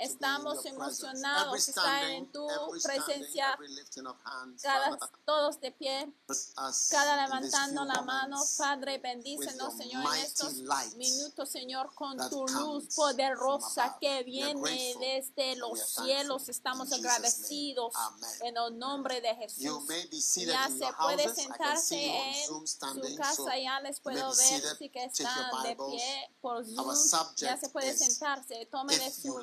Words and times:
Estamos 0.00 0.64
emocionados 0.64 1.68
estar 1.68 2.04
en 2.04 2.30
tu 2.32 2.46
presencia, 2.82 3.58
cada, 4.62 4.98
todos 5.24 5.60
de 5.60 5.72
pie, 5.72 6.12
cada 6.90 7.24
levantando 7.24 7.84
la 7.84 8.02
mano. 8.02 8.42
Padre, 8.58 8.98
bendícenos, 8.98 9.76
Señor, 9.76 10.04
en 10.14 10.22
estos 10.22 10.54
minutos, 10.96 11.48
Señor, 11.48 11.94
con 11.94 12.16
tu 12.30 12.46
luz 12.46 12.94
poderosa 12.94 13.96
que 14.00 14.22
viene 14.24 14.94
desde 14.98 15.56
los 15.56 15.78
cielos. 15.80 16.48
Estamos 16.48 16.92
agradecidos 16.92 17.92
en 18.42 18.56
el 18.56 18.78
nombre 18.78 19.20
de 19.20 19.34
Jesús. 19.34 19.84
Ya 20.46 20.68
se 20.68 20.92
puede 21.00 21.34
sentarse 21.34 21.96
en 21.96 22.46
su 22.46 23.16
casa, 23.16 23.58
ya 23.58 23.80
les 23.80 24.00
puedo 24.00 24.34
ver 24.34 24.76
si 24.78 24.88
que 24.88 25.04
están 25.04 25.62
de 25.62 25.76
pie 25.76 26.30
por 26.40 26.64
Zoom. 26.64 26.94
Ya 27.36 27.56
se 27.56 27.68
puede 27.68 27.96
sentarse. 27.96 28.66
Tomen 28.66 29.12
su 29.12 29.38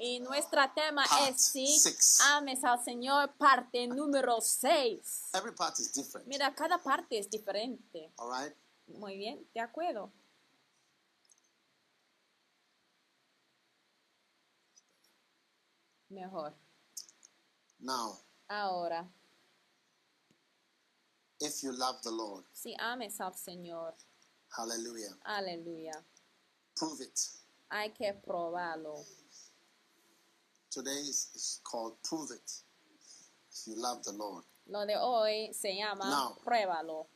y 0.00 0.20
nuestro 0.20 0.60
tema 0.74 1.04
es 1.28 1.40
si 1.42 1.80
ames 2.24 2.62
al 2.64 2.82
Señor, 2.82 3.32
parte 3.36 3.86
número 3.86 4.40
6. 4.40 5.30
Mira, 6.26 6.54
cada 6.54 6.78
parte 6.78 7.18
es 7.18 7.30
diferente. 7.30 8.12
Muy 8.86 9.16
bien, 9.16 9.46
de 9.54 9.60
acuerdo. 9.60 10.10
Mejor. 16.08 16.52
Now, 17.78 18.18
Ahora, 18.48 19.08
if 21.40 21.62
you 21.62 21.70
love 21.72 22.02
the 22.02 22.10
Lord, 22.10 22.44
si 22.52 22.74
ames 22.80 23.20
al 23.20 23.32
Señor, 23.36 23.94
hallelujah, 24.48 25.16
aleluya, 25.24 26.04
prove 26.74 27.00
it. 27.04 27.16
hay 27.70 27.90
que 27.92 28.12
probarlo. 28.12 28.96
Today 30.70 30.90
is, 30.90 31.28
is 31.34 31.60
called 31.64 31.94
prove 32.04 32.30
it. 32.30 32.50
If 33.52 33.66
you 33.66 33.74
love 33.76 34.04
the 34.04 34.12
Lord. 34.12 34.44
Lo 34.68 34.86
de 34.86 34.94
hoy 34.96 35.50
se 35.52 35.76
llama 35.76 36.04
Now. 36.08 36.36
pruébalo. 36.44 37.06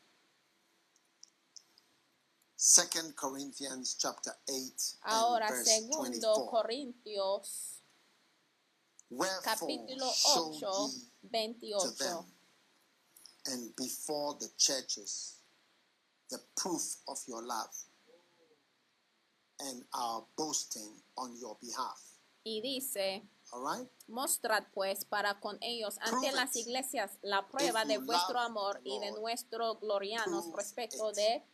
Second 2.56 3.14
Corinthians 3.14 3.96
chapter 4.00 4.32
8 4.48 4.96
Ahora, 5.06 5.44
and 5.46 5.54
verse 5.54 5.66
segundo 5.68 6.34
24. 6.34 6.50
Corintios, 6.50 7.80
Wherefore 9.10 9.42
capítulo 9.44 10.12
show 10.14 10.88
8, 11.32 11.56
ye 11.60 11.72
to 11.74 11.78
28. 11.78 11.98
them 11.98 12.24
and 13.46 13.76
before 13.76 14.34
the 14.40 14.48
churches 14.56 15.36
the 16.30 16.38
proof 16.56 16.96
of 17.06 17.18
your 17.28 17.42
love 17.42 17.68
and 19.60 19.84
our 19.92 20.24
boasting 20.36 20.90
on 21.18 21.36
your 21.38 21.56
behalf. 21.60 22.00
Y 22.46 22.60
dice, 22.62 23.22
right? 23.62 23.88
mostrad 24.08 24.64
pues 24.72 25.04
para 25.04 25.40
con 25.40 25.58
ellos 25.60 25.96
ante 26.00 26.28
Prove 26.28 26.32
las 26.32 26.56
iglesias 26.56 27.18
la 27.22 27.46
prueba 27.48 27.84
de 27.84 27.98
vuestro 27.98 28.38
amor 28.38 28.80
y 28.84 28.98
de 28.98 29.12
nuestro 29.12 29.76
glorianos 29.76 30.52
respecto 30.52 31.10
it. 31.10 31.16
de 31.16 31.44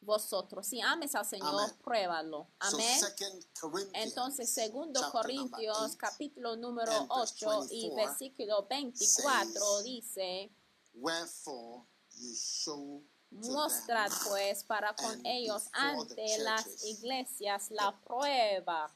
vosotros. 0.00 0.66
Si 0.66 0.80
ames 0.80 1.14
al 1.14 1.26
Señor, 1.26 1.54
Amen. 1.54 1.76
pruébalo. 1.82 2.48
Amén. 2.60 3.00
So 3.00 3.06
second 3.06 3.44
Corinthians 3.60 4.06
Entonces, 4.06 4.50
segundo 4.50 5.00
Corintios, 5.10 5.96
capítulo 5.96 6.56
número 6.56 6.92
and 6.92 7.08
verse 7.08 7.44
8 7.46 7.66
y 7.70 7.90
24 7.90 7.96
versículo 7.96 8.66
24 8.68 9.52
says, 9.52 9.84
dice, 9.84 10.50
Wherefore 10.94 11.84
you 12.16 12.34
show 12.34 13.02
to 13.30 13.50
mostrad 13.50 14.10
pues 14.28 14.64
para 14.64 14.94
con 14.94 15.24
ellos 15.26 15.64
ante 15.72 16.38
las 16.38 16.84
iglesias 16.84 17.70
la 17.70 17.98
prueba, 18.00 18.94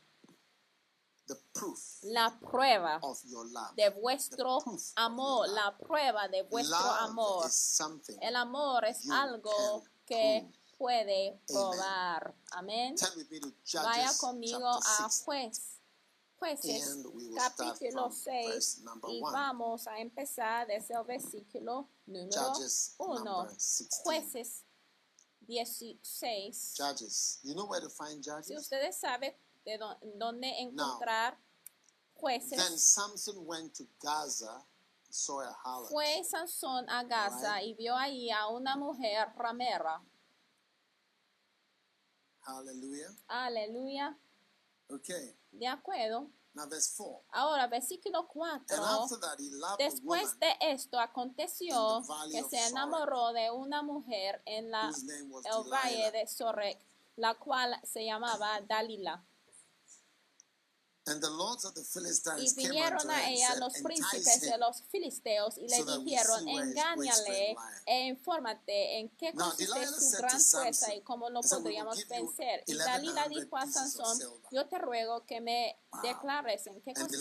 the 1.27 1.35
proof 1.55 1.79
la 2.03 2.31
prueba 2.41 2.99
of 3.03 3.19
your 3.25 3.47
love. 3.47 3.75
de 3.77 3.89
vuestro 3.91 4.59
amor, 4.97 5.47
la 5.49 5.67
love. 5.67 5.79
prueba 5.81 6.29
de 6.29 6.43
vuestro 6.43 6.77
Love 6.79 7.01
amor. 7.11 7.47
is 7.47 7.55
something. 7.55 8.17
El 8.21 8.37
amor 8.37 8.85
es 8.85 9.09
algo 9.11 9.85
que 10.07 10.41
prove. 10.43 10.77
puede 10.79 11.41
probar. 11.47 12.35
Amén. 12.53 12.97
Vaya 13.75 14.11
conmigo 14.19 14.67
a 14.69 15.09
6. 15.09 15.23
juez. 15.25 15.69
Jueces, 16.41 16.97
capítulo 17.37 18.11
from 18.11 18.13
6. 18.13 18.47
verse 18.49 18.81
number 18.83 19.09
Y 19.13 19.21
vamos 19.21 19.87
a 19.87 20.01
empezar 20.01 20.67
desde 20.67 20.93
el 20.95 21.05
versículo 21.05 21.89
número 22.07 22.33
Judges 22.55 22.95
1. 22.99 23.25
number 23.25 23.49
16. 23.55 24.03
Jueces 24.05 24.65
16. 25.47 26.75
Judges. 26.77 27.39
You 27.45 27.55
know 27.55 27.67
where 27.67 27.81
to 27.81 27.89
find 27.91 28.25
Si 28.25 28.31
Judges? 28.31 28.59
ustedes 28.59 28.97
saben 28.99 29.33
de 29.65 29.79
dó- 29.79 29.99
dónde 30.17 30.49
encontrar 30.61 31.35
Then 31.35 32.41
jueces, 32.41 32.83
Samson 32.85 33.47
went 33.47 33.75
to 33.77 33.85
Gaza 34.01 34.55
and 34.55 35.15
saw 35.15 35.41
a 35.41 35.53
harlot. 35.65 35.91
fue 35.91 36.23
Sansón 36.25 36.89
a 36.89 37.03
Gaza 37.05 37.55
Alright. 37.57 37.67
y 37.69 37.75
vio 37.75 37.97
ahí 37.97 38.31
a 38.31 38.49
una 38.49 38.77
mujer 38.77 39.29
ramera. 39.37 40.01
Hallelujah. 42.47 43.11
Aleluya. 43.29 44.17
Okay. 44.89 45.35
De 45.53 45.67
acuerdo. 45.67 46.29
Now 46.55 46.67
verse 46.69 46.93
4. 46.97 47.25
Ahora, 47.33 47.67
versículo 47.67 48.27
4. 48.29 48.77
And 48.77 48.85
after 48.85 49.17
that 49.21 49.39
he 49.41 49.49
loved 49.51 49.81
a 49.81 49.85
Después 49.85 50.39
de 50.39 50.55
esto 50.61 50.99
aconteció 51.01 52.03
que 52.31 52.43
se 52.43 52.59
Sorek, 52.59 52.71
enamoró 52.73 53.33
de 53.33 53.51
una 53.51 53.83
mujer 53.83 54.43
en 54.45 54.71
la, 54.71 54.91
el 54.91 55.71
valle 55.71 56.11
de 56.13 56.27
Sorek, 56.27 56.79
la 57.17 57.35
cual 57.37 57.75
se 57.85 58.05
llamaba 58.05 58.61
Dalila. 58.69 59.15
And 59.15 59.21
the 59.21 59.23
lords 59.23 59.97
of 59.97 60.85
the 60.85 60.92
Y 61.05 62.55
vinieron 62.55 63.11
a 63.11 63.15
and 63.17 63.29
ella 63.29 63.57
los 63.57 63.73
príncipes 63.75 64.41
de 64.41 64.59
los 64.59 64.83
filisteos 64.91 65.59
y 65.59 65.69
le 65.69 65.85
dijeron, 65.85 66.49
engáñale 66.49 67.57
e 67.87 68.07
infórmate 68.07 68.99
en 68.99 69.09
qué 69.17 69.33
consiste 69.33 69.87
su 69.87 70.17
gran 70.19 70.41
fuerza 70.41 70.95
y 70.95 71.01
cómo 71.03 71.29
lo 71.29 71.41
he 71.41 71.43
said, 71.43 71.59
"We 71.59 71.65
will 71.65 71.65
podríamos 71.65 72.09
vencer. 72.09 72.65
Y 72.67 72.73
1100 72.73 72.87
Dalila 72.87 73.29
dijo 73.29 73.57
a 73.57 73.67
Sansón, 73.67 74.19
yo 74.53 74.69
te 74.69 74.79
ruego 74.79 75.27
que 75.27 75.41
me 75.41 75.77
declares 76.03 76.67
en 76.67 76.81
qué 76.83 76.95
consiste 76.95 77.19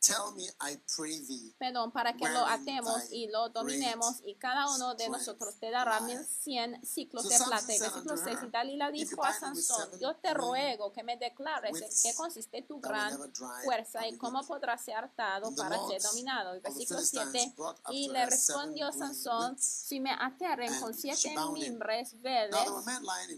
Tell 0.00 0.32
me, 0.36 0.44
I 0.44 0.80
pray 0.96 1.20
thee, 1.26 1.54
perdón, 1.58 1.90
para 1.90 2.12
que 2.16 2.28
lo 2.28 2.46
atemos 2.46 3.10
y 3.10 3.26
lo 3.26 3.48
dominemos 3.48 4.22
y 4.24 4.36
cada 4.36 4.72
uno 4.72 4.94
de 4.94 5.08
nosotros 5.08 5.56
te 5.58 5.70
dará 5.70 6.00
mil 6.00 6.24
cien 6.24 6.80
ciclos 6.84 7.24
So 7.24 7.30
de 7.30 7.36
plata. 7.36 7.66
Versículo 7.66 8.00
unto 8.00 8.16
6, 8.16 8.26
her, 8.26 8.44
y 8.44 8.50
Dalila 8.50 8.90
dijo 8.92 9.24
a 9.24 9.32
Sansón, 9.32 9.98
yo 10.00 10.14
te 10.16 10.32
ruego 10.34 10.92
que 10.92 11.02
me 11.02 11.16
declares 11.16 11.80
en 11.82 11.90
qué 12.02 12.16
consiste 12.16 12.62
tu 12.62 12.80
gran 12.80 13.18
fuerza 13.64 14.06
y 14.06 14.16
cómo 14.16 14.46
podrás 14.46 14.82
ser 14.82 14.96
atado 14.96 15.54
para 15.56 15.76
ser 15.88 16.00
dominado. 16.00 16.60
Versículo 16.60 17.00
Philistines 17.00 17.30
7, 17.32 17.54
brought 17.56 17.78
up 17.80 17.92
y 17.92 18.08
le 18.08 18.26
respondió 18.26 18.92
Sansón, 18.92 19.58
si 19.58 19.98
me 19.98 20.12
ateren 20.12 20.78
con 20.80 20.94
siete 20.94 21.34
mimbres 21.52 22.20
verdes, 22.22 22.60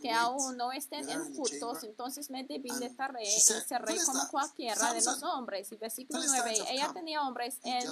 que 0.03 0.11
aún 0.13 0.57
no 0.57 0.73
estén 0.73 1.09
enjutos, 1.09 1.85
entonces 1.85 2.29
me 2.31 2.45
debilitaré 2.45 3.23
y 3.23 3.41
seré 3.41 3.65
como 3.67 3.87
"Philistines, 3.87 4.29
cualquiera 4.31 4.93
de 4.93 5.03
los 5.03 5.23
hombres. 5.23 5.73
Y 5.73 5.77
versículo 5.77 6.21
Philistines 6.21 6.45
9, 6.45 6.50
ella 6.51 6.93
tenía 6.93 7.23
hombres 7.23 7.59
en 7.65 7.83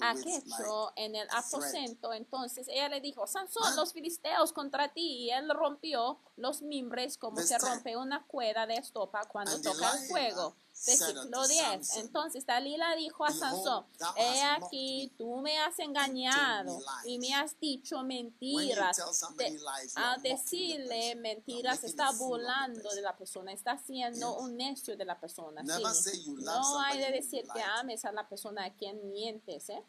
aquecho 0.00 0.92
en 0.96 1.16
el 1.16 1.28
aposento. 1.30 2.12
Entonces 2.12 2.68
ella 2.68 2.88
le 2.88 3.00
dijo, 3.00 3.26
Sansón, 3.26 3.76
los 3.76 3.92
filisteos 3.92 4.52
contra 4.52 4.92
ti. 4.92 5.24
Y 5.24 5.30
él 5.30 5.50
rompió 5.50 6.18
los 6.36 6.62
mimbres 6.62 7.16
como 7.16 7.38
se 7.38 7.56
10. 7.58 7.62
rompe 7.62 7.96
una 7.96 8.24
cuerda 8.26 8.66
de 8.66 8.74
estopa 8.74 9.24
cuando 9.26 9.52
And 9.52 9.64
toca 9.64 9.92
el 9.92 10.08
fuego. 10.08 10.56
Versículo 10.86 11.46
10. 11.46 11.96
Entonces 11.96 12.46
Dalila 12.46 12.94
dijo 12.96 13.24
a 13.24 13.30
Sansón, 13.32 13.84
he 14.16 14.42
aquí, 14.42 15.12
tú 15.18 15.36
me 15.42 15.58
has 15.58 15.78
engañado 15.78 16.80
y 17.04 17.18
me 17.18 17.34
has 17.34 17.58
dicho 17.60 18.02
mentiras. 18.02 18.96
al 19.96 20.22
decirle 20.22 21.14
mentiras, 21.16 21.84
está 21.84 22.10
burlando 22.12 22.90
de 22.94 23.02
la 23.02 23.16
persona, 23.16 23.52
está 23.52 23.76
siendo 23.78 24.38
un 24.38 24.56
necio 24.56 24.96
de 24.96 25.04
la 25.04 25.18
persona. 25.20 25.62
No 26.42 26.80
hay 26.80 26.98
de 26.98 27.10
decir 27.12 27.46
que 27.54 27.62
ames 27.62 28.04
a 28.04 28.12
la 28.12 28.28
persona 28.28 28.64
a 28.64 28.72
quien 28.72 29.10
mientes. 29.10 29.68
¿eh? 29.68 29.82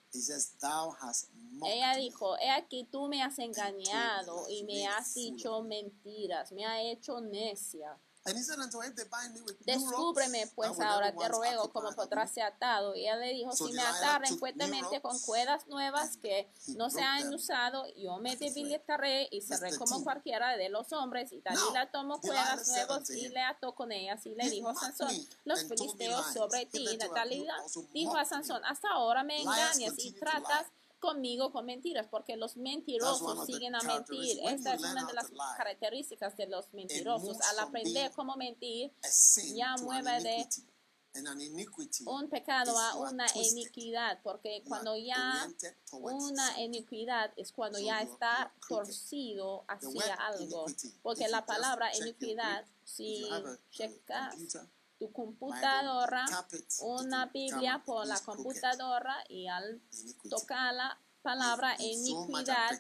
Ella 1.66 1.96
dijo, 1.96 2.38
he 2.40 2.50
aquí, 2.50 2.84
tú 2.92 3.08
me 3.08 3.22
has 3.22 3.40
engañado 3.40 4.50
y 4.50 4.64
me 4.64 4.88
has 4.88 5.14
dicho 5.14 5.62
mentiras, 5.64 6.52
me 6.52 6.66
ha 6.66 6.82
hecho 6.82 7.22
necia. 7.22 7.98
Descúbreme 9.62 10.48
pues 10.56 10.80
ahora, 10.80 11.16
te 11.16 11.28
ruego, 11.28 11.72
cómo 11.72 11.92
podrás 11.94 12.32
ser 12.32 12.44
atado. 12.44 12.96
Y 12.96 13.08
él 13.08 13.20
le 13.20 13.34
dijo, 13.34 13.52
si 13.52 13.72
me 13.74 13.82
ataren 13.82 14.38
fuertemente 14.38 15.02
con 15.02 15.20
cuerdas 15.20 15.68
nuevas 15.68 16.18
que 16.18 16.52
no 16.78 16.90
se 16.90 17.02
han 17.02 17.34
usado, 17.34 17.86
yo 17.96 18.18
me 18.18 18.36
debilitaré 18.36 19.28
y 19.32 19.42
seré 19.42 19.76
como 19.78 20.04
cualquiera 20.04 20.56
de 20.56 20.70
los 20.70 20.92
hombres. 20.94 21.32
Y 21.32 21.42
Dalila 21.42 21.90
tomó 21.92 22.20
cuerdas 22.20 22.68
nuevas 22.68 23.10
y 23.10 23.30
le 23.30 23.42
ató 23.42 23.74
con 23.74 23.92
ellas. 23.92 24.26
Y 24.26 24.36
le 24.36 24.50
dijo 24.50 24.70
a 24.70 24.76
Sansón, 24.76 25.16
los 25.46 25.64
filisteos 25.66 26.34
sobre 26.34 26.66
ti. 26.68 26.88
Y 26.92 26.98
Dalila 26.98 27.56
dijo 27.92 28.18
a 28.18 28.26
Sansón, 28.26 28.64
hasta 28.66 28.90
ahora 28.90 29.24
me 29.24 29.42
engañas 29.42 29.94
y 29.98 30.12
tratas 30.14 30.68
conmigo 31.02 31.52
con 31.52 31.66
mentiras, 31.66 32.08
porque 32.08 32.38
los 32.38 32.56
mentirosos 32.56 33.46
siguen 33.46 33.76
a 33.76 33.82
mentir. 33.82 34.40
Esta 34.46 34.76
es 34.76 34.82
una 34.82 35.06
de 35.06 35.14
las 35.14 35.30
características 35.58 36.38
de 36.38 36.48
los 36.48 36.72
mentirosos. 36.74 37.42
Al 37.42 37.60
aprender 37.60 38.12
cómo 38.12 38.38
mentir, 38.38 38.94
ya 39.54 39.76
mueve 39.82 40.22
de 40.22 40.48
un 42.06 42.30
pecado 42.30 42.78
a 42.78 42.96
una 42.96 43.26
iniquidad, 43.36 44.22
porque 44.24 44.64
cuando 44.66 44.96
ya 44.96 45.50
una 45.92 46.62
iniquidad 46.62 47.34
es 47.36 47.52
cuando 47.52 47.80
ya 47.80 48.02
está 48.02 48.54
torcido 48.70 49.66
hacia 49.68 50.14
algo, 50.16 50.66
porque 51.02 51.28
la 51.28 51.46
palabra 51.46 51.94
iniquidad, 51.98 52.66
si 52.86 53.28
checas 53.72 54.36
tu 55.02 55.12
computadora, 55.12 56.24
una 56.82 57.26
Biblia 57.26 57.82
por 57.84 58.06
la 58.06 58.20
computadora 58.20 59.16
y 59.30 59.48
al 59.48 59.82
tocar 60.30 60.76
la 60.76 60.96
palabra 61.24 61.76
iniquidad 61.80 62.80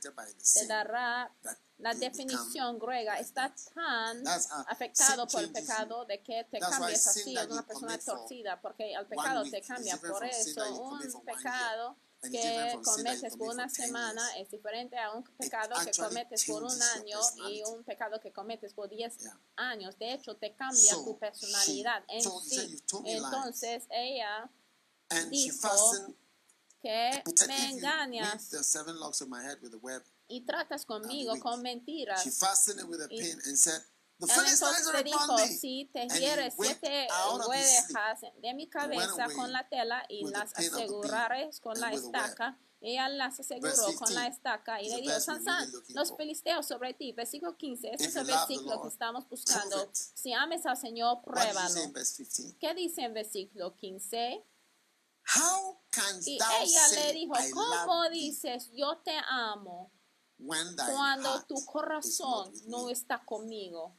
te 0.53 0.67
dará 0.67 1.33
la 1.79 1.95
definición 1.95 2.77
griega. 2.77 3.17
Está 3.17 3.51
tan 3.73 4.23
afectado 4.67 5.27
por 5.27 5.41
el 5.41 5.51
pecado 5.51 6.05
de 6.05 6.21
que 6.21 6.43
te 6.43 6.59
cambias 6.59 7.07
así 7.07 7.35
a 7.35 7.45
una 7.45 7.65
persona 7.65 7.97
torcida, 7.97 8.61
porque 8.61 8.93
el 8.93 9.07
pecado 9.07 9.43
te 9.49 9.59
cambia. 9.63 9.97
Por 9.97 10.23
eso 10.23 10.79
un 10.79 11.25
pecado 11.25 11.97
que 12.21 12.79
cometes 12.83 13.35
por 13.35 13.49
una 13.53 13.67
semana 13.69 14.37
es 14.37 14.51
diferente 14.51 14.97
a 14.97 15.11
un 15.11 15.23
pecado 15.23 15.75
que 15.83 15.91
cometes 15.91 16.45
por 16.45 16.63
un 16.63 16.81
año 16.81 17.19
y 17.49 17.63
un 17.63 17.83
pecado 17.83 18.19
que 18.19 18.31
cometes 18.31 18.73
por 18.73 18.89
10 18.89 19.17
años. 19.55 19.97
De 19.97 20.13
hecho, 20.13 20.35
te 20.35 20.53
cambia 20.55 20.93
tu 21.03 21.17
personalidad 21.17 22.03
en 22.07 22.21
sí. 22.21 22.83
Entonces, 23.05 23.85
ella 23.89 24.49
dijo 25.29 25.69
que 26.81 27.23
me 27.47 27.71
engañas 27.71 28.49
y 30.27 30.41
tratas 30.45 30.85
conmigo 30.85 31.37
con 31.39 31.61
mentiras. 31.61 32.23
Entonces 34.21 34.93
le 34.93 35.03
dijo, 35.03 35.37
si 35.47 35.89
te 35.91 36.07
hieres 36.07 36.53
siete 36.59 37.07
ovejas 37.31 38.21
de 38.41 38.53
mi 38.53 38.67
cabeza 38.67 39.27
con 39.35 39.51
la 39.51 39.67
tela 39.67 40.03
y 40.09 40.27
las 40.29 40.55
aseguraré 40.55 41.49
con 41.61 41.79
la 41.79 41.91
estaca, 41.91 42.57
ella 42.81 43.09
las 43.09 43.39
aseguró 43.39 43.95
con 43.97 44.13
la 44.15 44.27
estaca 44.27 44.81
y 44.81 44.89
le 44.89 45.01
dijo, 45.01 45.19
Sansán, 45.19 45.71
los 45.89 46.15
filisteos 46.17 46.65
sobre 46.65 46.93
ti. 46.93 47.11
Versículo 47.11 47.55
15, 47.55 47.91
ese 47.93 48.05
es 48.05 48.15
el 48.15 48.25
versículo 48.25 48.81
que 48.81 48.87
estamos 48.87 49.29
buscando. 49.29 49.89
Si 49.93 50.33
ames 50.33 50.65
al 50.65 50.77
Señor, 50.77 51.21
pruébalo. 51.21 51.93
¿Qué 52.59 52.73
dice 52.73 53.03
en 53.03 53.13
versículo 53.13 53.75
15? 53.75 54.43
y 56.25 56.35
ella 56.35 56.87
le 56.95 57.13
dijo, 57.13 57.33
¿cómo 57.53 58.09
dices 58.09 58.71
yo 58.73 58.97
te 58.97 59.15
amo 59.29 59.91
cuando 60.37 61.43
tu 61.43 61.63
corazón 61.65 62.51
no 62.65 62.89
está 62.89 63.23
conmigo? 63.23 63.95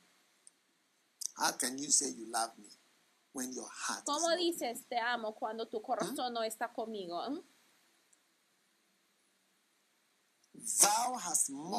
¿Cómo 4.04 4.30
dices 4.36 4.86
te 4.88 4.98
amo 4.98 5.34
cuando 5.34 5.66
tu 5.68 5.80
corazón 5.80 6.34
no 6.34 6.42
está 6.42 6.72
conmigo? 6.72 7.30
¿Mm? 7.30 7.40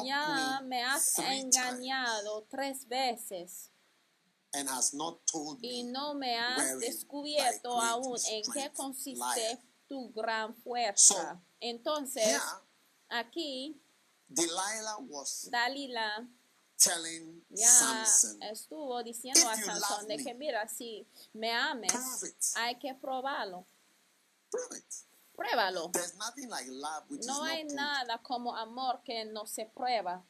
ya 0.04 0.60
me 0.64 0.82
has 0.82 1.18
engañado 1.18 2.46
tres 2.50 2.86
veces 2.86 3.70
y 5.62 5.82
no 5.84 6.14
me 6.14 6.38
has 6.38 6.78
descubierto 6.78 7.80
aún 7.80 8.18
en 8.30 8.42
qué 8.52 8.70
consiste 8.72 9.58
tu 9.88 10.12
gran 10.12 10.54
fuerza. 10.54 11.42
Entonces, 11.60 12.40
aquí, 13.08 13.80
Dalila 15.50 16.28
ya 17.50 18.04
estuvo 18.50 19.02
diciendo 19.02 19.48
a 19.48 19.56
Sansón 19.56 20.08
de 20.08 20.16
que 20.16 20.34
mira, 20.34 20.68
si 20.68 21.06
me 21.32 21.52
ames, 21.52 21.92
hay 22.56 22.78
que 22.78 22.94
probarlo. 22.94 23.66
Pruébalo. 25.34 25.90
no 27.26 27.42
hay 27.42 27.64
nada 27.64 28.22
como 28.22 28.54
amor 28.56 29.02
que 29.04 29.24
no 29.24 29.46
se 29.46 29.66
prueba. 29.66 30.24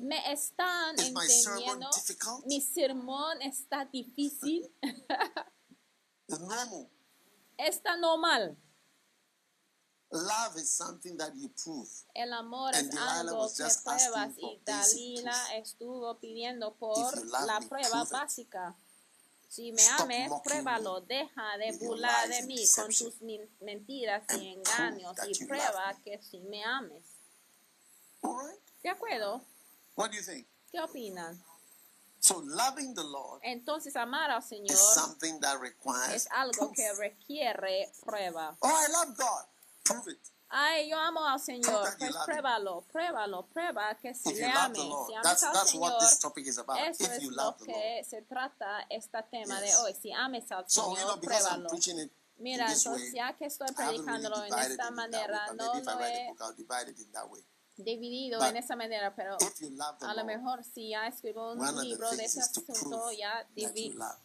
¿Me 0.00 0.32
están 0.32 0.98
entendiendo? 0.98 1.88
Mi 2.46 2.60
sermón 2.60 3.40
está 3.42 3.84
difícil. 3.84 4.70
está 7.58 7.96
normal. 7.96 8.56
Love 10.14 10.56
is 10.58 10.70
something 10.70 11.16
that 11.16 11.32
you 11.34 11.48
prove. 11.48 11.88
El 12.14 12.32
amor 12.32 12.72
es 12.72 12.88
algo 12.96 13.48
que 13.52 13.64
pruebas 13.82 14.30
y 14.38 14.60
Dalila 14.64 15.56
estuvo 15.56 16.14
pidiendo 16.20 16.72
por 16.74 16.96
la 17.46 17.60
prueba 17.68 18.04
básica. 18.04 18.76
Si 19.48 19.72
me 19.72 19.82
ames, 19.98 20.30
pruébalo. 20.44 21.00
Deja 21.00 21.58
de 21.58 21.76
burlar 21.78 22.28
de 22.28 22.42
mí 22.44 22.64
con 22.76 22.86
tus 22.86 23.20
mentiras 23.60 24.22
y 24.38 24.54
engaños 24.54 25.16
y 25.26 25.44
prueba 25.46 25.96
que 26.04 26.22
si 26.22 26.38
me 26.38 26.62
ames. 26.64 27.02
¿De 28.82 28.90
acuerdo? 28.90 29.42
What 29.96 30.10
do 30.10 30.16
you 30.16 30.22
think? 30.22 30.46
¿Qué 30.70 30.80
opinan? 30.80 31.42
So 32.20 32.40
loving 32.40 32.94
the 32.94 33.04
Lord 33.04 33.40
Entonces 33.42 33.94
amar 33.96 34.30
al 34.30 34.42
Señor 34.42 34.72
is 34.72 34.78
something 34.78 35.40
that 35.40 35.60
requires 35.60 36.14
es 36.14 36.28
algo 36.30 36.52
proof. 36.68 36.76
que 36.76 36.92
requiere 36.94 37.92
prueba. 38.04 38.56
Oh, 38.60 38.68
I 38.68 38.90
love 38.92 39.16
God. 39.16 39.44
Prove 39.84 40.08
it. 40.12 40.20
Ay, 40.48 40.88
yo 40.88 40.96
amo 40.98 41.26
al 41.26 41.40
Señor. 41.40 41.88
Pues 41.98 42.14
pruébalo, 42.26 42.82
pruébalo, 42.92 43.46
prueba 43.48 43.96
que 44.00 44.14
si 44.14 44.32
le 44.34 44.40
you 44.40 44.46
love 44.46 44.56
ames, 44.64 44.78
the 44.78 44.84
Lord, 44.88 45.06
si 45.08 45.14
that's, 45.22 45.42
al 45.42 45.52
that's 45.52 45.74
what 45.74 45.92
Señor, 45.92 46.00
this 46.00 46.18
topic 46.20 46.46
is 46.46 46.58
about. 46.58 46.78
eso 46.78 47.04
es 47.12 47.22
you 47.22 47.30
lo 47.30 47.56
que 47.56 48.04
se 48.04 48.22
trata 48.22 48.86
este 48.88 49.18
tema 49.30 49.60
de 49.60 49.66
Yes. 49.66 49.78
hoy. 49.80 49.94
Si 49.94 50.12
ames 50.12 50.50
al 50.52 50.64
So, 50.68 50.82
you 50.82 50.96
know, 50.96 50.96
Señor, 50.96 51.20
because 51.20 51.46
I'm 51.46 51.62
pruébalo. 51.66 51.68
it 51.98 52.12
Mira, 52.36 52.66
entonces 52.66 52.86
way, 52.86 53.12
ya 53.14 53.32
que 53.36 53.46
estoy 53.46 53.66
haven't 53.68 53.78
really 53.78 54.02
predicándolo 54.04 54.44
en 54.44 54.58
esta 54.58 54.84
way, 54.86 54.94
manera, 54.94 55.46
no 55.54 55.64
lo 55.64 55.74
he 55.74 55.82
dividido 57.76 58.38
But 58.38 58.48
en 58.50 58.56
esa 58.56 58.76
manera, 58.76 59.14
pero 59.14 59.36
you 59.60 59.70
a 60.02 60.14
lo 60.14 60.24
mejor 60.24 60.62
si 60.64 60.90
ya 60.90 61.06
escribo 61.08 61.52
un 61.52 61.80
libro 61.82 62.10
de 62.12 62.24
ese 62.24 62.40
asunto, 62.40 63.10
ya 63.12 63.42
that 63.42 63.48
you 63.56 63.68
divi- 63.72 63.94
love. 63.94 64.18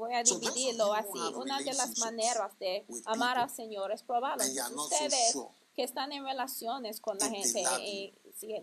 Voy 0.00 0.14
a 0.14 0.22
dividirlo 0.40 0.92
así. 0.94 1.08
Una 1.36 1.58
de 1.58 1.72
las 1.74 1.98
maneras 1.98 2.58
de 2.58 2.84
amar 3.06 3.38
al 3.38 3.50
Señor 3.50 3.92
es 3.92 4.02
probarlo. 4.02 4.42
Ustedes 4.84 5.32
que 5.76 5.84
están 5.84 6.10
en 6.12 6.24
relaciones 6.24 7.00
con 7.00 7.16
la 7.18 7.26
gente 7.30 7.62
y 7.80 8.12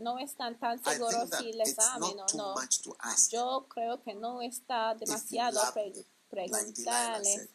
no 0.01 0.17
están 0.20 0.60
tan 0.60 0.77
seguros 0.84 1.29
si 1.39 1.53
les 1.53 1.75
not 2.00 2.12
o 2.34 2.38
no, 2.38 2.56
yo 3.32 3.65
creo 3.70 4.01
que 4.03 4.13
no 4.15 4.41
está 4.41 4.94
demasiado 4.96 5.62
pre- 5.74 5.94
me, 7.22 7.48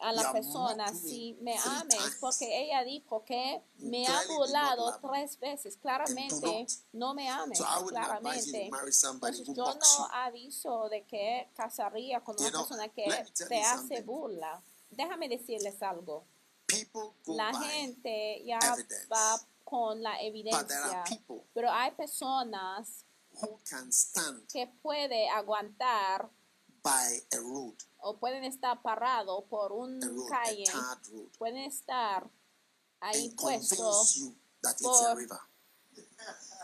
A 0.00 0.12
la 0.12 0.32
persona 0.32 0.94
si 0.94 1.36
me 1.40 1.56
ames, 1.58 2.18
porque 2.20 2.46
ella 2.64 2.84
dijo 2.84 3.24
que 3.24 3.62
me 3.78 4.06
ha 4.06 4.20
burlado 4.28 4.98
tres 5.00 5.38
veces. 5.40 5.76
Claramente 5.76 6.66
no 6.92 7.14
me 7.14 7.28
ames, 7.28 7.60
claramente. 7.88 8.66
Entonces 8.66 9.54
yo 9.54 9.74
no 9.74 10.08
aviso 10.12 10.88
de 10.88 11.04
que 11.04 11.48
casaría 11.54 12.20
con 12.20 12.36
una 12.38 12.50
persona 12.50 12.88
que 12.88 13.06
te 13.48 13.60
hace 13.62 14.02
burla. 14.02 14.62
Déjame 14.90 15.28
decirles 15.28 15.82
algo. 15.82 16.24
La 17.26 17.52
gente 17.58 18.42
ya 18.44 18.58
va 19.12 19.40
con 19.64 20.02
la 20.02 20.20
evidencia, 20.22 21.04
pero 21.52 21.70
hay 21.70 21.90
personas 21.92 23.04
who 23.40 23.58
can 23.68 23.92
stand 23.92 24.46
que 24.50 24.66
puede 24.66 25.28
aguantar 25.28 26.30
by 26.82 27.22
a 27.32 27.36
road, 27.38 27.74
o 28.00 28.16
pueden 28.18 28.44
estar 28.44 28.80
parados 28.82 29.44
por 29.50 29.72
un 29.72 30.00
road, 30.00 30.28
calle, 30.28 30.64
pueden 31.38 31.56
estar 31.58 32.28
ahí 33.00 33.30
puestos 33.30 34.20
por- 34.82 35.16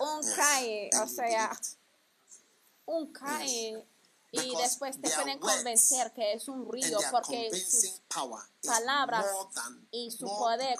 un 0.00 0.22
Yes, 0.22 0.34
calle, 0.34 0.90
o 1.02 1.06
sea, 1.08 1.60
un 2.86 3.12
calle 3.12 3.86
y 4.32 4.56
después 4.56 5.00
te 5.00 5.08
pueden 5.10 5.38
convencer 5.38 6.12
que 6.12 6.32
es 6.32 6.48
un 6.48 6.70
río 6.70 6.98
porque 7.12 7.50
more 9.24 9.48
than, 9.54 9.88
y 9.92 10.10
su 10.10 10.26
poder 10.26 10.76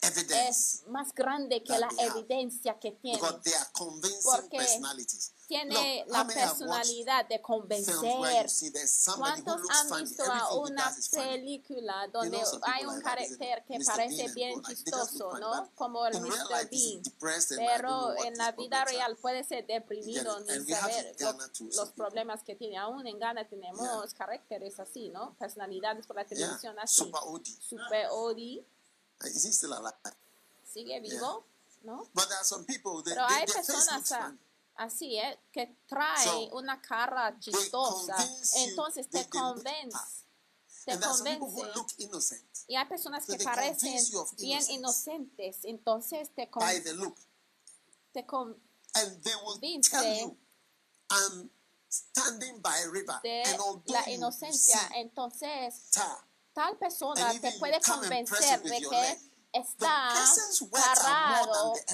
evidence 0.00 0.48
es 0.48 0.82
más 0.88 1.12
grande 1.14 1.62
que 1.62 1.78
la 1.78 1.88
evidencia 1.98 2.78
que 2.78 2.92
tiene. 2.92 3.18
Porque. 4.24 4.56
Tiene 5.46 6.04
Look, 6.06 6.12
la 6.12 6.26
personalidad 6.26 7.26
de 7.26 7.40
convencer. 7.40 7.94
¿Cuántos 9.16 9.60
han 9.70 10.02
visto 10.02 10.24
a 10.24 10.54
una 10.56 10.96
película 11.12 12.08
donde 12.12 12.38
You 12.38 12.44
know, 12.44 12.60
hay 12.64 12.84
un 12.84 12.94
like 12.94 13.04
carácter 13.04 13.64
que 13.64 13.78
Mr. 13.78 13.86
parece 13.86 14.28
bien 14.32 14.60
like, 14.60 14.74
chistoso, 14.74 15.30
funny, 15.30 15.40
¿no? 15.40 15.70
Como 15.76 16.06
el 16.06 16.20
Mr. 16.20 16.68
Bean. 16.70 17.02
Pero 17.56 18.16
en 18.24 18.36
la 18.36 18.52
vida 18.52 18.84
real 18.84 19.16
puede 19.16 19.44
ser 19.44 19.66
deprimido 19.66 20.44
Yeah, 20.44 20.58
ni 20.58 20.74
saber 20.74 21.16
Ghana 21.18 21.50
los, 21.60 21.88
problemas 21.90 22.42
que 22.42 22.56
tiene. 22.56 22.76
Aún 22.78 23.06
en 23.06 23.18
Ghana 23.18 23.48
tenemos 23.48 24.12
caracteres 24.14 24.80
así, 24.80 25.10
¿no? 25.10 25.34
Personalidades 25.38 26.06
por 26.06 26.16
la 26.16 26.26
Yeah, 26.26 26.36
televisión 26.36 26.78
así. 26.78 26.96
super 26.96 27.20
OD. 27.24 27.46
Super 27.60 28.08
Odi 28.10 28.66
sigue 30.64 31.00
vivo, 31.00 31.44
¿no? 31.84 32.06
But 32.12 32.28
there 32.28 32.36
are 32.36 32.44
some 32.44 32.64
people, 32.64 33.02
they, 33.02 33.14
Pero 33.14 33.26
they, 33.28 33.34
hay 33.36 33.46
personas. 33.46 34.12
Así, 34.78 35.18
¿eh? 35.18 35.38
Que 35.52 35.76
trae 35.86 36.24
So, 36.24 36.56
una 36.56 36.80
cara 36.80 37.38
chistosa. 37.38 38.16
Entonces 38.56 39.08
te 39.08 39.28
convence. 39.28 39.98
Te 40.84 40.98
convence. 41.00 41.72
Y 42.68 42.76
hay 42.76 42.84
personas 42.86 43.24
So 43.26 43.32
que 43.32 43.38
they 43.38 43.44
parecen 43.44 43.96
bien 44.38 44.62
inocentes. 44.70 45.64
Entonces 45.64 46.30
te, 46.34 46.48
con- 46.50 46.62
by 46.62 46.80
the 46.82 46.92
look. 46.94 47.16
te 48.12 48.24
convence 48.26 48.60
standing 51.88 52.60
by 52.60 52.82
a 52.82 52.90
river. 52.90 53.20
de 53.22 53.42
and 53.42 53.60
la 53.90 54.08
inocencia. 54.10 54.80
Entonces 54.96 55.90
tar, 55.90 56.18
tal 56.52 56.76
persona 56.78 57.32
te 57.40 57.52
puede 57.58 57.80
convencer 57.80 58.62
de 58.62 58.80
que. 58.80 59.25
Está 59.56 60.12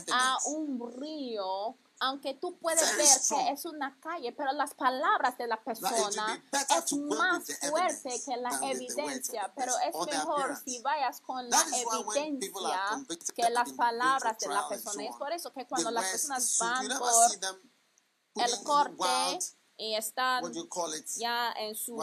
the 0.07 0.12
a 0.12 0.38
un 0.47 1.00
río, 1.00 1.76
aunque 2.00 2.35
tú 2.35 2.59
puedes 2.59 2.97
ver 2.97 3.07
que 3.28 3.50
es 3.50 3.64
una 3.64 3.97
calle, 4.00 4.33
pero 4.33 4.52
las 4.52 4.75
palabras 4.75 5.38
de 5.38 5.47
la 5.47 5.62
persona 5.62 6.42
es 6.52 6.92
más 6.95 7.45
fuerte 7.71 8.23
que 8.25 8.37
la 8.37 8.59
evidencia, 8.62 9.52
pero 9.54 9.73
es 9.78 9.95
mejor 10.07 10.57
si 10.64 10.81
vayas 10.81 11.21
con 11.21 11.49
la 11.49 11.64
evidencia 11.73 13.07
que 13.35 13.50
las 13.50 13.73
palabras 13.73 14.38
de 14.38 14.49
la 14.49 14.69
persona. 14.69 15.04
so 15.04 15.11
Es 15.11 15.16
por 15.16 15.33
eso 15.33 15.52
que 15.52 15.66
cuando 15.66 15.90
las 15.90 16.11
personas 16.11 16.59
van 16.59 16.88
por 16.99 18.45
el 18.45 18.62
corte 18.64 19.38
y 19.76 19.95
están 19.95 20.52
ya 21.16 21.52
en 21.52 21.75
su 21.75 21.97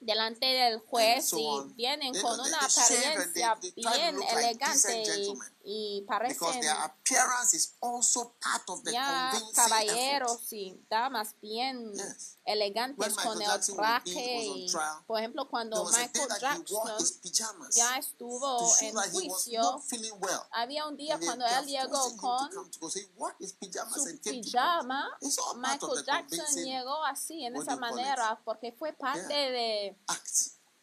delante 0.00 0.46
del 0.46 0.78
juez 0.78 1.32
y 1.32 1.74
vienen 1.74 2.12
con 2.20 2.38
una 2.40 2.58
apariencia 2.58 3.58
bien 3.76 4.16
elegante 4.36 5.02
y. 5.18 5.34
y 5.70 6.00
Because 6.00 6.34
parecen 6.40 6.60
their 6.62 6.76
appearance 6.82 7.52
is 7.54 7.74
also 7.82 8.34
part 8.40 8.62
of 8.70 8.82
the 8.84 8.92
ya 8.92 9.30
caballeros 9.54 10.50
y 10.52 10.80
damas 10.88 11.34
bien 11.42 11.92
Yes. 11.92 12.38
elegantes 12.46 12.96
When 12.98 13.10
Michael 13.14 13.28
con 13.34 13.42
el 13.42 13.76
traje 13.76 14.44
y 14.46 14.66
trial, 14.66 15.04
por 15.06 15.18
ejemplo 15.18 15.46
cuando 15.50 15.84
Michael 15.84 16.28
Jackson 16.40 17.70
ya 17.72 17.98
estuvo 17.98 18.66
en 18.80 18.94
juicio 19.12 19.82
well. 20.20 20.40
había 20.52 20.86
un 20.86 20.96
día 20.96 21.18
cuando 21.22 21.44
él 21.44 21.66
llegó 21.66 22.16
con 22.16 22.50
su 22.50 24.18
pijama 24.22 25.10
Michael 25.56 26.04
Jackson 26.06 26.64
llegó 26.64 27.04
así 27.04 27.44
en 27.44 27.56
esa 27.56 27.76
manera 27.76 28.40
porque 28.42 28.72
fue 28.72 28.94
parte 28.94 29.28
Yeah. 29.28 29.50
de 29.50 29.86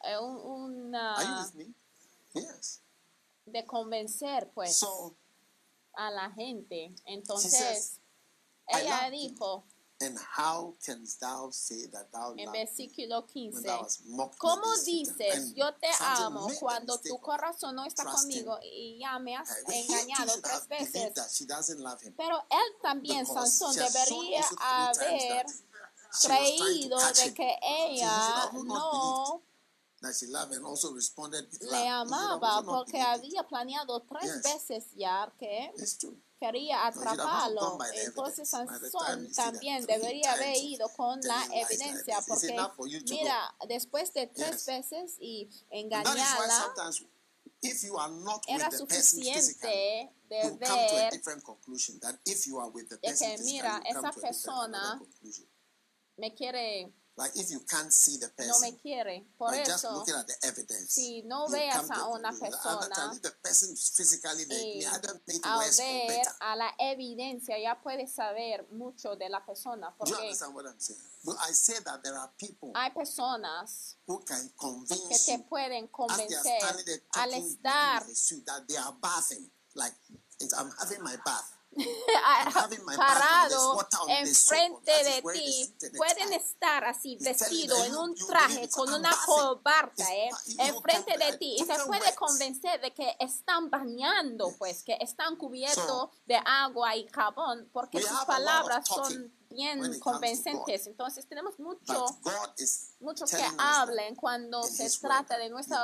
eh, 0.04 0.18
un- 0.20 0.38
una 0.38 1.16
Are 1.16 1.26
you 1.26 1.34
with 1.42 1.54
me? 1.56 1.74
Yes. 2.36 2.82
De 3.46 3.66
convencer 3.66 4.52
pues 4.54 4.78
So, 4.78 5.16
a 5.94 6.12
la 6.12 6.32
gente. 6.32 6.92
says, 6.96 7.02
Entonces, 7.06 8.00
"I 8.68 8.82
ella 8.82 9.02
love 9.04 9.12
thee." 9.12 9.30
dijo 9.30 9.64
and 10.02 10.18
how 10.18 10.76
canst 10.86 11.22
thou 11.22 11.50
say 11.52 11.88
that 11.88 12.12
thou 12.12 12.34
en 12.38 12.52
versículo 12.52 13.22
when 13.22 13.52
15, 13.54 13.64
thou 13.64 13.84
hast 13.84 14.06
mocked 14.06 14.34
me 14.34 14.50
¿cómo 14.50 14.74
this 14.74 14.84
time?" 14.84 15.32
dices, 15.32 15.54
yo 15.56 15.74
te 15.76 15.88
amo 16.02 16.50
cuando 16.60 17.00
tu 17.00 17.18
corazón 17.20 17.76
no 17.76 17.86
está 17.86 18.04
conmigo 18.04 18.60
y 18.62 19.00
ya 19.00 19.18
me 19.20 19.36
has 19.38 19.50
engañado 19.68 20.34
tres 20.42 20.68
veces? 20.68 21.14
that 21.14 21.30
she 21.32 21.46
doesn't 21.46 21.80
love 21.80 22.02
him. 22.02 22.14
Pero 22.18 22.38
él 22.50 22.76
también, 22.82 23.26
Sansón, 23.26 23.74
debería 23.74 24.44
haber 24.60 25.46
creído 26.22 26.98
de 26.98 27.34
que 27.34 27.58
ella 27.62 28.52
no 28.54 29.42
le 31.62 31.88
amaba 31.88 32.64
porque 32.64 33.02
había 33.02 33.44
planeado 33.48 34.02
tres 34.02 34.42
veces 34.44 34.86
ya 34.96 35.34
que 35.40 35.72
quería 36.40 36.88
atraparlo. 36.88 37.78
Entonces 37.94 38.50
Sansón 38.50 39.32
también 39.34 39.86
debería 39.86 40.34
haber 40.34 40.58
ido 40.58 40.88
con 40.90 41.20
la 41.22 41.46
evidencia 41.54 42.20
porque 42.28 42.56
mira, 43.10 43.56
después 43.68 44.14
de 44.14 44.28
tres 44.28 44.66
veces 44.66 45.16
y 45.20 45.50
engañarla, 45.70 46.62
sometimes 46.62 47.06
if 47.62 47.84
you 47.84 47.98
are 47.98 48.12
not 48.12 48.44
era 48.48 48.70
with 48.70 48.78
the 48.78 48.86
person 48.86 49.20
physically, 49.20 49.32
suficiente 49.34 50.14
de 50.30 50.44
you 50.44 50.50
come 50.50 50.60
to 50.60 50.96
a 50.96 51.02
ver 51.02 51.12
different 51.12 51.44
conclusion 51.44 52.00
than 52.00 52.20
if 52.26 52.46
you 52.46 52.60
are 52.60 52.70
with 52.70 52.88
the 52.90 52.96
de 52.98 53.08
person 53.10 53.30
que, 53.30 53.38
physically, 53.38 53.54
mira, 53.54 53.76
you 53.78 53.82
come 53.82 53.90
esa 53.90 54.02
to 54.02 54.08
a 54.08 54.12
different 54.12 54.22
persona 54.22 54.78
another 54.78 55.00
conclusion. 55.00 55.46
me 56.18 56.34
quiere, 56.34 56.94
Like 57.18 57.32
if 57.36 57.50
you 57.50 57.62
can't 57.62 57.94
see 57.94 58.18
the 58.18 58.28
no 58.28 58.46
person, 58.46 58.72
me 58.74 58.78
quiere. 58.82 59.24
Por 59.38 59.52
by 59.52 59.64
just 59.64 59.86
eso, 59.86 59.94
looking 59.94 60.16
at 60.16 60.28
the 60.28 60.36
evidence, 60.44 60.92
si 60.92 61.22
no 61.26 61.48
veas 61.48 61.90
a 61.90 62.10
una 62.10 62.32
persona 62.34 63.18
the 63.22 63.32
person 63.42 63.74
physically 63.76 64.44
al 64.84 65.60
or 65.60 65.64
ver 65.78 66.22
a 66.42 66.56
la 66.58 66.76
evidencia 66.78 67.58
ya 67.58 67.80
puedes 67.82 68.12
saber 68.14 68.68
mucho 68.72 69.16
de 69.16 69.30
la 69.30 69.40
persona 69.46 69.96
porque 69.98 70.14
understand 70.14 70.54
what 70.54 70.66
I'm 70.66 70.78
saying? 70.78 71.00
Well, 71.24 71.38
I 71.40 71.54
say 71.54 71.80
that 71.86 72.04
there 72.04 72.18
are 72.18 72.30
people 72.38 72.74
hay 72.76 72.90
personas 72.90 73.96
who 74.06 74.20
can 74.26 74.50
que 74.50 74.56
convince 74.58 75.26
te 75.26 75.32
you 75.32 75.46
pueden 75.48 75.88
convencer 75.88 76.60
al 77.16 77.34
estar 77.34 78.02
with 78.02 78.12
a 78.12 78.16
suit 78.16 78.46
that 78.46 78.68
they 78.68 78.76
are 78.76 78.94
bathing. 79.02 79.50
Like, 79.74 79.94
I'm 80.58 80.72
having 80.80 81.04
my 81.04 81.16
bath. 81.26 81.55
parado 82.98 83.88
enfrente 84.08 84.92
de 85.04 85.22
ti, 85.34 85.76
pueden 85.98 86.34
estar 86.34 86.84
así 86.86 87.18
vestido 87.20 87.84
en 87.84 87.96
un 87.96 88.16
traje 88.16 88.70
con 88.70 88.94
una 88.94 89.10
It's- 89.10 89.26
¿eh? 90.00 90.30
enfrente 90.60 91.18
de 91.18 91.38
ti. 91.38 91.58
Y 91.60 91.66
se 91.66 91.78
puede 91.86 92.16
convencer 92.16 92.82
de 92.82 92.94
que 92.94 93.16
están 93.20 93.70
bañando, 93.70 94.54
pues, 94.58 94.84
que 94.84 94.98
están 95.02 95.36
cubiertos 95.36 96.10
de 96.26 96.40
agua 96.46 96.96
y 96.96 97.08
jabón, 97.10 97.70
porque 97.74 98.02
sus 98.02 98.26
palabras 98.26 98.88
son 98.88 99.34
bien 99.50 100.00
convincentes. 100.00 100.88
Entonces 100.88 101.28
tenemos 101.28 101.60
mucho 101.60 102.06
muchos 103.00 103.32
que 103.32 103.46
hablen 103.58 104.16
cuando 104.16 104.64
se 104.64 104.90
trata 105.00 105.38
de 105.38 105.50
nuestra 105.50 105.84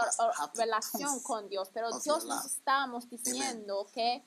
relación 0.55 1.19
con 1.21 1.49
Dios, 1.49 1.69
pero 1.73 1.89
Dios 1.99 2.25
nos 2.25 2.45
estamos 2.45 3.09
diciendo 3.09 3.87
que 3.93 4.23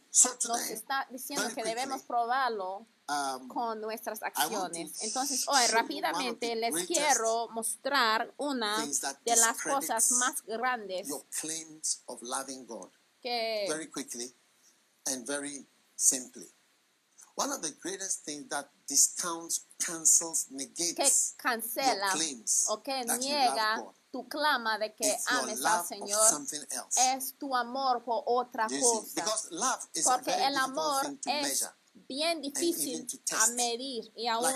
nos 0.48 0.70
está 0.70 1.06
diciendo 1.10 1.48
que 1.54 1.62
debemos 1.62 2.02
probarlo 2.02 2.86
um, 3.08 3.48
con 3.48 3.80
nuestras 3.80 4.22
acciones. 4.22 4.98
to 4.98 5.04
Entonces, 5.04 5.46
hoy 5.48 5.66
rápidamente 5.68 6.54
les 6.56 6.86
quiero 6.86 7.48
mostrar 7.50 8.32
una 8.36 8.84
de 9.24 9.36
las 9.36 9.60
cosas 9.62 10.10
más 10.12 10.42
grandes 10.42 11.08
que, 13.22 13.66
very 13.68 13.90
quickly 13.90 14.34
and 15.06 15.26
very 15.26 15.66
simply. 15.96 16.46
One 17.36 17.50
of 17.50 17.62
the 17.62 17.72
greatest 17.82 18.24
things 18.24 18.48
that 18.50 18.68
discounts, 18.86 19.66
cancels, 19.78 20.44
que 20.44 20.54
negates 20.54 21.34
cancela 21.36 22.06
your 22.06 22.12
claims 22.12 22.64
o 22.68 22.82
que 22.82 23.04
niega 23.18 23.84
tu 24.10 24.28
clama 24.28 24.78
de 24.78 24.94
que 24.94 25.06
It's 25.06 25.26
ames 25.26 25.64
al 25.64 25.86
Señor 25.86 26.46
es 27.16 27.34
tu 27.38 27.54
amor 27.54 28.04
por 28.04 28.22
otra 28.26 28.68
cosa. 28.68 29.08
Because 29.14 29.48
love 29.50 29.88
is 29.94 30.06
a 30.06 30.12
Porque 30.12 30.30
very 30.30 30.44
el 30.44 30.56
amor 30.56 31.04
es 31.04 31.42
measure. 31.42 31.72
Bien 32.08 32.40
difícil 32.40 33.06
a 33.32 33.46
medir 33.48 34.12
y 34.14 34.26
aún 34.26 34.46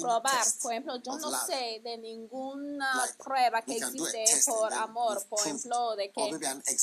probar. 0.00 0.44
Por 0.62 0.72
ejemplo, 0.72 0.96
yo 1.02 1.16
no 1.18 1.30
sé 1.46 1.80
de 1.82 1.98
ninguna 1.98 2.92
prueba 3.18 3.62
que 3.62 3.76
existe 3.76 4.24
por 4.46 4.72
amor, 4.72 5.24
por 5.28 5.40
ejemplo, 5.40 5.96
de 5.96 6.10
que 6.12 6.38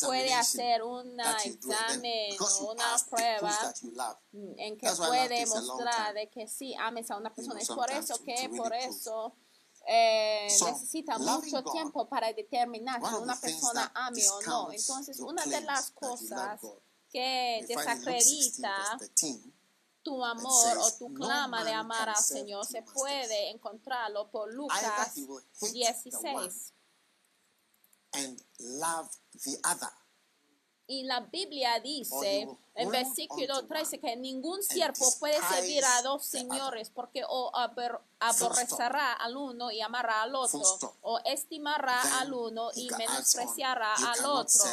puede 0.05 0.33
hacer 0.33 0.83
un 0.83 1.19
examen 1.19 2.35
o 2.39 2.71
una 2.71 2.97
prueba 3.09 3.73
en 4.33 4.77
que 4.77 4.89
puede 4.91 5.45
mostrar 5.45 6.13
de 6.13 6.29
que 6.29 6.47
sí 6.47 6.75
ames 6.75 7.09
a 7.11 7.17
una 7.17 7.33
persona. 7.33 7.59
Es 7.59 7.67
por 7.67 7.89
eso 7.91 8.23
que 8.23 8.49
por 8.55 8.73
eso 8.73 9.33
eh, 9.89 10.47
necesita 10.65 11.17
mucho 11.17 11.63
tiempo 11.63 12.09
para 12.09 12.33
determinar 12.33 13.01
si 13.01 13.15
una 13.15 13.39
persona 13.39 13.91
ame 13.95 14.27
o 14.27 14.41
no. 14.41 14.71
Entonces, 14.71 15.19
una 15.19 15.45
de 15.45 15.61
las 15.61 15.91
cosas 15.91 16.59
que 17.09 17.65
desacredita 17.67 18.97
tu 20.03 20.23
amor 20.23 20.77
o 20.77 20.91
tu 20.97 21.13
clama 21.13 21.63
de 21.63 21.73
amar 21.73 22.09
al 22.09 22.15
Señor 22.15 22.65
se 22.65 22.81
puede 22.81 23.49
encontrarlo 23.49 24.29
por 24.31 24.53
Lucas 24.53 25.15
16. 25.15 26.73
And 28.13 28.41
love 28.59 29.09
the 29.43 29.59
other. 29.63 29.91
Y 30.87 31.03
la 31.03 31.19
Biblia 31.19 31.79
dice 31.81 32.47
en 32.77 32.89
versículo 32.91 33.65
13 33.65 33.99
que 33.99 34.15
ningún 34.15 34.61
siervo 34.61 35.05
puede 35.19 35.39
servir 35.49 35.83
a 35.83 36.01
dos 36.03 36.25
señores 36.25 36.91
porque 36.93 37.23
o 37.27 37.51
aborrecerá 38.19 39.13
al 39.13 39.35
uno 39.35 39.71
y 39.71 39.81
amará 39.81 40.21
al 40.23 40.35
otro 40.35 40.61
o 41.01 41.19
estimará 41.25 42.19
al 42.19 42.33
uno 42.33 42.69
y 42.75 42.89
menospreciará 42.97 43.93
al 43.93 44.25
otro. 44.25 44.63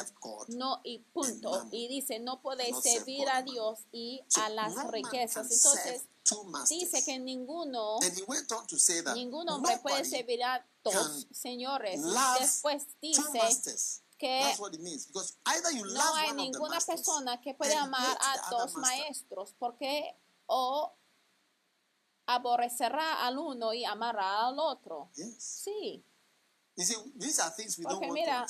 No, 0.49 0.81
y 0.85 0.99
punto. 0.99 1.67
Y 1.71 1.89
dice, 1.89 2.19
no 2.21 2.41
podéis 2.41 2.79
servir 2.81 3.29
a 3.29 3.43
Dios 3.43 3.81
y 3.93 4.23
a 4.37 4.49
las 4.51 4.75
riquezas. 4.91 5.51
Entonces, 5.51 6.03
dice 6.69 7.05
que 7.05 7.19
ninguno, 7.19 7.99
ningún 9.15 9.49
hombre 9.49 9.79
puede 9.79 10.05
servir 10.05 10.43
a 10.45 10.65
dos 10.83 11.27
señores. 11.33 12.01
Después 12.39 12.87
dice 13.01 13.41
que 14.25 14.57
no 15.85 16.15
hay 16.15 16.33
ninguna 16.33 16.81
persona 16.81 17.41
que 17.41 17.55
pueda 17.55 17.83
amar 17.83 18.19
a 18.21 18.51
dos 18.51 18.75
maestros 18.75 19.55
porque 19.59 20.17
o 20.47 20.97
aborrecerá 22.27 23.27
al 23.27 23.39
uno 23.39 23.75
y 23.75 23.85
amará 23.85 24.47
al 24.47 24.59
otro. 24.59 25.11
Sí. 25.39 26.03
Porque 27.83 28.11
mira, 28.11 28.47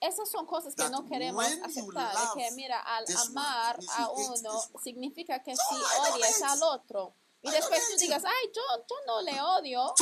esas 0.00 0.28
son 0.28 0.46
cosas 0.46 0.74
que 0.74 0.88
no 0.88 1.04
queremos 1.04 1.44
aceptar. 1.62 2.14
que 2.34 2.50
mira, 2.52 2.80
al 2.80 3.04
amar 3.28 3.78
a 3.96 4.08
uno 4.10 4.62
significa 4.82 5.42
que 5.42 5.54
si 5.54 5.74
odias 6.12 6.42
al 6.42 6.62
otro. 6.62 7.14
Y 7.40 7.50
después 7.50 7.80
tú 7.90 7.96
digas, 7.98 8.24
ay, 8.24 8.50
yo, 8.54 8.62
yo 8.88 8.96
no 9.06 9.22
le 9.22 9.40
odio. 9.40 9.94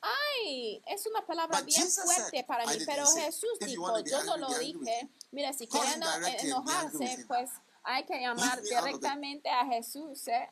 Ay, 0.00 0.82
es 0.86 1.06
una 1.06 1.24
palabra 1.26 1.60
bien 1.60 1.86
fuerte 1.90 2.44
para 2.44 2.64
mí. 2.66 2.78
Pero 2.86 3.06
Jesús 3.06 3.58
dijo, 3.60 3.98
yo 4.00 4.24
no 4.24 4.36
lo 4.36 4.48
dije. 4.58 5.10
Mira, 5.32 5.52
si 5.52 5.66
quieren 5.66 6.02
enojarse, 6.40 7.24
pues 7.28 7.50
hay 7.82 8.04
que 8.04 8.20
llamar 8.20 8.60
directamente 8.62 9.48
a 9.50 9.66
Jesús. 9.66 10.26
¿eh? 10.28 10.50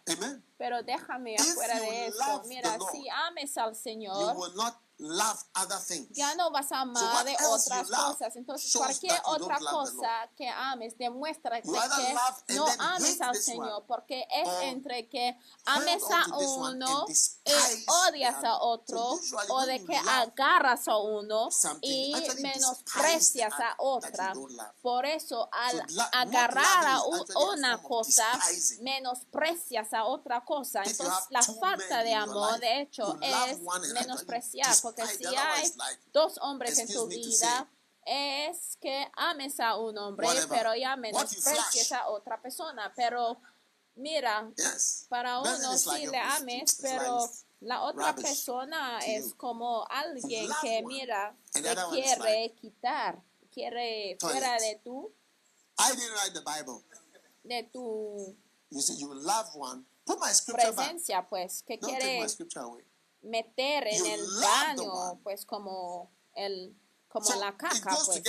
Pero 0.57 0.83
déjame 0.83 1.37
afuera 1.37 1.81
de 1.81 2.07
eso. 2.09 2.43
Mira, 2.47 2.77
si 2.93 3.09
ames 3.09 3.57
al 3.57 3.75
Señor 3.75 4.37
love 4.99 5.39
other 5.55 5.79
things. 5.79 6.09
Ya 6.17 6.35
no 6.35 6.51
vas 6.51 6.73
a 6.73 6.81
amar 6.81 7.25
de 7.25 7.37
otras 7.47 7.89
cosas. 7.89 8.37
Entonces, 8.37 8.73
cualquier 8.75 9.21
otra 9.25 9.59
cosa 9.59 10.31
que 10.37 10.49
ames 10.49 10.97
demuestra 10.99 11.63
que 11.63 11.71
no 12.49 12.67
ames 12.79 13.21
al 13.21 13.37
Señor, 13.37 13.85
porque 13.87 14.27
es 14.31 14.49
entre 14.63 15.09
que 15.09 15.39
ames 15.67 16.03
a 16.11 16.37
uno 16.37 17.07
y 17.09 17.85
odias 18.09 18.43
a 18.45 18.59
otro, 18.59 19.19
o 19.49 19.67
de 19.67 19.85
que 19.85 19.97
agarras 19.97 20.89
a 20.89 20.97
uno 20.97 21.49
y 21.81 22.15
menosprecias 22.41 23.55
a 23.55 23.75
otra. 23.79 24.33
Por 24.83 25.07
eso, 25.07 25.49
al 25.53 25.87
agarrar 26.13 26.87
a 26.87 27.03
una 27.53 27.81
cosa, 27.83 28.27
menosprecias 28.81 29.93
a 29.93 30.05
otra 30.05 30.45
cosa. 30.45 30.83
Entonces, 30.85 31.25
la 31.31 31.43
falta 31.43 32.03
de 32.03 32.15
amor, 32.15 32.59
de 32.59 32.81
hecho, 32.81 33.17
es 33.23 33.61
menospreciar 33.95 34.75
porque 34.95 35.17
si 35.17 35.27
hay 35.27 35.71
dos 36.13 36.39
hombres 36.43 36.79
en 36.79 36.93
tu 36.93 37.07
vida, 37.07 37.69
es 38.05 38.77
que 38.81 39.07
ames 39.17 39.61
a 39.61 39.77
un 39.77 39.97
hombre, 39.99 40.29
pero 40.49 40.75
ya 40.75 40.97
menosprecies 40.97 41.93
a 41.93 42.09
otra 42.09 42.41
persona. 42.41 42.93
Pero 42.97 43.41
mira, 43.97 44.51
para 45.09 45.41
uno 45.41 45.77
sí 45.77 46.07
le 46.07 46.19
ames, 46.19 46.79
pero 46.81 47.29
la 47.61 47.83
otra 47.83 48.15
persona 48.15 49.01
es 49.01 49.35
como 49.35 49.85
alguien 49.91 50.49
que, 50.63 50.83
mira, 50.83 51.37
te 51.53 51.63
quiere 51.91 52.55
quitar, 52.55 53.23
quiere 53.53 54.17
fuera 54.21 54.57
de 54.59 54.81
tu, 54.85 55.13
de 57.43 57.63
tu 57.65 58.37
presencia, 60.77 61.27
pues, 61.29 61.63
que 61.63 61.79
quiere 61.79 62.27
meter 63.29 63.87
en 63.87 64.07
el 64.07 64.27
baño, 64.41 65.21
pues 65.23 65.45
como 65.45 66.11
el 66.35 66.77
como 67.09 67.35
la 67.37 67.57
caca, 67.57 67.97
pues. 68.05 68.23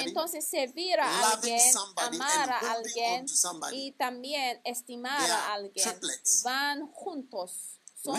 Entonces 0.00 0.46
servir 0.48 0.98
a 0.98 1.30
alguien, 1.30 1.76
amar 1.96 2.50
a 2.50 2.72
alguien 2.72 3.26
y 3.72 3.92
también 3.92 4.60
estimar 4.64 5.30
a 5.30 5.54
alguien. 5.54 6.00
van 6.42 6.90
juntos. 6.92 7.80
Son 8.02 8.14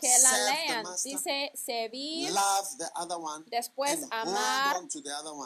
que 0.00 0.18
la 0.22 0.44
lean. 0.44 0.86
Dice 1.02 1.52
servir, 1.54 2.32
después 3.46 4.00
amar 4.10 4.76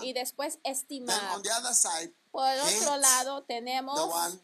y 0.02 0.12
después 0.12 0.58
estimar. 0.64 1.40
Por 2.30 2.46
el 2.46 2.60
otro 2.60 2.96
lado 2.98 3.44
tenemos 3.44 3.98
uh, 3.98 4.38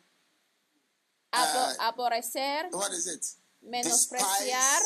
aborrecer 1.80 2.70
menospreciar 3.66 4.80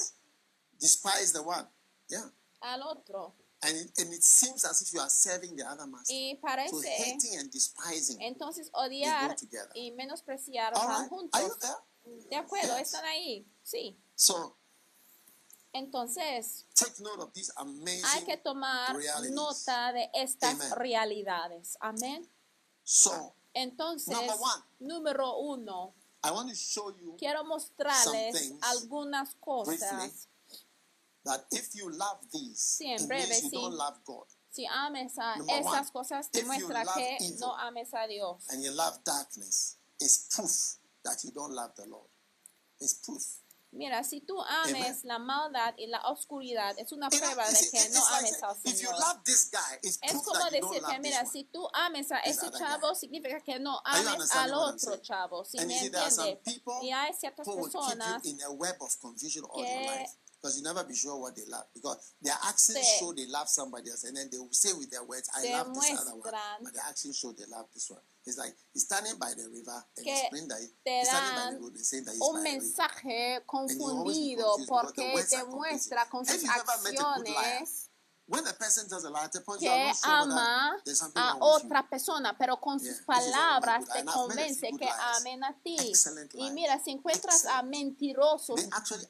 despise 0.79 1.33
the 1.33 1.43
one. 1.43 1.67
Yeah. 2.09 2.31
al 2.63 2.83
otro. 2.83 3.35
And 3.63 3.77
it, 3.77 3.93
and 3.99 4.13
it 4.15 4.25
seems 4.25 4.65
as 4.65 4.81
if 4.81 4.93
you 4.95 5.01
are 5.01 5.11
serving 5.11 5.55
the 5.55 5.65
other 5.65 5.87
master. 5.87 6.15
Y 6.15 6.39
parece, 6.43 6.71
so 6.71 6.81
hating 6.81 7.39
and 7.39 7.51
despising, 7.51 8.19
entonces 8.23 8.71
odiar 8.73 9.37
y 9.75 9.93
menospreciar 9.93 10.73
van 10.73 11.03
right. 11.03 11.11
juntos. 11.11 11.59
De 12.31 12.37
acuerdo, 12.37 12.79
yes. 12.79 12.89
están 12.89 13.05
ahí, 13.05 13.47
sí. 13.63 13.99
So, 14.17 14.57
entonces, 15.75 16.65
take 16.75 17.01
note 17.01 17.21
of 17.23 17.33
these 17.35 17.53
amazing 17.57 18.05
hay 18.05 18.25
que 18.25 18.39
tomar 18.39 18.97
realities. 18.97 19.33
nota 19.33 19.93
de 19.93 20.09
estas 20.15 20.55
Amen. 20.55 20.73
realidades. 20.79 21.77
Amén. 21.81 22.27
So, 22.83 23.35
Entonces, 23.53 24.15
Number 24.15 24.37
one. 24.37 24.63
número 24.79 25.39
uno, 25.39 25.95
I 26.23 26.31
want 26.33 26.51
to 26.51 26.55
show 26.55 26.91
you 26.91 27.17
quiero 27.19 27.45
mostrarles 27.45 28.53
algunas 28.63 29.35
cosas. 29.41 30.29
that 31.25 31.45
if 31.53 31.75
you 31.75 31.91
love 31.91 32.19
these, 32.33 32.81
en 32.85 32.99
it 33.11 33.43
you 33.45 33.51
don't 33.51 33.75
love 33.75 33.99
God. 34.05 34.27
Si 34.51 34.67
ames 34.67 35.17
a 35.19 35.39
Number 35.39 35.63
one, 35.63 35.79
esas 35.79 35.91
cosas, 35.93 36.29
if 36.33 36.43
you 36.43 36.49
demuestra 36.51 36.85
que 36.95 37.17
evil 37.21 37.39
no 37.41 37.57
ames 37.57 37.95
a 37.95 38.09
Dios. 38.09 38.47
And 38.51 38.63
you 38.63 38.73
love 38.73 38.99
darkness, 39.05 39.77
it's 40.01 40.27
proof 40.35 40.79
that 41.05 41.23
you 41.25 41.31
don't 41.31 41.53
love 41.53 41.73
the 41.77 41.87
Lord. 41.87 42.09
It's 42.81 42.95
proof. 42.95 43.23
Mira, 43.73 44.03
si 44.03 44.21
tú 44.21 44.41
ames 44.43 45.05
la 45.05 45.19
maldad 45.19 45.75
y 45.79 45.87
la 45.87 46.01
oscuridad, 46.09 46.77
es 46.77 46.91
una 46.91 47.09
prueba 47.09 47.49
de 47.49 47.71
que 47.71 47.89
no 47.91 48.05
ames 48.07 48.43
al 48.43 48.57
Señor. 48.61 48.95
Es 50.03 50.13
como 50.25 50.39
that 50.39 50.51
you 50.51 50.51
decir 50.51 50.81
don't 50.83 50.87
que, 50.87 50.93
love 50.93 51.01
mira, 51.03 51.25
si 51.27 51.45
tú 51.45 51.69
ames 51.73 52.11
a 52.11 52.19
ese 52.21 52.51
chavo, 52.51 52.95
significa 52.97 53.41
que 53.41 53.61
no 53.61 53.81
ames 53.85 54.31
al 54.33 54.55
otro 54.55 54.97
chavo. 54.97 55.45
¿Sí 55.45 55.59
And 55.59 55.69
me 55.69 55.75
you 55.75 55.81
see, 55.83 55.91
there 55.91 56.03
are 56.03 56.11
some 56.11 56.29
entiende? 56.31 56.45
people 56.45 56.81
Y 56.83 56.91
hay 56.91 57.13
ciertas 57.15 57.47
personas 57.47 58.23
que. 58.23 58.31
Because 60.41 60.57
you 60.57 60.63
never 60.63 60.83
be 60.85 60.95
sure 60.95 61.21
what 61.21 61.37
they 61.37 61.45
love. 61.47 61.65
Because 61.75 62.15
their 62.23 62.37
actions 62.49 62.79
te- 62.81 62.99
show 62.99 63.13
they 63.13 63.27
love 63.27 63.49
somebody 63.49 63.91
else. 63.91 64.05
And 64.05 64.17
then 64.17 64.29
they 64.33 64.39
will 64.39 64.49
say 64.53 64.73
with 64.73 64.91
their 64.91 65.05
words, 65.05 65.29
I 65.37 65.53
love 65.53 65.75
this 65.75 66.01
other 66.01 66.17
one. 66.17 66.33
But 66.65 66.73
their 66.73 66.85
actions 66.89 67.19
show 67.19 67.33
they 67.33 67.45
love 67.51 67.67
this 67.75 67.91
one. 67.91 68.01
It's 68.25 68.39
like 68.39 68.55
he's 68.73 68.85
standing 68.85 69.17
by 69.19 69.33
the 69.37 69.49
river 69.51 69.85
and 69.97 70.05
que 70.07 70.13
he's 70.13 70.49
that 70.49 70.61
he- 70.61 70.73
te 70.85 70.99
he's 71.01 71.09
standing 71.09 71.35
by 71.37 71.51
the 71.53 71.59
road 71.61 71.75
and 71.75 71.85
saying 71.87 72.05
that 72.05 72.13
he's 72.13 72.23
un 72.23 72.35
by 72.35 72.41
the 72.41 72.45
river. 72.45 72.61
mensaje 72.61 73.43
always 73.49 73.77
be 73.77 74.37
confundido 74.37 74.57
the 74.57 74.67
porque 74.67 75.03
are 75.05 75.45
demuestra 75.45 76.07
con 76.11 76.25
sus 76.25 76.43
Have 76.43 76.43
you 76.43 76.63
ever 76.73 76.83
met 76.85 76.93
a 76.95 76.97
good 77.17 77.29
liar? 77.29 77.61
acciones 77.61 77.90
que 79.59 79.93
ama 80.03 80.77
a 81.15 81.37
otra 81.41 81.89
persona, 81.89 82.37
pero 82.39 82.61
con 82.61 82.79
sus 82.79 82.99
palabras 83.03 83.85
te 83.93 84.05
convence 84.05 84.71
que 84.79 84.89
amen 85.17 85.45
a 85.45 85.55
ti. 85.63 85.77
Y 86.35 86.51
mira, 86.51 86.79
si 86.83 86.93
encuentras 86.93 87.47
a 87.47 87.63
mentirosos, 87.63 88.61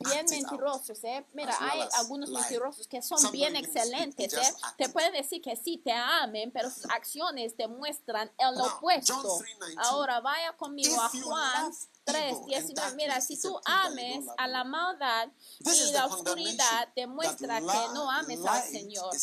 bien 0.01 0.27
mentirosos, 0.29 1.05
¿eh? 1.05 1.27
mira, 1.35 1.57
hay 1.61 1.81
algunos 1.95 2.31
mentirosos 2.31 2.87
que 2.87 3.03
son 3.03 3.31
bien 3.31 3.57
excelentes, 3.57 4.33
¿eh? 4.35 4.55
te 4.77 4.89
pueden 4.89 5.13
decir 5.13 5.43
que 5.43 5.57
sí 5.57 5.79
te 5.85 5.93
amen, 5.93 6.51
pero 6.51 6.71
sus 6.71 6.87
acciones 6.87 7.57
te 7.57 7.69
muestran 7.69 8.31
el 8.39 8.61
opuesto. 8.61 9.41
Ahora 9.77 10.21
vaya 10.21 10.57
conmigo 10.57 11.01
a 11.01 11.09
Juan 11.09 11.73
3, 12.13 12.47
19. 12.47 12.97
Mira, 12.97 13.21
si 13.21 13.41
tú 13.41 13.59
ames 13.65 14.25
a 14.37 14.47
la 14.47 14.65
maldad 14.65 15.29
y 15.61 15.93
la 15.93 16.07
oscuridad, 16.07 16.89
demuestra 16.95 17.61
que 17.61 17.95
no 17.95 18.11
ames 18.11 18.41
al 18.45 18.63
Señor. 18.63 19.15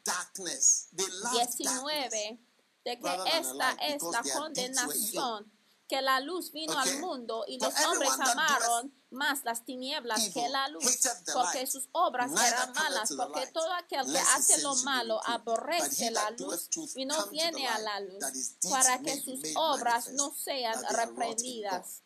19, 1.32 2.40
de 2.84 3.00
que 3.00 3.16
esta 3.34 3.72
es 3.72 4.02
la 4.04 4.24
condenación 4.34 5.52
que 5.88 6.02
la 6.02 6.20
luz 6.20 6.52
vino 6.52 6.78
al 6.78 7.00
mundo 7.00 7.46
y 7.48 7.60
los 7.60 7.74
hombres 7.86 8.12
amaron 8.20 8.94
más 9.16 9.44
las 9.44 9.66
tinieblas 9.66 10.30
que 10.34 10.48
la 10.50 10.68
luz, 10.68 11.00
porque 11.34 11.66
sus 11.66 11.88
obras 11.94 12.32
eran 12.32 12.74
malas, 12.74 13.12
porque 13.18 13.48
todo 13.48 13.72
aquel 13.74 14.06
que 14.12 14.20
hace 14.20 14.62
lo 14.62 14.76
malo 14.78 15.20
aborrece 15.26 16.12
la 16.12 16.30
luz 16.32 16.70
y 16.96 17.06
no 17.06 17.28
viene 17.28 17.68
a 17.68 17.80
la 17.80 18.00
luz, 18.02 18.24
para 18.70 19.00
que 19.00 19.20
sus 19.20 19.40
obras 19.56 20.12
no 20.14 20.34
sean 20.34 20.76
reprendidas. 20.92 22.04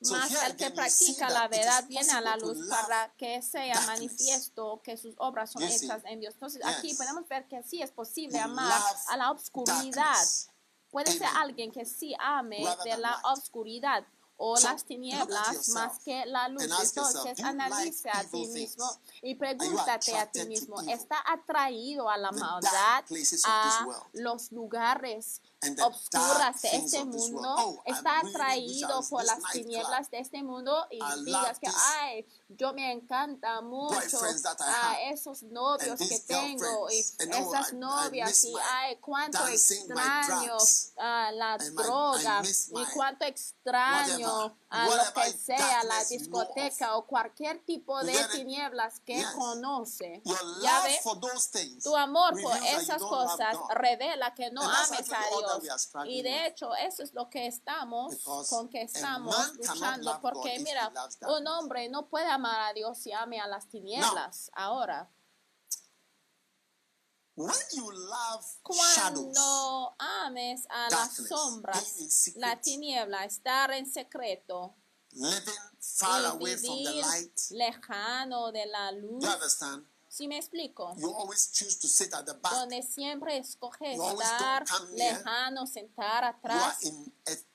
Más 0.00 0.30
el 0.44 0.56
que 0.56 0.70
practica 0.70 1.28
la 1.28 1.48
verdad 1.48 1.84
viene 1.88 2.12
a 2.12 2.20
la 2.20 2.36
luz 2.36 2.68
para 2.68 3.12
que 3.16 3.42
sea 3.42 3.80
manifiesto 3.80 4.80
que 4.84 4.96
sus 4.96 5.14
obras 5.18 5.50
son 5.50 5.64
hechas 5.64 6.02
en 6.04 6.20
Dios. 6.20 6.34
Entonces 6.34 6.64
aquí 6.64 6.94
podemos 6.94 7.26
ver 7.28 7.48
que 7.48 7.62
sí 7.64 7.82
es 7.82 7.90
posible 7.90 8.38
amar 8.38 8.80
a 9.08 9.16
la 9.16 9.32
oscuridad. 9.32 10.24
Puede 10.90 11.12
ser 11.12 11.26
alguien 11.36 11.72
que 11.72 11.84
sí 11.84 12.14
ame 12.18 12.64
de 12.84 12.96
la 12.96 13.20
oscuridad 13.24 14.04
o 14.38 14.56
las 14.60 14.84
tinieblas 14.84 15.68
más 15.70 15.98
que 15.98 16.24
la 16.26 16.48
luz. 16.48 16.62
Entonces 16.62 17.42
analice 17.44 18.08
a 18.08 18.24
ti 18.24 18.46
mismo 18.46 18.88
y 19.20 19.34
pregúntate 19.34 20.16
a 20.16 20.30
ti 20.30 20.46
mismo, 20.46 20.80
¿está 20.82 21.16
atraído 21.26 22.08
a 22.08 22.16
la 22.16 22.30
maldad, 22.32 23.04
a 23.44 23.86
los 24.14 24.52
lugares 24.52 25.42
obscuras 25.82 26.62
de 26.62 26.76
este 26.76 27.04
mundo, 27.04 27.54
oh, 27.58 27.82
está 27.84 28.20
atraído 28.20 29.02
por 29.08 29.24
las 29.24 29.38
tinieblas 29.52 30.10
de 30.10 30.20
este 30.20 30.42
mundo 30.42 30.86
y 30.90 31.00
digas 31.24 31.58
que, 31.58 31.68
ay, 32.00 32.26
yo 32.48 32.72
me 32.72 32.92
encanta 32.92 33.60
mucho 33.60 34.20
a 34.60 35.02
esos 35.10 35.42
novios 35.42 35.98
que 35.98 36.20
tengo 36.20 36.90
y 36.90 37.00
esas 37.00 37.72
novias 37.72 38.44
y 38.44 38.54
ay, 38.70 38.96
cuánto 39.00 39.46
extraño 39.48 40.56
a 40.96 41.32
la 41.32 41.58
droga 41.58 42.42
y 42.44 42.84
cuánto 42.94 43.24
extraño 43.24 44.56
a 44.70 44.86
lo 44.86 45.12
que 45.14 45.32
sea 45.32 45.82
la 45.84 46.04
discoteca 46.04 46.96
o 46.96 47.06
cualquier 47.06 47.64
tipo 47.64 48.02
de 48.02 48.14
tinieblas 48.32 49.00
que 49.00 49.24
conoce. 49.34 50.22
Ya 50.62 50.82
ve, 50.82 51.00
tu 51.82 51.96
amor 51.96 52.40
por 52.40 52.56
esas 52.56 53.02
cosas 53.02 53.56
revela 53.74 54.34
que 54.34 54.50
no 54.50 54.62
ames 54.62 55.12
a 55.12 55.60
Dios 55.60 55.88
y 56.06 56.22
de 56.22 56.46
hecho, 56.46 56.74
eso 56.74 57.02
es 57.02 57.14
lo 57.14 57.28
que 57.30 57.46
estamos, 57.46 58.16
con 58.48 58.68
que 58.68 58.82
estamos 58.82 59.54
luchando. 59.54 60.18
Porque 60.20 60.58
mira, 60.60 60.92
un 61.28 61.46
hombre 61.46 61.88
no 61.88 62.08
puede 62.08 62.26
amar 62.26 62.60
a 62.70 62.72
Dios 62.72 62.98
si 62.98 63.12
ame 63.12 63.40
a 63.40 63.46
las 63.46 63.68
tinieblas. 63.68 64.50
Ahora, 64.54 65.10
cuando 68.62 69.94
ames 69.98 70.66
a 70.68 70.90
las 70.90 71.14
sombras, 71.28 72.34
la 72.34 72.60
tiniebla, 72.60 73.24
estar 73.24 73.70
en 73.70 73.90
secreto, 73.90 74.74
vivir 75.12 77.04
lejano 77.50 78.50
de 78.50 78.66
la 78.66 78.92
luz, 78.92 79.24
si 80.18 80.26
me 80.26 80.36
explico? 80.36 80.94
Donde 82.50 82.82
siempre 82.82 83.38
escoges 83.38 83.96
estar 83.96 84.64
lejano, 84.94 85.64
sentar 85.66 86.24
atrás. 86.24 86.78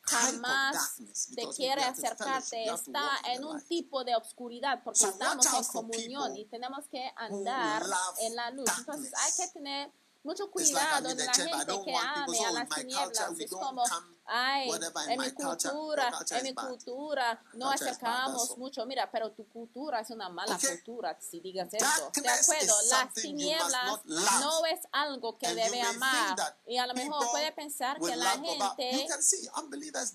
Jamás 0.04 0.96
te 1.36 1.46
quiere 1.50 1.84
acercarte. 1.84 2.66
Está 2.70 3.10
en 3.26 3.44
un 3.44 3.62
tipo 3.68 4.06
de 4.06 4.16
obscuridad 4.16 4.82
porque 4.82 5.04
estamos 5.04 5.46
en 5.46 5.64
comunión 5.66 6.38
y 6.38 6.46
tenemos 6.46 6.88
que 6.88 7.12
andar 7.18 7.84
en 8.22 8.36
la 8.36 8.50
luz. 8.52 8.70
Entonces 8.78 9.14
hay 9.14 9.32
que 9.34 9.48
tener 9.52 9.92
mucho 10.24 10.50
cuidado 10.50 11.14
de 11.14 11.26
la 11.26 11.34
gente 11.34 11.82
que 11.84 11.96
ame 11.96 12.46
a 12.46 12.52
las 12.52 12.70
tinieblas. 12.70 13.40
Es 13.40 13.52
como 13.52 13.84
Ay, 14.26 14.70
en 15.10 15.20
mi 15.20 15.32
cultura, 15.32 16.12
en 16.30 16.44
mi 16.44 16.54
cultura 16.54 17.44
no 17.54 17.70
acercamos 17.70 18.58
mucho. 18.58 18.86
Mira, 18.86 19.12
pero 19.12 19.32
tu 19.32 19.48
cultura 19.50 20.00
es 20.00 20.10
una 20.12 20.30
mala 20.30 20.58
cultura, 20.58 21.18
si 21.20 21.40
digas 21.42 21.74
eso. 21.74 22.12
De 22.14 22.30
acuerdo, 22.30 22.74
las 22.90 23.14
tinieblas 23.14 24.00
no 24.06 24.66
es 24.66 24.80
algo 24.92 25.38
que 25.38 25.54
debe 25.54 25.82
amar. 25.82 26.58
Y 26.66 26.78
a 26.78 26.88
lo 26.88 26.94
mejor 26.94 27.30
puede 27.32 27.52
pensar 27.52 28.00
que 28.00 28.16
la 28.16 28.32
gente, 28.32 29.08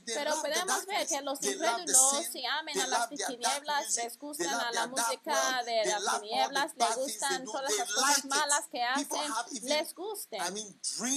pero 0.06 0.40
podemos 0.40 0.86
ver 0.86 1.06
que 1.06 1.20
los 1.20 1.42
incrédulos, 1.42 2.26
si 2.32 2.44
amen 2.46 2.80
a 2.80 2.86
las 2.86 3.08
tinieblas, 3.08 3.94
les 3.96 4.18
gustan 4.18 4.54
a 4.54 4.72
la 4.72 4.86
música 4.86 5.62
de 5.64 5.84
las 5.84 6.20
tinieblas, 6.20 6.72
les 6.76 6.96
gustan 6.96 7.44
todas 7.44 7.72
las 7.76 7.92
cosas 7.92 8.24
malas 8.24 8.64
que 8.70 8.82
hacen, 8.82 9.32
les 9.62 9.94
gusten. 9.94 10.54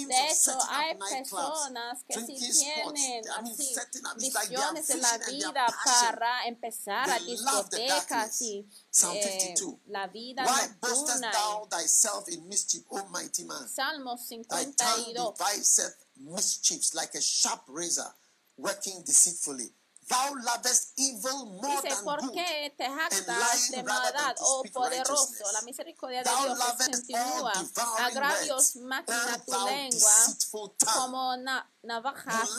De 0.08 0.30
hecho, 0.30 0.58
hay 0.70 0.98
personas 0.98 2.04
que 2.04 2.26
si 2.26 2.36
tienen 2.36 2.81
tienen 2.94 3.30
así 3.30 3.76
visiones 4.18 4.88
de 4.88 4.98
la 4.98 5.18
vida 5.18 5.66
para 5.84 6.46
empezar 6.48 7.10
a 7.10 7.20
discotecas 7.20 8.42
y 8.42 8.68
eh, 9.04 9.56
la 9.88 10.08
vida 10.08 10.44
nocturna. 10.82 11.32
Salmo 13.68 14.18
52. 14.18 15.36
mischiefs 16.18 16.94
like 16.94 17.16
a 17.16 17.22
sharp 17.22 17.64
razor 17.68 18.14
working 18.58 19.04
deceitfully. 19.06 19.74
Thou 20.12 20.36
lovest 20.36 20.94
evil 20.98 21.46
more 21.46 21.82
Dice, 21.82 21.96
¿por 22.04 22.32
qué 22.32 22.74
te 22.78 22.86
jactas 22.90 23.72
de 23.72 23.84
maldad, 23.84 24.36
oh 24.40 24.64
poderoso? 24.74 25.52
La 25.54 25.62
misericordia 25.62 26.24
de 26.24 26.30
Dios 26.30 26.60
continúa. 26.78 27.54
Agravios 28.00 28.76
máquina 28.76 29.40
tu 29.46 29.66
lengua 29.66 30.12
como 30.96 31.38
navajas 31.84 32.50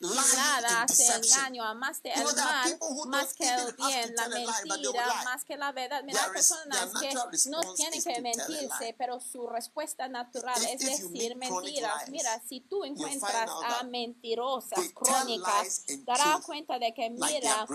nada 0.00 0.82
hace 0.82 1.06
engaño, 1.16 1.64
amaste 1.64 2.12
el 2.12 2.24
mal 2.24 2.78
más 3.06 3.34
que 3.34 3.48
el 3.48 3.72
bien, 3.74 4.14
la 4.14 4.28
mentira 4.28 5.22
más 5.24 5.44
que 5.44 5.56
la 5.56 5.72
verdad. 5.72 6.02
Mira, 6.04 6.30
personas 6.32 6.90
que 7.00 7.14
no 7.50 7.74
tienen 7.74 8.02
que 8.02 8.20
mentirse, 8.20 8.94
pero 8.98 9.20
su 9.20 9.46
respuesta 9.46 10.08
natural 10.08 10.62
es 10.66 10.80
decir 10.80 11.36
mentiras. 11.36 12.08
Mira, 12.08 12.40
si 12.46 12.60
tú 12.60 12.84
encuentras 12.84 13.50
a 13.64 13.82
mentirosas 13.84 14.80
crónicas, 14.94 15.84
darás 16.04 16.44
cuenta 16.44 16.78
de 16.78 16.92
que, 16.92 17.10
mira, 17.10 17.66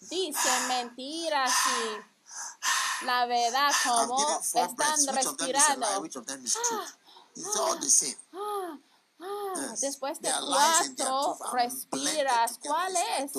dicen 0.00 0.68
mentiras 0.68 1.52
y 1.66 3.04
la 3.04 3.26
verdad 3.26 3.70
como 3.84 4.40
están 4.40 5.06
respirando. 5.14 5.86
Ah, 8.32 8.78
después 9.80 10.20
de 10.20 10.30
cuatro 10.46 11.38
respiras, 11.52 12.58
¿cuál 12.62 12.94
es 13.20 13.32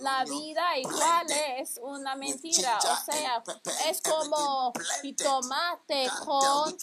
la 0.00 0.24
vida 0.24 0.78
y 0.78 0.82
cuál 0.82 1.30
es 1.58 1.80
una 1.82 2.14
mentira? 2.16 2.78
O 2.78 3.04
sea, 3.04 3.42
es 3.88 4.00
como 4.00 4.72
tomate 5.16 6.08
con 6.24 6.76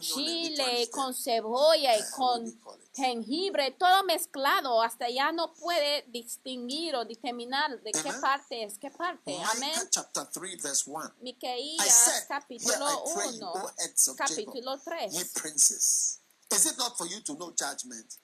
chile, 0.00 0.88
con 0.90 1.14
cebolla 1.14 1.96
y 1.96 2.10
con 2.10 2.60
jengibre, 2.94 3.70
todo 3.72 4.04
mezclado, 4.04 4.82
hasta 4.82 5.08
ya 5.08 5.32
no 5.32 5.54
puede 5.54 6.02
distinguir 6.08 6.94
o 6.96 7.04
determinar 7.04 7.80
de 7.82 7.92
qué 7.92 8.12
parte 8.20 8.64
es 8.64 8.78
qué 8.78 8.90
parte. 8.90 9.36
Amén. 9.52 9.72
Miqueías 11.20 12.24
capítulo 12.28 13.04
1, 13.04 13.52
capítulo 14.16 14.78
3. 14.80 15.14
Is 16.52 16.66
it 16.66 16.78
not 16.78 16.96
for 16.98 17.06
you 17.06 17.20
to 17.20 17.34
know 17.34 17.52
judgment? 17.56 18.16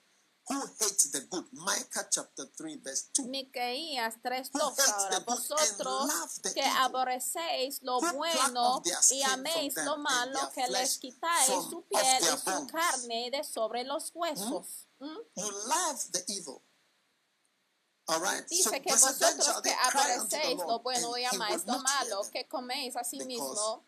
Who 0.48 0.60
hates 0.78 1.10
the 1.10 1.26
good? 1.28 1.44
Micah 1.52 2.06
chapter 2.10 2.46
3 2.56 2.76
verse 2.84 3.10
2. 3.14 3.26
Miqueías 3.26 4.14
3, 4.22 4.50
2 4.52 4.62
ahora. 4.62 5.20
Vosotros 5.26 6.40
que 6.54 6.62
aborrecéis 6.62 7.80
lo 7.82 8.00
bueno 8.00 8.82
y 9.10 9.22
améis 9.22 9.74
lo 9.84 9.96
malo, 9.98 10.50
que 10.54 10.68
les 10.68 10.98
quitáis 10.98 11.48
su 11.68 11.82
piel 11.88 12.22
y 12.22 12.38
su 12.38 12.66
carne 12.68 13.30
de 13.32 13.42
sobre 13.42 13.82
los 13.84 14.12
huesos. 14.14 14.86
Hmm? 15.00 15.18
You 15.36 15.50
love 15.68 16.12
the 16.12 16.22
evil 16.28 16.62
Dice 18.48 18.80
que 18.82 18.92
vosotros 18.92 19.62
que 19.62 19.72
aborrecéis 19.72 20.58
lo 20.58 20.78
bueno 20.78 21.18
y 21.18 21.24
amáis 21.24 21.66
lo 21.66 21.78
malo, 21.80 22.22
que 22.32 22.46
coméis 22.46 22.94
a 22.96 23.02
sí 23.02 23.18
mismo 23.24 23.84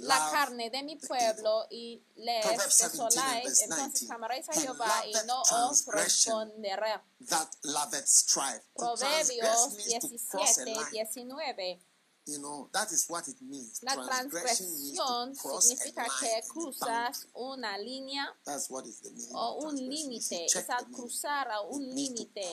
la 0.00 0.30
carne 0.30 0.70
de 0.70 0.82
mi 0.82 0.96
pueblo 0.96 1.66
y 1.70 2.02
les 2.16 2.44
desoláis, 2.78 3.62
entonces 3.62 4.10
amaréis 4.10 4.48
a 4.48 4.52
Jehová 4.52 5.06
y 5.06 5.12
no 5.26 5.42
os 5.42 5.86
responderé. 5.86 7.00
Proverbios 8.74 9.76
17, 9.76 10.74
19. 10.92 11.80
You 12.28 12.40
know, 12.40 12.68
that 12.72 12.90
is 12.90 13.06
what 13.08 13.28
it 13.28 13.40
means. 13.40 13.80
La 13.84 13.94
transgresión 13.94 15.36
significa 15.36 16.06
que 16.18 16.42
cruzas 16.48 17.28
una 17.34 17.78
línea 17.78 18.36
That's 18.44 18.68
what 18.68 18.84
is 18.84 19.00
the 19.00 19.10
meaning 19.10 19.32
o 19.32 19.58
un 19.64 19.76
límite. 19.76 20.46
Es 20.46 20.68
al 20.68 20.90
cruzar 20.90 21.48
a 21.48 21.60
un 21.60 21.88
límite. 21.88 22.52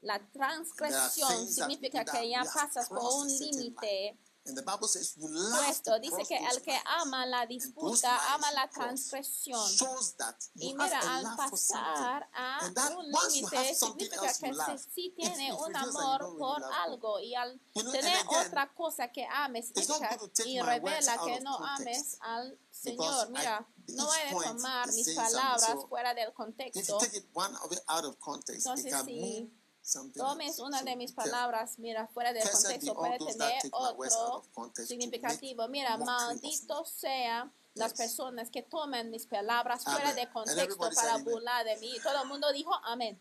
La 0.00 0.18
transgresión 0.32 1.46
significa 1.46 2.06
que 2.06 2.30
ya 2.30 2.42
pasas 2.42 2.88
por 2.88 3.02
un 3.02 3.28
límite 3.28 4.18
And 4.46 4.56
the 4.56 4.62
Bible 4.62 4.88
says 4.88 5.14
you 5.16 5.28
love 5.28 5.64
puesto. 5.66 5.92
to 5.92 5.98
Dice 6.00 6.24
que 6.26 6.36
el 6.38 6.62
que 6.62 6.78
ama 6.86 7.26
la 7.26 7.44
disputa 7.46 8.16
ama 8.34 8.50
la 8.52 8.68
transgresión. 8.70 9.60
Y 10.54 10.72
mira, 10.74 10.98
a 10.98 11.16
al 11.18 11.36
pasar 11.36 12.28
a 12.32 12.58
un 12.96 13.04
límite 13.06 13.74
significa 13.74 14.20
que 14.32 14.54
se- 14.66 15.00
it- 15.00 15.14
tiene 15.14 15.52
un 15.52 15.76
amor 15.76 16.36
por 16.38 16.64
algo 16.64 17.20
y 17.20 17.34
al 17.34 17.60
tener 17.92 18.26
otra 18.46 18.72
cosa 18.74 19.08
que 19.12 19.26
ames 19.30 19.66
significa 19.74 20.18
y 20.46 20.60
revela 20.62 21.18
que 21.24 21.40
no 21.40 21.56
ames 21.58 22.16
al 22.20 22.58
Señor. 22.70 23.28
Mira, 23.30 23.66
no 23.88 24.10
de 24.10 24.32
point 24.32 24.46
tomar 24.56 24.88
is 24.88 24.94
mis 24.94 25.06
palabras 25.16 25.76
fuera 25.88 26.14
del 26.14 26.32
contexto. 26.32 26.98
Entonces, 28.54 28.92
si 29.04 29.59
Tomes 30.14 30.58
una 30.58 30.82
de 30.82 30.96
mis 30.96 31.12
palabras, 31.12 31.78
mira, 31.78 32.06
fuera 32.08 32.32
del 32.32 32.44
be 32.44 32.50
contexto, 32.50 32.94
puede 32.94 33.18
tener 33.18 33.60
otro 33.72 34.42
significativo. 34.86 35.66
Mira, 35.68 35.96
maldito 35.96 36.84
sean 36.84 37.52
las 37.74 37.94
personas 37.94 38.50
que 38.50 38.62
tomen 38.62 39.10
mis 39.10 39.26
palabras 39.26 39.84
fuera 39.84 40.12
de 40.12 40.30
contexto 40.30 40.90
para 40.94 41.16
burlar 41.18 41.64
de 41.64 41.76
mí. 41.78 41.92
Todo 42.02 42.22
el 42.22 42.28
mundo 42.28 42.52
dijo 42.52 42.72
amén. 42.84 43.18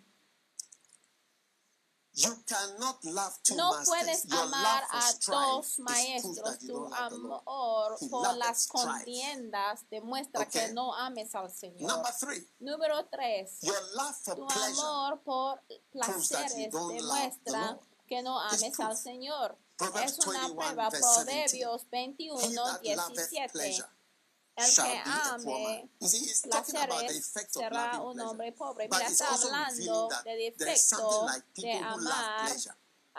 You 2.21 2.35
cannot 2.45 3.03
love 3.05 3.33
two 3.43 3.55
No 3.55 3.71
masters. 3.71 3.87
puedes 3.87 4.23
Your 4.25 4.41
amar 4.41 4.83
a 4.91 5.13
dos 5.25 5.79
maestros. 5.79 6.59
Tu 6.59 6.93
amor 6.93 7.97
por 8.09 8.35
las 8.37 8.67
contiendas 8.67 9.85
demuestra 9.89 10.41
Okay. 10.41 10.67
que 10.67 10.73
no 10.73 10.93
ames 10.93 11.33
al 11.35 11.49
Señor. 11.49 11.81
Number 11.89 12.11
three, 12.19 12.45
Número 12.59 13.05
tres. 13.09 13.59
your 13.61 13.81
love 13.95 14.15
for 14.23 14.35
Tu 14.35 14.47
amor 14.49 15.21
por 15.23 15.61
placeres 15.91 16.71
demuestra 16.71 17.79
que 18.07 18.21
no 18.21 18.39
ames 18.39 18.79
al. 18.79 18.97
Señor. 18.97 19.57
Proverbs 19.77 20.17
Es 20.19 20.27
una 20.27 20.39
21, 20.39 20.55
prueba. 20.61 20.89
Proverbios 20.89 21.83
He 21.83 21.87
21, 21.89 22.53
that 22.53 22.83
loveth 22.97 23.29
17. 23.29 23.83
El 24.59 24.75
que 24.75 25.01
ame 25.05 25.89
placeres 26.43 27.17
effect 27.17 27.55
of 27.55 27.63
será 27.63 28.01
un 28.01 28.19
hombre 28.19 28.51
pobre. 28.51 28.89
Mira, 28.91 29.07
está 29.07 29.33
hablando 29.33 30.09
de 30.25 30.53
who 30.91 31.63
love 31.63 31.83
amar. 31.83 32.51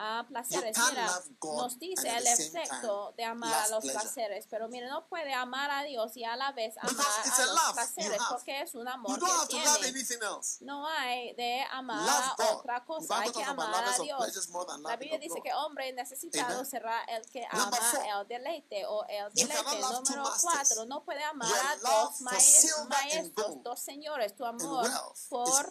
A 0.03 0.25
placeres. 0.27 0.77
Mira, 0.89 1.11
nos 1.43 1.79
dice 1.79 2.09
el 2.09 2.27
efecto 2.27 3.13
de 3.19 3.25
amar 3.25 3.53
a 3.53 3.69
los 3.69 3.83
pleasure. 3.83 4.03
placeres, 4.03 4.47
pero 4.49 4.69
mire, 4.69 4.89
no 4.89 5.07
puede 5.09 5.35
amar 5.35 5.71
a 5.71 5.83
Dios 5.83 6.17
y 6.17 6.25
a 6.25 6.37
la 6.37 6.53
vez 6.53 6.75
amar 6.79 7.07
a 7.07 7.43
a 7.43 7.47
los 7.47 7.73
placeres, 7.75 8.21
porque 8.31 8.63
es 8.63 8.75
un 8.75 8.89
amor 8.89 9.19
que 9.21 9.27
tiene. 9.49 10.19
No 10.61 10.89
hay 10.89 11.35
de 11.35 11.63
amar 11.71 12.09
a 12.09 12.55
otra 12.55 12.83
cosa, 12.85 13.21
hay 13.21 13.31
que 13.31 13.45
amar 13.45 13.85
a 13.85 13.99
Dios. 13.99 14.49
La 14.85 14.97
Biblia 14.97 15.19
dice 15.19 15.43
que 15.43 15.53
hombre 15.53 15.93
necesitado 15.93 16.55
Amen. 16.55 16.67
será 16.67 17.05
el 17.05 17.31
que 17.31 17.47
ama 17.51 17.79
el 18.21 18.29
deleite 18.29 18.87
o 18.87 19.05
el 19.07 19.31
deleite. 19.35 19.81
Número 19.81 20.25
cuatro, 20.41 20.87
no 20.87 21.05
puede 21.05 21.23
amar 21.25 21.51
a 21.53 21.77
dos 21.77 22.23
maestros, 22.23 22.89
gold 23.35 23.63
dos 23.63 23.81
señores. 23.81 24.35
Tu 24.35 24.47
amor 24.47 24.89
por 25.29 25.71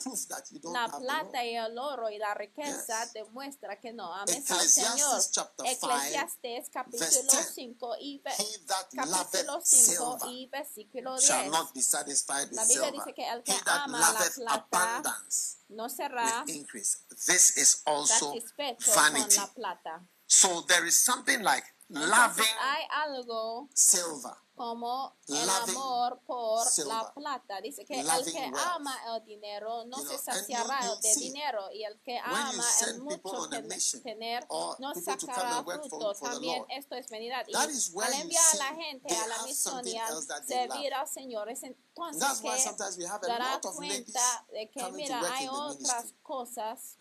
la 0.71 0.87
plata 0.87 1.43
y 1.43 1.55
el 1.55 1.77
oro 1.79 2.09
y 2.11 2.19
la 2.19 2.35
riqueza 2.35 3.07
demuestra 3.13 3.79
que 3.79 3.91
no 3.91 4.18
ames 4.21 4.35
al 4.35 4.57
Ecclesiastes 4.57 5.01
Señor. 5.01 5.31
chapter 5.31 5.65
five, 5.65 5.73
Eclesiastes 5.73 6.69
capítulo 6.71 6.99
verse 6.99 7.23
10. 7.23 7.53
5 7.55 7.95
y 7.99 8.21
ve- 8.23 8.31
He 8.37 8.57
that 8.67 8.87
capítulo 8.91 9.53
loveth 9.53 9.63
5 9.65 9.65
silver 9.65 10.29
y 10.29 10.49
versículo 10.51 11.19
shall 11.19 11.43
10. 11.43 11.51
not 11.51 11.73
be 11.73 11.81
satisfied 11.81 12.49
with 12.49 12.55
La 12.57 12.63
Biblia 12.65 12.83
silver. 12.83 12.91
dice 13.05 13.13
que 13.13 13.27
el 13.29 13.43
que 13.43 13.51
He 13.53 13.59
that 13.65 13.81
ama 13.85 13.99
la 13.99 14.11
loveth 14.11 14.35
plata 14.35 14.65
abundance 14.97 15.57
no 15.69 15.87
será 15.89 16.43
with 16.45 16.55
increase. 16.55 16.97
This 17.27 17.57
is 17.57 17.81
also 17.85 18.33
satisfecho 18.33 18.91
vanity. 18.93 19.35
con 19.35 19.45
la 19.45 19.53
plata. 19.53 20.07
So 20.27 20.61
there 20.67 20.85
is 20.87 20.97
something 20.97 21.41
like 21.43 21.65
Entonces, 21.89 22.45
hay 22.61 22.83
algo 22.91 23.67
silver. 23.73 24.33
como 24.55 25.15
el 25.27 25.49
amor 25.49 26.19
por 26.25 26.67
silver. 26.67 26.93
la 26.93 27.13
plata. 27.13 27.61
Dice 27.61 27.85
que 27.85 27.99
el 28.01 28.05
Loving 28.05 28.33
que 28.33 28.39
wealth. 28.41 28.57
ama 28.75 28.95
el 29.15 29.23
dinero 29.25 29.85
no 29.85 29.97
You 29.97 30.03
know, 30.03 30.17
se 30.17 30.23
saciará 30.23 30.81
you- 30.81 30.89
you 30.95 31.01
de 31.01 31.13
see, 31.13 31.19
dinero 31.31 31.71
y 31.71 31.83
el 31.85 31.99
que 32.01 32.19
ama 32.19 32.51
el 32.87 32.99
mucho 33.01 33.47
ten- 33.49 33.69
tener 34.03 34.45
no 34.49 34.93
sacará 34.95 35.63
fruto. 35.63 36.13
También 36.15 36.65
esto 36.69 36.95
es 36.95 37.09
vanidad. 37.09 37.45
Y 37.47 37.55
al 37.55 37.69
enviar 38.13 38.43
a 38.53 38.55
la 38.57 38.75
gente 38.75 39.15
a 39.15 39.27
la 39.27 39.43
misión 39.43 39.87
y 39.87 39.97
al 39.97 40.21
servir 40.45 40.93
al 40.93 41.07
Señor 41.07 41.49
es 41.49 41.63
entonces 41.63 42.19
That's 42.21 42.41
why 42.41 42.55
que 42.55 42.61
sometimes 42.63 42.97
we 42.97 43.05
have 43.07 43.23
a 43.25 43.27
dará 43.27 43.53
lot 43.55 43.65
of 43.65 43.79
ladies 43.79 44.03
cuenta 44.13 44.45
de 44.53 44.69
que 44.71 44.91
mira 44.91 45.21
hay 45.33 45.47
otras 45.49 46.13
cosas 46.21 46.95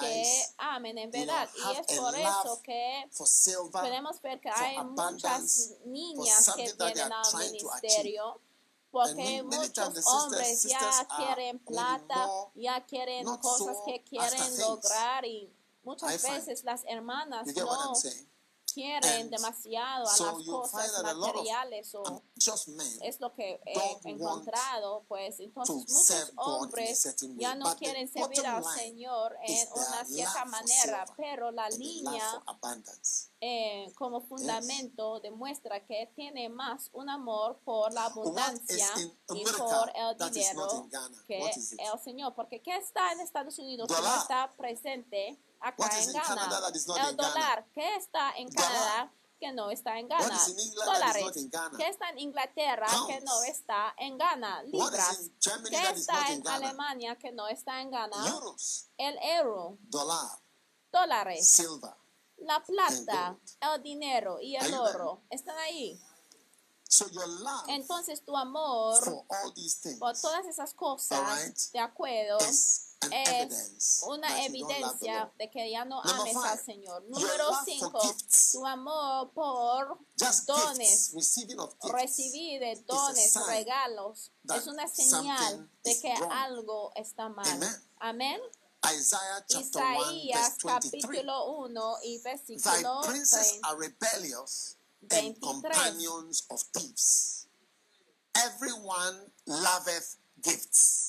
que 0.00 0.44
amen 0.58 0.98
en 0.98 1.10
verdad 1.10 1.48
y 1.54 1.76
es 1.76 1.98
por 1.98 2.14
eso 2.14 2.60
que 2.62 3.08
podemos 3.70 4.20
ver 4.22 4.40
que 4.40 4.50
hay 4.50 4.82
muchas 4.84 5.74
niñas 5.84 6.52
que 6.54 6.72
are 6.82 7.02
al 7.02 7.52
ministerio 7.52 8.40
porque 8.90 9.42
muchos 9.42 10.06
hombres 10.06 10.62
ya 10.62 11.06
quieren 11.16 11.58
plata, 11.58 12.28
ya 12.54 12.84
quieren 12.86 13.24
cosas 13.24 13.76
que 13.84 14.02
quieren 14.04 14.58
lograr 14.60 15.24
y 15.24 15.52
muchas 15.82 16.22
veces 16.22 16.62
las 16.62 16.84
hermanas 16.86 17.46
no? 17.46 17.92
Quieren 18.74 19.30
demasiado 19.30 20.04
a 20.04 20.14
so 20.14 20.36
las 20.36 20.46
cosas 20.46 21.02
materiales 21.02 21.94
o 21.94 22.22
es 23.02 23.20
lo 23.20 23.32
que 23.34 23.60
he 23.64 24.08
encontrado, 24.08 25.04
pues 25.08 25.38
entonces 25.40 25.76
muchos 25.76 26.32
hombres 26.36 27.16
ya 27.36 27.54
no 27.54 27.76
quieren 27.76 28.08
servir 28.12 28.44
al 28.46 28.64
Señor 28.64 29.36
en 29.42 29.68
una 29.72 30.04
cierta 30.04 30.44
manera, 30.46 31.04
pero 31.16 31.50
la 31.50 31.68
línea 31.70 32.42
eh, 33.40 33.92
como 33.96 34.22
fundamento 34.22 35.20
demuestra 35.20 35.84
que 35.84 36.10
tiene 36.16 36.48
más 36.48 36.90
un 36.92 37.08
amor 37.08 37.58
por 37.64 37.92
la 37.92 38.06
abundancia 38.06 38.88
y 39.34 39.44
por 39.44 39.92
el 39.94 40.32
dinero 40.32 40.88
que 41.26 41.38
el 41.38 42.00
Señor. 42.02 42.34
Porque 42.34 42.60
¿qué 42.62 42.76
está 42.76 43.12
en 43.12 43.20
Estados 43.20 43.58
Unidos 43.58 43.88
que 43.88 44.02
no 44.02 44.16
está 44.16 44.50
presente 44.56 45.38
acá 45.68 46.00
en 46.00 46.12
Ghana? 46.12 46.60
El 47.08 47.16
dólar. 47.16 47.66
¿Qué 47.72 47.96
está 47.96 48.32
en. 48.36 48.48
Canadá 48.48 49.12
que 49.38 49.52
no 49.52 49.70
está 49.70 49.98
en 49.98 50.08
Ghana? 50.08 50.40
Dólares. 50.84 51.24
¿Qué 51.76 51.88
está 51.88 52.08
en 52.10 52.18
Inglaterra 52.18 52.86
que 53.06 53.20
no 53.20 53.42
está 53.42 53.94
en 53.98 54.16
Ghana? 54.16 54.62
Libras. 54.64 55.20
in 55.20 55.32
Germany 55.40 55.70
¿Qué 55.70 55.82
that 55.82 55.96
is 55.96 56.08
not 56.08 56.16
está 56.18 56.32
en? 56.32 56.48
Alemania 56.48 57.16
que 57.16 57.32
no 57.32 57.48
está 57.48 57.80
en 57.80 57.90
Ghana? 57.90 58.16
El 58.96 59.18
euro. 59.22 59.78
Dólares. 60.90 61.62
La 62.38 62.62
plata, 62.62 63.36
el 63.60 63.82
dinero 63.82 64.38
y 64.40 64.56
el 64.56 64.74
oro 64.74 65.22
están 65.30 65.56
ahí. 65.58 66.00
So 66.88 67.08
your 67.08 67.26
love 67.26 67.64
Entonces 67.68 68.24
tu 68.24 68.36
amor 68.36 69.02
for 69.02 69.24
all 69.28 69.52
these 69.54 69.80
things 69.80 69.98
por 69.98 70.14
todas 70.16 70.46
esas 70.46 70.74
cosas, 70.74 71.72
de 71.72 71.80
acuerdo, 71.80 72.38
es 73.10 74.02
una 74.06 74.44
evidencia 74.44 75.32
de 75.38 75.50
que 75.50 75.70
ya 75.70 75.84
no 75.84 76.00
ames 76.02 76.36
al 76.36 76.58
Señor. 76.58 77.02
Número 77.08 77.50
love 77.50 77.56
for 77.56 77.64
5, 77.64 78.00
gifts. 78.00 78.52
tu 78.52 78.66
amor 78.66 79.32
por 79.32 79.98
dones, 80.46 81.12
recibir 81.92 82.60
de 82.60 82.76
dones, 82.86 83.34
regalos, 83.46 84.32
es 84.54 84.66
una 84.66 84.88
señal 84.88 85.70
de 85.82 86.00
que 86.00 86.12
algo 86.12 86.92
está 86.94 87.28
mal. 87.28 87.46
Amen. 87.46 87.70
Amén. 87.98 88.40
Isaiah 88.92 89.44
chapter 89.48 89.82
1 89.82 90.12
Isaías 90.12 90.58
verse 90.62 90.90
23. 90.90 91.02
capítulo 91.02 91.64
1 91.64 91.96
y 92.04 92.18
versículo 92.18 93.00
princes 93.02 93.60
30. 93.62 93.68
are 93.68 93.78
rebellious 93.78 94.76
and 95.10 95.40
23. 95.40 95.40
companions 95.40 96.46
of 96.50 96.60
thieves. 96.74 97.48
Everyone 98.36 99.30
loveth 99.46 100.16
gifts 100.42 101.03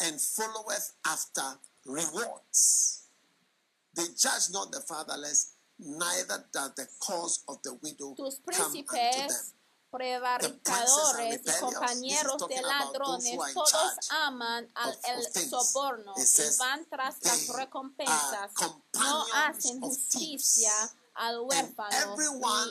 and 0.00 0.20
followeth 0.20 0.92
after 1.06 1.58
rewards. 1.84 3.08
They 3.94 4.04
judge 4.16 4.50
not 4.52 4.72
the 4.72 4.80
fatherless, 4.80 5.54
neither 5.78 6.44
does 6.52 6.74
the 6.74 6.86
cause 7.00 7.42
of 7.48 7.62
the 7.62 7.74
widow 7.82 8.14
Tus 8.16 8.40
come 8.50 8.76
unto 8.76 8.84
them. 8.92 9.30
prevaricadores 9.90 11.40
y 11.46 11.60
compañeros 11.60 12.48
de 12.48 12.60
ladrones, 12.60 13.54
todos 13.54 14.10
aman 14.10 14.68
al 14.74 14.98
el 15.04 15.48
soborno 15.48 16.12
y 16.16 16.56
van 16.58 16.84
tras 16.90 17.16
las 17.22 17.48
recompensas, 17.48 18.50
no 18.94 19.26
hacen 19.34 19.80
justicia 19.80 20.72
al 21.16 21.40
huérfano 21.40 22.16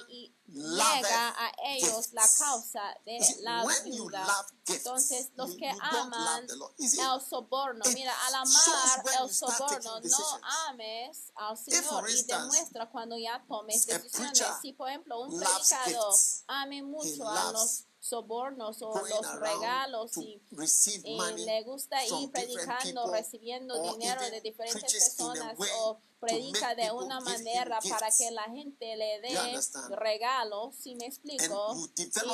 y, 0.10 0.32
llega 0.48 1.30
a 1.30 1.52
ellos 1.66 2.14
la 2.14 2.22
causa 2.38 2.82
de 3.06 3.20
la 3.42 3.66
viuda. 3.84 4.46
Entonces, 4.68 5.32
los 5.36 5.56
que 5.56 5.70
aman 5.82 6.46
el 6.78 7.22
soborno, 7.22 7.84
mira, 7.94 8.14
al 8.28 8.36
amar 8.36 9.04
el 9.22 9.34
soborno, 9.34 10.00
no 10.02 10.40
ames 10.68 11.32
al 11.36 11.58
Señor 11.58 12.10
y 12.10 12.24
demuestra 12.24 12.90
cuando 12.90 13.18
ya 13.18 13.44
tomes 13.48 13.86
decisiones. 13.86 14.44
Si, 14.62 14.74
por 14.74 14.90
ejemplo, 14.90 15.22
un 15.22 15.40
predicador 15.40 16.14
ame 16.48 16.84
mucho 16.84 17.28
a 17.28 17.52
los 17.52 17.86
sobornos 18.06 18.82
o 18.84 18.94
los 18.94 19.40
regalos 19.40 20.16
y, 20.18 20.40
le 20.52 21.64
gusta 21.64 22.06
ir 22.06 22.32
predicando, 22.32 23.12
recibiendo 23.12 23.82
dinero 23.82 24.22
de 24.30 24.42
diferentes 24.42 24.94
personas 24.94 25.58
o 25.80 26.00
predica 26.20 26.76
de 26.76 26.92
una 26.92 27.20
manera 27.20 27.80
para 27.90 28.10
que 28.12 28.30
la 28.32 28.44
gente 28.44 28.96
le 28.96 29.22
dé 29.22 29.60
regalos, 29.90 30.76
si 30.76 30.96
me 30.96 31.08
explico, 31.08 31.76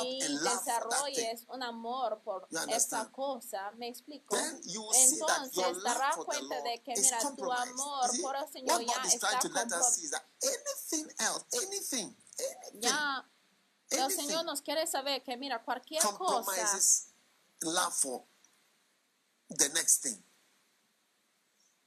y 0.04 0.18
desarrolles 0.38 1.44
un 1.48 1.62
amor 1.62 2.20
por 2.22 2.48
esta 2.68 3.10
cosa, 3.10 3.70
me 3.72 3.88
explico. 3.88 4.36
Entonces 4.36 5.82
darás 5.82 6.16
cuenta 6.16 6.60
de 6.62 6.82
que, 6.82 6.94
mira, 6.96 7.18
tu 7.34 7.50
amor 7.50 8.10
por 8.20 8.36
el 8.36 8.52
Señor 8.52 8.84
ya 8.84 9.02
está 9.08 9.38
comprometido. 9.40 10.18
Ya 12.74 13.24
el 13.98 14.10
Señor 14.10 14.44
nos 14.44 14.62
quiere 14.62 14.86
saber 14.86 15.22
que, 15.22 15.36
mira, 15.36 15.62
cualquier 15.62 16.02
cosa. 16.02 16.78
Love 17.62 17.94
for 17.94 18.24
the 19.50 19.68
next 19.70 20.02
thing. 20.02 20.22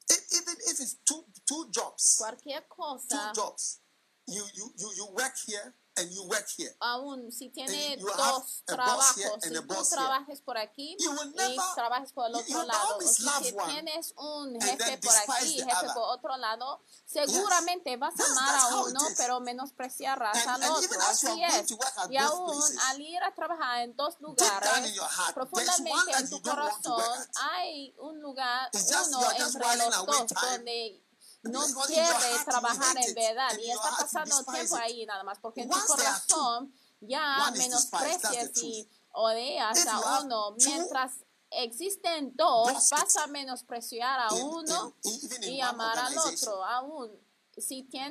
Even 0.10 0.56
if 0.68 0.80
it's 0.80 0.96
two, 1.04 1.26
two 1.46 1.70
jobs. 1.72 2.18
Cualquier 2.18 2.62
cosa. 2.68 3.32
Two 3.34 3.42
jobs. 3.42 3.80
You, 4.28 4.44
you, 4.54 4.74
you, 4.78 4.92
you 4.96 5.06
work 5.14 5.34
here 5.46 5.74
and 5.98 6.12
you 6.12 6.24
work 6.24 6.46
here. 6.58 6.76
Aún 6.80 7.32
si 7.32 7.50
tiene 7.50 7.98
dos 7.98 8.64
trabajos, 8.66 9.16
si 9.42 9.54
tú 9.54 9.86
trabajes 9.90 10.42
por 10.42 10.58
aquí 10.58 10.98
y 11.00 11.58
trabajes 11.76 12.12
por 12.12 12.28
el 12.28 12.36
otro 12.36 12.64
lado, 12.64 13.00
si 13.02 13.26
tienes 13.68 14.14
un 14.18 14.60
jefe 14.60 14.98
por 14.98 15.16
aquí 15.16 15.60
y 15.60 15.64
jefe 15.64 15.88
por 15.94 16.04
otro 16.04 16.38
lado, 16.38 16.82
seguramente 17.06 17.98
vas 17.98 18.14
a 18.20 18.26
amar 18.26 18.56
a 18.60 18.82
uno, 18.84 19.00
pero 19.18 19.40
menospreciarás 19.40 20.46
al 20.48 20.64
otro. 20.64 21.00
Así 21.02 21.44
es. 21.44 21.72
Y 22.10 22.18
aún 22.18 22.62
al 22.90 23.02
ir 23.02 23.24
a 23.24 23.34
trabajar 23.34 23.84
en 23.84 23.96
dos 23.96 24.20
lugares, 24.20 25.00
profundamente 25.34 26.12
en 26.18 26.30
tu 26.30 26.42
corazón 26.42 27.04
hay 27.36 27.96
un 28.00 28.20
lugar, 28.20 28.70
uno 28.74 29.32
entre 29.32 29.76
los 29.78 30.06
dos, 30.06 30.28
donde 30.42 31.02
no 31.46 31.62
quiere 31.86 32.10
trabajar 32.46 32.98
en 32.98 33.16
verdad 33.16 33.58
y 33.60 33.72
está 33.72 33.92
pasando 33.98 34.44
tiempo 34.44 34.76
ahí 34.76 35.06
nada 35.06 35.24
más 35.24 35.40
porque 35.40 35.62
en 35.62 35.70
tu 35.70 35.80
corazón 35.86 36.74
ya 37.02 37.52
menosprecias 37.52 38.64
y 38.64 38.90
odias 39.12 39.86
a 39.88 40.22
uno. 40.22 40.56
mientras 40.58 41.12
existen 41.52 42.36
dos 42.36 42.90
vas 42.90 43.16
a 43.18 43.28
menospreciar 43.28 44.20
a 44.20 44.34
uno 44.34 44.96
y 45.42 45.62
amar 45.62 45.98
al 45.98 46.18
otro 46.18 46.64
aún 46.64 47.26
si 47.58 47.84
tiene 47.84 48.10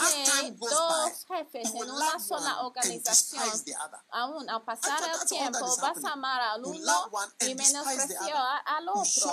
dos 0.59 1.27
jefes 1.27 1.75
en 1.75 1.90
una 1.90 2.18
sola 2.18 2.62
organización, 2.62 3.42
aún 4.11 4.49
al 4.49 4.64
pasar 4.64 5.03
el 5.03 5.29
tiempo 5.29 5.77
vas 5.81 6.05
a 6.05 6.12
amar 6.12 6.40
al 6.40 6.64
uno 6.64 7.11
y 7.40 7.55
menospreciar 7.55 8.62
al 8.64 8.88
otro. 8.88 9.33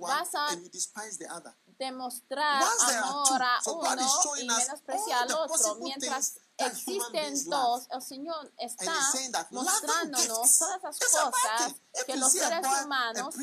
Vas 0.00 0.34
a 0.34 0.48
demostrar 1.78 2.62
amor 3.02 3.42
a 3.42 3.60
uno 3.66 4.36
y 4.36 4.44
menospreciar 4.46 5.22
al 5.22 5.32
otro. 5.32 5.76
Mientras 5.76 6.40
existen 6.56 7.48
dos, 7.48 7.86
el 7.90 8.02
Señor 8.02 8.52
está 8.58 8.92
mostrándonos 9.50 10.58
todas 10.58 10.82
las 10.82 10.98
cosas 10.98 11.74
que 12.06 12.16
los 12.16 12.32
seres 12.32 12.66
humanos 12.84 13.34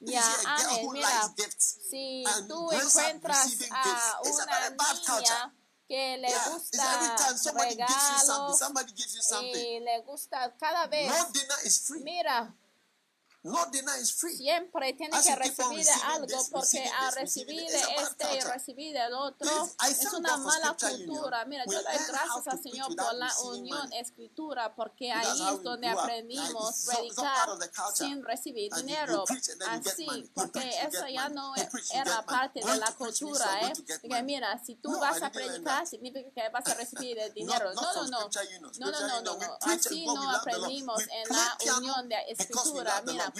ya 0.00 0.34
amen. 0.46 0.92
Mira, 0.92 1.34
si 1.90 2.24
tú 2.48 2.70
encuentras 2.72 3.48
a 3.70 4.20
una 4.22 4.70
niña 4.70 5.54
que 5.88 6.16
le 6.16 6.32
gusta 6.50 7.36
regalos 7.52 8.62
y 9.42 9.80
le 9.80 10.00
gusta 10.00 10.56
cada 10.56 10.86
vez, 10.86 11.12
mira, 12.02 12.54
Siempre 14.36 14.92
tiene 14.92 15.20
que 15.20 15.34
recibir 15.34 15.86
algo 16.04 16.38
porque 16.52 16.88
al 17.00 17.12
recibir 17.12 17.66
este 17.70 18.36
y 18.36 18.40
recibir 18.40 18.96
el 18.96 19.12
otro 19.14 19.68
es 19.88 20.12
una 20.12 20.36
mala 20.36 20.76
cultura. 20.78 21.44
Mira, 21.46 21.64
yo 21.66 21.82
doy 21.82 21.98
gracias 22.06 22.46
al 22.46 22.62
Señor 22.62 22.94
por 22.94 23.14
la 23.14 23.32
unión 23.44 23.92
escritura 23.94 24.72
porque 24.76 25.10
ahí 25.10 25.54
es 25.54 25.62
donde 25.62 25.88
aprendimos 25.88 26.88
a 26.88 26.94
predicar 26.94 27.48
sin 27.94 28.24
recibir 28.24 28.72
dinero. 28.74 29.24
Así, 29.70 30.30
porque 30.34 30.70
eso 30.86 31.08
ya 31.08 31.28
no 31.28 31.52
era 31.92 32.24
parte 32.24 32.60
de 32.60 32.76
la 32.76 32.92
cultura. 32.92 33.68
¿eh? 33.68 33.72
Que 34.08 34.22
mira, 34.22 34.62
si 34.64 34.76
tú 34.76 34.96
vas 35.00 35.20
a 35.20 35.32
predicar 35.32 35.84
significa 35.86 36.30
que 36.30 36.48
vas 36.50 36.66
a 36.68 36.74
recibir 36.74 37.18
el 37.18 37.32
dinero. 37.34 37.72
No, 37.74 37.92
no, 37.92 38.08
no. 38.08 38.30
No, 38.78 38.90
no, 38.90 39.20
no, 39.22 39.36
no. 39.36 39.58
Así 39.62 40.06
no 40.06 40.30
aprendimos 40.30 41.02
en 41.02 41.36
la 41.36 41.76
unión 41.76 42.08
de 42.08 42.16
escritura. 42.28 43.02
Mira, 43.04 43.31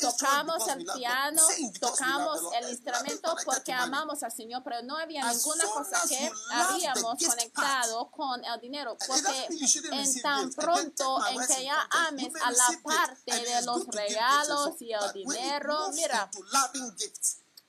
tocamos 0.00 0.68
el 0.68 0.84
piano, 0.84 1.42
tocamos 1.80 2.40
el 2.60 2.70
instrumento 2.70 3.36
porque 3.44 3.72
amamos 3.72 4.22
al 4.22 4.32
Señor, 4.32 4.62
pero 4.64 4.82
no 4.82 4.96
había 4.96 5.24
ninguna 5.32 5.64
cosa 5.66 6.00
que 6.08 6.30
habíamos 6.52 7.24
conectado 7.24 8.10
con 8.10 8.44
el 8.44 8.60
dinero, 8.60 8.96
porque 9.06 9.48
en 9.92 10.22
tan 10.22 10.52
pronto 10.52 11.26
en 11.28 11.46
que 11.46 11.64
ya 11.64 11.88
ames 12.08 12.32
a 12.42 12.50
la 12.50 12.80
parte 12.82 13.32
de 13.32 13.62
los 13.62 13.86
regalos 13.86 14.80
y 14.80 14.92
el 14.92 15.12
dinero, 15.12 15.90
mira, 15.92 16.30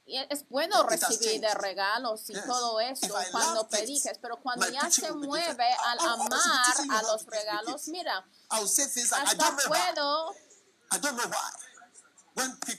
es 0.06 0.48
bueno 0.50 0.84
recibir 0.84 1.39
de 1.39 1.54
regalos 1.54 2.30
y 2.30 2.34
todo 2.34 2.80
eso 2.80 3.13
cuando 3.32 3.67
prediques, 3.67 4.17
pero 4.22 4.38
cuando 4.41 4.67
ya 4.70 4.89
se 4.89 5.12
mueve 5.12 5.72
al 5.86 6.00
amar 6.00 6.76
a 6.89 7.02
los 7.04 7.26
regalos, 7.26 7.88
mira, 7.88 8.26
hasta 8.50 9.58
puedo 9.67 10.36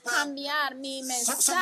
cambiar 0.04 0.74
mi 0.74 1.02
mensaje 1.02 1.52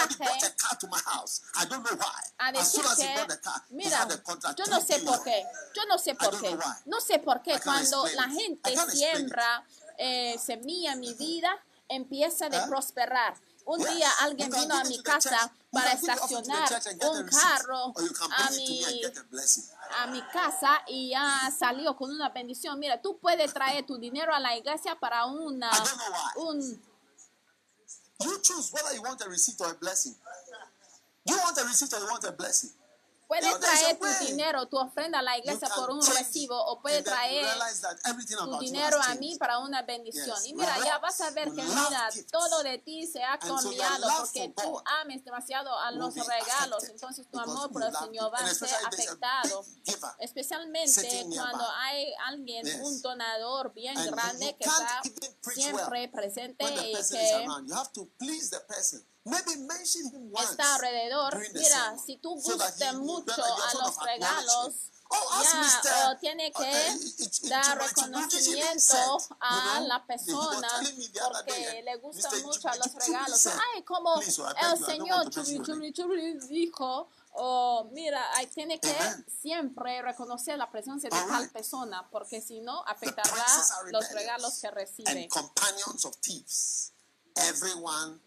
a 2.38 2.52
decir 2.52 2.82
que, 2.96 3.26
mira, 3.70 4.08
yo 4.56 4.64
no 4.66 4.80
sé 4.80 4.98
por 5.00 5.22
qué, 5.22 5.44
yo 5.74 5.84
no 5.86 5.98
sé 5.98 6.14
por 6.14 6.40
qué, 6.40 6.58
no 6.86 7.00
sé 7.00 7.18
por 7.18 7.42
qué 7.42 7.60
cuando 7.62 8.06
la 8.08 8.28
gente 8.28 8.76
siembra 8.90 9.64
eh, 9.98 10.38
semilla 10.38 10.92
en 10.92 11.00
mi 11.00 11.14
vida, 11.14 11.50
empieza 11.88 12.46
a 12.46 12.66
prosperar. 12.66 13.34
Un 13.66 13.78
día 13.78 14.08
alguien 14.20 14.50
vino 14.50 14.74
a 14.74 14.82
mi 14.84 15.00
casa 15.02 15.52
para 15.70 15.92
estacionar 15.92 16.68
un 17.02 17.26
carro 17.28 17.92
a 18.30 18.50
mi, 18.50 18.82
a 19.98 20.06
mi 20.06 20.22
casa 20.22 20.82
y 20.88 21.10
ya 21.10 21.52
salió 21.56 21.94
con 21.96 22.10
una 22.10 22.30
bendición. 22.30 22.78
Mira, 22.78 23.00
tú 23.00 23.18
puedes 23.18 23.52
traer 23.52 23.84
tu 23.86 23.98
dinero 23.98 24.34
a 24.34 24.40
la 24.40 24.56
iglesia 24.56 24.98
para 24.98 25.26
una, 25.26 25.70
un 26.36 26.82
You 28.22 28.38
choose 28.42 28.70
whether 28.72 28.94
you 28.94 29.02
want 29.02 29.22
a 29.24 29.28
receipt 29.28 29.60
or 29.60 29.72
a 29.72 29.74
blessing. 29.74 30.14
You 31.26 31.36
want 31.36 31.56
a 31.58 31.64
receipt 31.64 31.92
or 31.92 32.00
you 32.00 32.06
want 32.06 32.24
a 32.24 32.32
blessing. 32.32 32.70
Puedes 33.30 33.60
traer 33.60 33.96
tu 33.96 34.26
dinero, 34.26 34.66
tu 34.66 34.76
ofrenda 34.76 35.20
a 35.20 35.22
la 35.22 35.38
iglesia 35.38 35.68
por 35.68 35.88
un 35.92 36.04
recibo 36.04 36.60
o 36.66 36.82
puedes 36.82 37.04
traer 37.04 37.46
tu 38.26 38.58
dinero 38.58 38.98
a 39.00 39.14
mí 39.14 39.36
para 39.38 39.60
una 39.60 39.82
bendición. 39.82 40.36
Y 40.46 40.52
mira, 40.52 40.76
ya 40.84 40.98
vas 40.98 41.20
a 41.20 41.30
ver 41.30 41.44
que 41.44 41.62
mira, 41.62 42.08
todo 42.32 42.64
de 42.64 42.78
ti 42.78 43.06
se 43.06 43.22
ha 43.22 43.38
cambiado 43.38 44.08
porque 44.18 44.52
tú 44.56 44.82
ames 45.02 45.24
demasiado 45.24 45.78
a 45.78 45.92
los 45.92 46.12
regalos. 46.16 46.82
Entonces 46.88 47.28
tu 47.30 47.38
amor 47.38 47.70
por 47.70 47.84
el 47.84 47.94
Señor 47.94 48.34
va 48.34 48.38
a 48.38 48.52
ser 48.52 48.68
afectado. 48.84 49.64
Especialmente 50.18 51.24
cuando 51.32 51.70
hay 51.70 52.12
alguien, 52.26 52.66
un 52.82 53.00
donador 53.00 53.72
bien 53.72 53.94
grande 54.06 54.56
que 54.58 54.64
está 54.64 55.02
siempre 55.54 56.08
presente 56.08 56.64
y 56.64 56.94
que 56.94 57.46
está 60.42 60.74
alrededor. 60.76 61.38
Mira, 61.52 61.96
si 62.04 62.16
tú 62.16 62.34
gustas 62.40 62.94
mucho 62.94 63.42
a 63.42 63.74
los 63.74 63.96
regalos, 63.98 64.74
oh, 65.08 65.42
ya 65.84 66.18
tiene 66.20 66.52
que 66.52 67.48
dar 67.48 67.78
reconocimiento 67.78 69.18
a 69.40 69.80
la 69.80 70.06
persona 70.06 70.68
porque 71.32 71.82
le 71.84 71.96
gustan 71.96 72.42
mucho 72.42 72.68
a 72.68 72.76
los 72.76 72.94
regalos. 72.94 73.46
Ay, 73.46 73.82
como 73.82 74.20
el 74.20 74.84
Señor 74.84 75.30
dijo 76.48 77.08
o 77.32 77.88
mira, 77.92 78.24
hay, 78.34 78.46
tiene 78.48 78.80
que 78.80 78.96
siempre 79.40 80.02
reconocer 80.02 80.58
la 80.58 80.70
presencia 80.70 81.08
de 81.08 81.16
tal 81.16 81.48
persona, 81.50 82.08
porque 82.10 82.40
si 82.40 82.60
no, 82.60 82.82
afectará 82.86 83.46
los 83.92 84.10
regalos 84.10 84.58
que 84.60 84.70
recibe. 84.70 85.28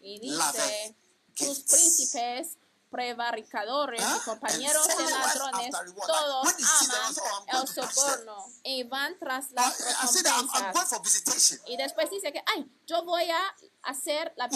Y 0.00 0.18
dice, 0.20 0.96
tus 1.36 1.60
príncipes 1.60 2.58
prevaricadores 2.94 4.00
y 4.00 4.20
compañeros 4.20 4.86
de 4.86 5.10
ladrones, 5.10 5.70
todos 6.06 6.46
aman 6.46 7.62
el 7.62 7.68
soborno 7.68 8.46
y 8.62 8.84
van 8.84 9.18
tras 9.18 9.50
las 9.50 9.76
recompensas. 9.80 11.60
Y 11.66 11.76
después 11.76 12.08
dice 12.10 12.32
que, 12.32 12.40
ay, 12.54 12.70
yo 12.86 13.04
voy 13.04 13.28
a 13.28 13.56
hacer 13.82 14.32
la 14.36 14.46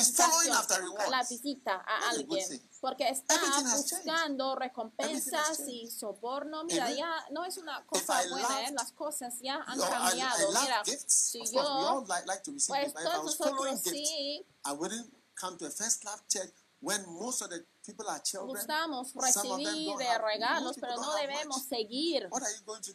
la 1.10 1.24
visita 1.28 1.84
a 1.84 2.10
alguien, 2.10 2.67
porque 2.80 3.08
está 3.08 3.34
buscando 3.76 4.54
recompensas 4.54 5.60
y 5.68 5.90
soborno. 5.90 6.64
Mira, 6.64 6.90
ya 6.92 7.26
no 7.30 7.44
es 7.44 7.58
una 7.58 7.84
cosa 7.86 8.22
buena, 8.30 8.62
¿eh? 8.62 8.72
las 8.72 8.92
cosas 8.92 9.34
ya 9.40 9.62
han 9.66 9.78
cambiado. 9.78 10.48
Mira, 10.60 10.82
si 11.06 11.40
yo, 11.52 12.04
pues 12.66 12.94
todos 12.94 13.24
nosotros 13.24 13.80
sí, 13.82 14.46
when 16.80 17.04
most 17.08 17.42
of 17.42 17.50
the 17.50 17.64
Buscamos 18.44 19.14
recibir 19.14 19.96
regalos, 19.96 20.76
pero 20.78 20.96
no 20.96 21.14
debemos 21.14 21.62
seguir 21.62 22.28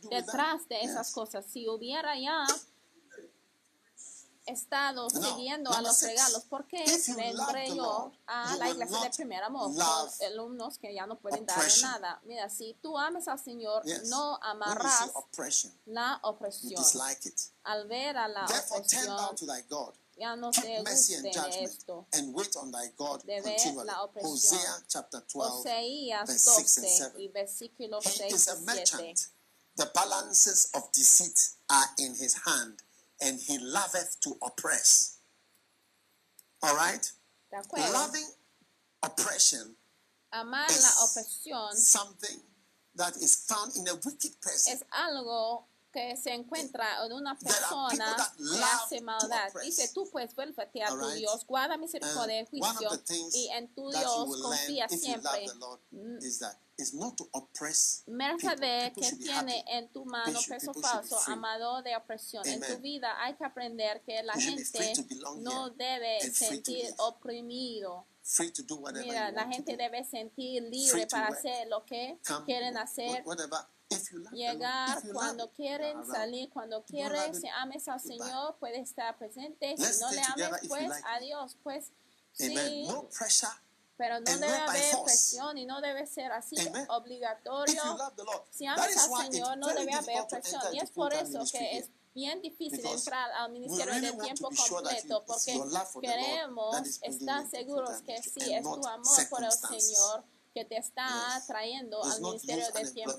detrás 0.09 0.67
de 0.69 0.81
esas 0.81 1.11
cosas. 1.11 1.45
Si 1.45 1.67
hubiera 1.67 2.17
ya 2.17 2.45
estado 4.46 5.10
siguiendo 5.10 5.72
a 5.72 5.82
los 5.82 6.02
regalos, 6.02 6.44
¿por 6.46 6.68
qué 6.68 6.84
vendré 7.16 7.76
yo 7.76 8.12
a 8.28 8.56
la 8.58 8.70
iglesia 8.70 9.00
de 9.00 9.10
primer 9.12 9.44
amor 9.44 9.72
alumnos 10.26 10.78
que 10.78 10.94
ya 10.94 11.06
no 11.08 11.18
pueden 11.20 11.46
dar 11.46 11.64
nada? 11.82 12.22
Mira, 12.26 12.50
si 12.50 12.76
tú 12.82 12.98
amas 12.98 13.28
al 13.28 13.39
Señor, 13.39 13.84
no 14.06 14.38
amarás 14.41 15.12
la 15.86 16.20
opresión. 16.24 16.84
Al 17.64 17.88
ver 17.88 18.18
a 18.18 18.28
la 18.28 18.46
opresión, 18.46 19.18
ya 20.16 20.36
no 20.36 20.52
te 20.52 20.80
guste 20.82 21.64
esto. 21.64 22.06
And 22.12 22.36
wait 22.36 22.56
on 22.56 22.72
thy 22.72 22.89
God 22.96 23.24
de 23.24 23.41
ver 23.41 23.58
la 23.86 24.04
opresión. 24.04 24.60
12, 24.88 25.34
Oseías 25.36 26.28
verse 26.28 26.52
6 26.64 26.78
and 26.78 26.88
7. 26.88 27.22
y 27.22 27.28
versículo 27.30 28.00
He 28.04 28.10
6 28.10 28.34
is 28.34 28.48
a 28.48 28.54
y 28.54 28.58
7. 28.58 28.66
merchant. 28.66 29.20
The 29.76 29.89
balances 29.94 30.70
of 30.76 30.91
deceit 30.91 31.39
are 31.68 31.89
in 31.98 32.14
his 32.14 32.36
hand, 32.46 32.84
and 33.22 33.39
he 33.39 33.57
loveth 33.59 34.20
to 34.22 34.36
oppress. 34.41 35.18
All 36.61 36.76
right? 36.76 37.11
Loving 37.93 38.26
oppression 39.03 39.76
Amar 40.32 40.66
is 40.66 40.82
la 40.82 41.05
opresión 41.05 41.74
something 41.74 42.39
that 42.95 43.16
is 43.18 43.36
found 43.47 43.76
in 43.76 43.88
a 43.88 43.95
wicked 43.95 44.39
person. 44.41 44.74
es 44.74 44.84
algo 44.91 45.66
que 45.94 46.18
se 46.18 46.34
encuentra 46.34 47.06
en 47.06 47.14
una 47.14 47.38
persona 47.38 48.16
to 48.89 49.02
maldad. 49.02 49.54
Dice, 49.62 49.89
tú 49.94 50.10
pues 50.12 50.34
vuélvete 50.36 50.84
a 50.84 50.89
tu. 50.89 51.08
Dios, 51.12 51.46
guarda 51.46 51.78
misericordia 51.78 52.41
y 52.41 52.46
juicio, 52.46 52.89
y 53.34 53.50
en 53.50 53.74
tu 53.74 53.89
Dios 53.91 54.41
confía 54.41 54.89
siempre. 54.89 55.46
Mercader 58.08 58.91
People 58.94 59.10
que 59.10 59.16
tiene 59.18 59.64
en 59.68 59.89
tu 59.89 60.06
mano 60.06 60.39
peso 60.50 60.74
falso, 60.74 61.18
free. 61.20 61.34
amador 61.34 61.84
de 61.84 61.96
opresión. 61.96 62.46
En 62.48 62.60
tu 62.60 62.66
Amen. 62.66 62.82
vida 62.82 63.16
hay 63.24 63.36
que 63.36 63.46
aprender 63.46 64.02
que 64.02 64.24
la 64.24 64.34
You 64.34 64.41
gente 64.41 64.94
no 65.38 65.70
debe 65.70 66.20
sentir 66.34 66.94
oprimido. 66.98 68.08
Free 68.24 68.52
to 68.52 68.64
do 68.64 68.78
Mira, 68.78 69.32
la 69.32 69.46
gente 69.48 69.78
debe 69.78 70.04
sentir 70.06 70.64
libre 70.64 71.06
para 71.08 71.28
hacer 71.28 71.68
lo 71.68 71.86
que 71.86 72.18
quieren 72.46 72.78
hacer 72.78 73.22
whatever. 73.26 73.60
Llegar 74.31 75.01
cuando 75.11 75.51
quieren 75.51 76.05
salir, 76.05 76.49
cuando 76.49 76.84
quieren, 76.84 77.36
si 77.36 77.47
ames 77.47 77.88
al. 77.88 77.99
Señor, 77.99 78.57
puede 78.59 78.79
estar 78.79 79.17
presente. 79.17 79.75
Si 79.77 79.84
no 80.01 80.09
stay 80.09 80.15
le 80.15 80.45
ames, 80.45 80.61
pues 80.67 80.91
adiós, 81.05 81.57
pues 81.63 81.91
sí, 82.34 82.88
pero 83.95 84.19
no 84.19 84.25
debe 84.25 84.47
haber 84.47 84.95
presión 85.03 85.57
y 85.57 85.65
no 85.65 85.79
debe 85.81 86.05
ser 86.07 86.31
así 86.31 86.55
obligatorio. 86.89 87.81
Si 88.51 88.65
amas 88.65 88.97
al 88.97 89.31
Señor, 89.31 89.57
no 89.57 89.67
debe 89.67 89.93
haber 89.93 90.27
presión. 90.27 90.61
Y 90.73 90.79
es 90.79 90.91
por 90.91 91.13
eso 91.13 91.43
que 91.51 91.77
es 91.77 91.89
bien 92.13 92.41
difícil 92.41 92.77
Because 92.77 93.03
entrar 93.03 93.31
al 93.31 93.51
ministerio 93.51 93.93
really 93.93 94.07
de 94.07 94.11
want 94.11 94.19
to 94.19 94.25
tiempo 94.25 94.49
completo, 94.67 95.23
porque 95.25 95.61
queremos 96.01 96.99
estar 97.01 97.49
seguros 97.49 98.01
que 98.01 98.21
sí, 98.21 98.53
es 98.53 98.63
tu 98.63 98.86
amor 98.86 99.29
por 99.29 99.43
el. 99.43 99.51
Señor 99.51 100.23
que 100.54 100.66
te 100.66 100.78
está 100.78 101.08
trayendo 101.47 102.04
al 102.04 102.22
ministerio 102.22 102.66
de 102.68 102.72
tiempo. 102.93 103.14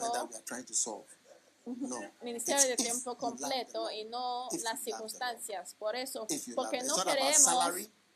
No. 1.66 1.97
ministerio 2.22 2.62
de 2.68 2.76
tiempo 2.76 3.16
completo 3.16 3.91
y 3.91 4.05
no 4.05 4.49
las 4.62 4.80
circunstancias. 4.85 5.74
Por 5.78 5.97
eso, 5.97 6.26
porque 6.55 6.82
no 6.82 6.95
queremos, 7.14 7.41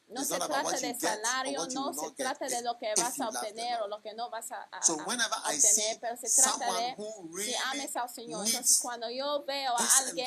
no 0.09 0.21
se 0.25 0.35
trata 0.49 0.62
de 0.81 0.95
salario, 1.09 1.59
no 1.75 1.93
se 1.95 2.11
trata 2.12 2.47
de 2.47 2.62
lo 2.62 2.79
que 2.79 2.93
vas 2.97 3.21
a 3.21 3.29
obtener 3.29 3.81
o 3.83 3.89
lo 3.89 4.03
que 4.03 4.12
no 4.14 4.31
vas 4.31 4.53
a, 4.53 4.69
a- 4.71 4.83
a 5.25 5.39
obtener, 5.57 5.99
pero 6.01 6.16
se 6.16 6.29
trata 6.43 6.66
de 6.81 6.95
si 7.45 7.55
ames 7.64 7.97
al 7.97 8.09
Señor. 8.11 8.47
Entonces, 8.47 8.79
cuando 8.81 9.11
yo 9.11 9.45
veo 9.47 9.73
a 9.73 9.99
alguien 10.09 10.27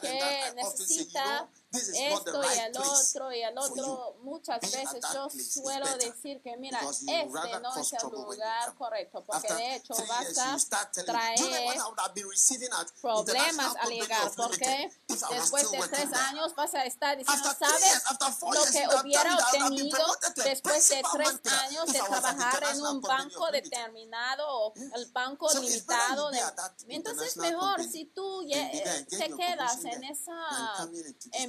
que 0.00 0.08
necesita 0.54 1.48
know, 1.72 1.78
this 1.78 1.88
is 1.88 1.94
not 2.10 2.24
the 2.24 2.30
esto 2.30 2.42
y 2.42 2.58
place 2.72 3.14
otro 3.16 3.32
y 3.32 3.42
el 3.42 3.54
for 3.54 3.62
otro, 3.72 4.16
muchas 4.22 4.60
veces 4.60 5.04
yo 5.12 5.28
suelo 5.30 5.86
decir 5.96 6.42
que 6.42 6.56
mira, 6.56 6.80
este 6.90 7.60
no 7.60 7.76
es 7.76 7.92
el 7.92 8.10
lugar 8.10 8.74
correcto, 8.76 9.24
porque 9.24 9.54
de 9.54 9.76
hecho 9.76 9.94
vas 10.06 10.38
a 10.38 10.52
you 10.52 10.58
start 10.58 10.92
telling 10.92 11.12
me, 11.12 11.34
"Do 11.36 11.44
you 11.44 11.50
know 11.50 11.66
what 11.66 11.74
traer 11.74 12.92
problemas 13.00 13.76
al 13.76 13.90
llegar, 13.90 14.32
porque 14.36 14.90
después 15.30 15.70
de 15.70 15.78
tres 15.78 16.10
there?" 16.10 16.14
años 16.20 16.54
vas 16.54 16.74
a 16.74 16.84
estar 16.84 17.16
diciendo, 17.16 17.48
¿sabes? 17.58 18.02
Lo 18.42 18.64
que 18.64 18.86
hubiera 19.00 19.36
obtenido 19.36 20.06
después 20.36 20.88
de 20.88 21.02
tres 21.12 21.52
años 21.52 21.86
de 21.86 21.98
trabajar 22.00 22.62
en 22.64 22.82
un 22.82 23.00
banco 23.00 23.50
determinado 23.50 24.44
o 24.48 24.74
el 24.94 25.06
banco 25.12 25.48
limitado. 25.54 26.30
de- 26.30 26.42
Entonces 26.88 27.36
mejor 27.36 27.82
si 27.82 28.04
tú 28.06 28.42
te 28.46 29.32
quedas 29.36 29.84
en 29.84 30.04
esa 30.04 30.32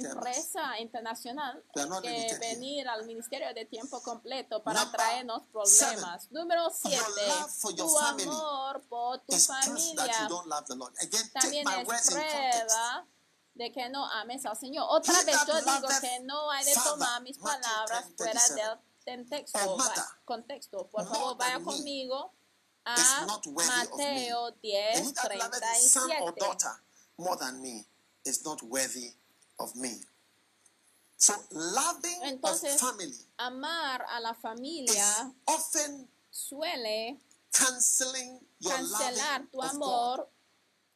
than 0.04 0.13
empresa 0.14 0.78
internacional 0.80 1.62
que 2.02 2.38
venir 2.40 2.88
al 2.88 3.06
ministerio 3.06 3.52
de 3.54 3.64
tiempo 3.64 4.02
completo 4.02 4.62
para 4.62 4.90
traernos 4.90 5.42
problemas. 5.52 6.30
Número 6.30 6.70
siete, 6.70 7.26
love 7.26 7.50
for 7.50 7.74
your 7.74 7.88
tu 7.88 7.98
family 7.98 8.28
amor 8.28 8.82
por 8.88 9.18
tu 9.20 9.36
familia 9.36 10.28
también 11.32 11.66
es 11.68 12.06
prueba 12.06 13.06
de 13.54 13.72
que 13.72 13.88
no 13.88 14.04
ames 14.10 14.44
al 14.46 14.56
Señor. 14.56 14.86
Otra 14.88 15.20
He 15.20 15.24
vez 15.24 15.36
yo 15.46 15.54
digo 15.54 15.88
que 16.00 16.20
no 16.20 16.50
hay 16.50 16.64
de 16.64 16.74
tomar 16.74 17.22
mis 17.22 17.38
palabras 17.38 18.06
10, 18.06 18.16
fuera 18.16 18.80
37. 19.04 19.58
del 19.58 19.68
mother, 19.76 20.04
contexto. 20.24 20.88
Por 20.88 21.04
more 21.04 21.14
favor, 21.14 21.36
vaya 21.36 21.54
than 21.54 21.64
me, 21.64 21.72
conmigo 21.72 22.32
is 22.96 23.14
a. 23.20 23.26
Mateo 23.52 24.46
And 24.46 24.62
10, 24.62 24.62
he 24.62 25.12
that 25.12 25.38
loveth 25.38 25.64
his 25.74 25.92
son 25.92 26.10
or 26.20 26.32
37. 26.32 26.80
Of 29.58 29.74
me. 29.76 30.00
So 31.16 31.34
loving 31.52 32.20
Entonces, 32.24 32.74
a 32.74 32.78
family 32.78 33.14
Amar 33.38 34.04
a 34.10 34.20
la 34.20 34.32
is 34.32 34.36
familia 34.42 35.32
often 35.46 36.08
suele 36.30 37.18
canceling 37.52 38.40
your 38.60 38.72
cancelar 38.74 39.46
tu 39.52 39.62
amor 39.62 40.28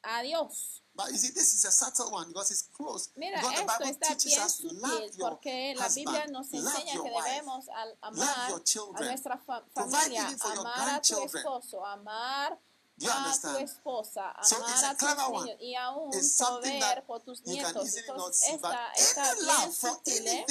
a 0.05 0.23
Dios. 0.23 0.83
But 0.95 1.11
you 1.13 1.17
see, 1.17 1.31
this 1.33 1.55
is 1.55 1.65
a 1.65 1.71
subtle 1.71 2.11
one 2.11 2.27
because 2.29 2.51
it's 2.51 2.63
close. 2.77 3.11
Mira, 3.17 3.39
because 3.39 3.55
the 3.55 3.63
esto 3.63 3.79
Bible 3.79 3.93
está 3.93 4.09
teaches 4.09 4.35
bien 4.35 4.49
sutil 4.51 5.17
your 5.17 5.31
porque 5.31 5.75
la 5.77 5.89
Biblia 5.89 6.27
nos 6.27 6.53
love 6.53 6.75
enseña 6.75 6.93
que 6.93 7.11
debemos 7.11 7.65
amar 8.03 8.53
a 8.95 9.01
nuestra 9.05 9.39
fa- 9.39 9.65
familia, 9.73 10.37
amar 10.43 10.89
a 10.97 11.01
tu 11.01 11.25
esposo, 11.25 11.87
amar 11.87 12.59
you 12.99 13.11
a 13.11 13.13
tu 13.13 13.19
understand? 13.19 13.65
esposa, 13.65 14.35
So 14.43 14.57
amar 14.57 14.71
it's 14.71 14.83
a 14.83 14.91
a 14.91 14.95
tus 14.95 15.43
niños 15.45 15.61
y 15.61 15.75
aún 15.75 16.11
proveer 16.11 17.05
por 17.07 17.21
tus 17.23 17.45
nietos. 17.45 17.97
Entonces, 17.97 18.55
esta 18.55 18.93
está 18.97 19.31
any 19.31 19.41
bien 19.41 19.73
sutil. 19.73 20.27
¿eh? 20.27 20.47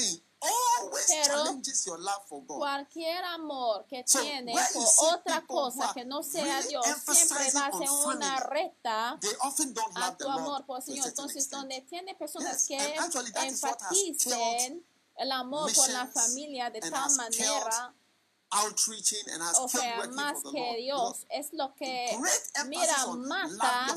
Pero. 1.08 1.62
Cualquier 2.45 3.24
amor 3.24 3.86
que 3.88 4.04
So, 4.06 4.22
tiene 4.22 4.54
por 4.74 4.86
otra 5.14 5.45
cosa 5.48 5.91
que 5.93 6.06
no 6.06 6.22
sea 6.22 6.43
really 6.43 6.68
Dios 6.70 6.86
siempre 7.12 7.52
va 7.56 7.66
a 7.66 7.72
ser 7.72 7.89
una 7.89 8.39
recta 8.41 9.18
They 9.20 9.34
often 9.41 9.74
don't 9.74 9.98
a 9.98 10.00
love 10.02 10.18
the 10.18 10.26
tu 10.26 10.30
amor 10.30 10.48
Lord 10.50 10.66
por 10.68 10.78
el 10.78 10.86
to 17.26 17.97
o 18.50 19.68
sea, 19.68 20.08
más 20.08 20.38
que 20.54 20.76
Dios 20.78 21.26
es 21.30 21.52
lo 21.52 21.74
que 21.76 22.18
mira 22.68 23.08
mata 23.18 23.95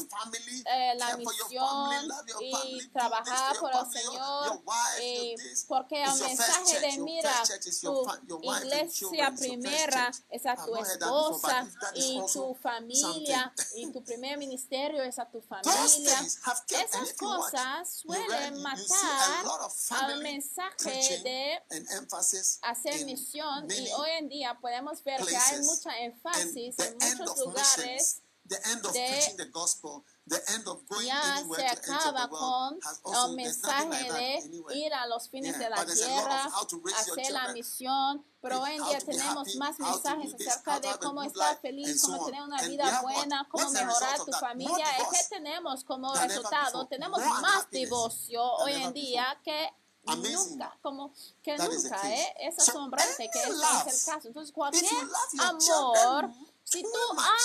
eh, 0.67 0.95
la 0.97 1.17
misión 1.17 2.09
y 2.41 2.89
trabajar 2.89 3.57
por 3.59 3.71
el 3.73 3.93
Señor 3.93 4.63
porque 5.69 6.03
el 6.03 6.15
mensaje 6.19 6.81
de 6.81 6.99
mira 6.99 7.43
tu 8.27 8.41
iglesia 8.43 9.33
primera 9.39 10.11
es 10.31 10.47
a 10.47 10.57
tu 10.57 10.75
esposa 10.77 11.69
y 11.95 12.21
tu 12.33 12.55
familia 12.55 13.53
y 13.77 13.93
tu 13.93 14.03
primer 14.03 14.37
ministerio 14.37 15.03
es 15.03 15.19
a 15.21 15.31
tu 15.31 15.41
familia. 15.49 16.21
esas 16.21 17.13
cosas 17.17 17.89
suelen 17.89 18.61
matar 18.63 19.47
al 19.91 20.21
mensaje 20.23 21.21
de 21.23 21.63
hacer 22.63 23.05
misión 23.05 23.71
y 23.71 23.93
hoy 23.93 24.11
en 24.19 24.29
día 24.29 24.40
día 24.41 24.59
podemos 24.59 25.05
ver 25.05 25.21
que 25.25 25.37
hay 25.37 25.61
mucha 25.61 25.99
énfasis 25.99 26.79
en 26.79 26.95
muchos 26.95 27.39
lugares 27.39 28.23
de 28.45 28.57
ya 31.05 31.45
se 31.55 31.67
acaba 31.67 32.29
con 32.29 32.79
el 33.29 33.37
mensaje 33.37 34.13
de 34.13 34.77
ir 34.77 34.93
a 34.93 35.07
los 35.07 35.29
fines 35.29 35.57
de 35.59 35.69
la 35.69 35.85
tierra, 35.85 36.47
hacer 36.47 37.31
la 37.31 37.53
misión, 37.53 38.25
pero 38.41 38.63
hoy 38.63 38.73
en 38.73 38.85
día 38.85 38.99
tenemos 38.99 39.55
más 39.57 39.79
mensajes 39.79 40.35
acerca 40.35 40.81
de 40.81 40.89
cómo 41.01 41.23
estar 41.23 41.61
feliz, 41.61 42.03
cómo 42.03 42.25
tener 42.25 42.43
una 42.43 42.63
vida 42.63 43.03
buena, 43.03 43.47
cómo 43.51 43.71
mejorar 43.71 44.25
tu 44.25 44.33
familia. 44.33 44.87
¿Qué 45.13 45.19
tenemos 45.29 45.85
como 45.85 46.13
resultado? 46.15 46.87
Tenemos 46.89 47.21
más 47.41 47.71
divorcio 47.71 48.43
hoy 48.43 48.73
en 48.73 48.93
día 48.93 49.39
que 49.45 49.71
Nunca, 50.05 50.77
como 50.83 51.13
que 51.43 51.57
nunca, 51.57 52.13
¿eh? 52.13 52.35
Es 52.41 52.59
asombrante 52.59 53.31
que 53.31 53.39
este 53.39 53.51
es 53.51 54.07
el 54.07 54.13
caso. 54.13 54.29
Entonces, 54.29 54.53
cualquier 54.53 54.91
amor 55.39 56.31
si 56.65 56.83
tú 56.83 56.89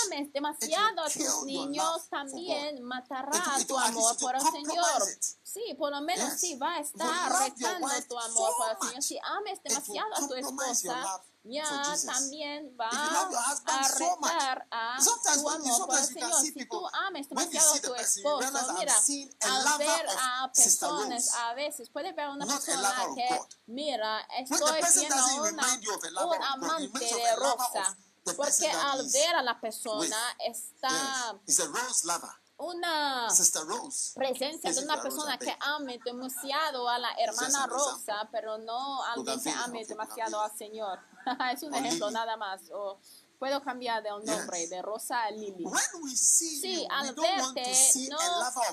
ames 0.05 0.31
demasiado 0.31 1.01
a 1.01 1.09
tus 1.09 1.43
niños, 1.45 2.07
también 2.09 2.83
matará 2.83 3.31
tu 3.67 3.77
amor 3.77 4.17
por 4.19 4.35
el 4.35 4.41
Señor. 4.41 5.01
Sí, 5.41 5.73
por 5.77 5.91
lo 5.91 6.01
menos 6.01 6.39
sí 6.39 6.55
va 6.57 6.75
a 6.75 6.79
estar 6.79 7.31
retando 7.39 7.87
tu 8.07 8.19
amor 8.19 8.51
por 8.57 8.69
el 8.69 8.77
Señor. 8.81 9.03
Si 9.03 9.19
ames 9.23 9.63
demasiado 9.63 10.13
a 10.15 10.27
tu 10.27 10.33
esposa, 10.35 11.23
ya 11.43 11.95
también 12.05 12.75
va 12.79 12.89
a 12.89 13.87
retar 13.87 14.67
a 14.69 14.97
tu 15.03 15.49
amor 15.49 15.87
por 15.87 15.97
el 15.97 16.05
Señor. 16.05 16.41
Si 16.41 16.65
tú 16.65 16.87
ames 17.07 17.29
demasiado 17.29 17.73
a 17.73 17.79
tu 17.79 17.95
esposo, 17.95 18.73
mira, 18.77 18.95
al 19.41 19.77
ver 19.77 20.07
a 20.19 20.51
personas 20.53 21.33
a 21.35 21.53
veces, 21.53 21.89
puedes 21.89 22.15
ver 22.15 22.25
a 22.25 22.31
una 22.31 22.45
persona 22.45 22.93
que, 23.15 23.41
mira, 23.67 24.21
estoy 24.37 24.83
siendo 24.83 25.15
una, 25.41 25.65
un 26.25 26.43
amante 26.43 27.05
de 27.05 27.35
Rosa. 27.37 27.97
Porque 28.33 28.67
al 28.67 29.05
ver 29.11 29.35
a 29.35 29.43
la 29.43 29.59
persona 29.61 30.17
está 30.39 31.37
una 32.57 33.27
presencia 34.15 34.71
de 34.71 34.79
una 34.83 35.01
persona 35.01 35.37
que 35.37 35.55
ame 35.59 35.99
demasiado 36.03 36.87
a 36.87 36.97
la 36.97 37.11
hermana 37.19 37.67
Rosa, 37.67 38.27
pero 38.31 38.57
no 38.57 39.03
alguien 39.03 39.41
que 39.41 39.49
ame 39.49 39.85
demasiado 39.85 40.41
al 40.41 40.57
Señor. 40.57 40.99
es 41.53 41.63
un 41.63 41.75
ejemplo 41.75 42.09
nada 42.11 42.37
más 42.37 42.61
puedo 43.37 43.61
cambiar 43.61 44.03
de 44.03 44.13
un 44.13 44.23
nombre 44.25 44.61
yes. 44.61 44.69
de 44.69 44.81
Rosa 44.81 45.23
a 45.23 45.31
Lily. 45.31 45.65
sí, 46.15 46.59
si, 46.59 46.87
al 46.89 47.13
verte, 47.13 48.09
no 48.09 48.17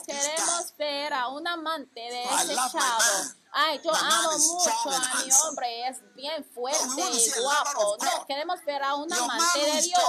queremos 0.06 0.76
ver 0.78 1.12
a 1.12 1.28
un 1.28 1.46
amante 1.46 2.00
de 2.00 2.24
ese 2.24 2.54
chavo. 2.54 3.32
Ay, 3.54 3.80
yo 3.84 3.94
amo 3.94 4.38
mucho 4.38 4.70
a 4.86 5.22
mi 5.22 5.30
hombre, 5.30 5.88
es 5.88 5.98
bien 6.14 6.42
fuerte 6.54 6.80
no, 6.86 7.10
y 7.10 7.30
guapo. 7.42 7.98
No, 8.02 8.26
queremos 8.26 8.64
ver 8.64 8.82
a 8.82 8.94
un 8.94 9.12
amante 9.12 9.58
de 9.58 9.82
Dios. 9.82 10.00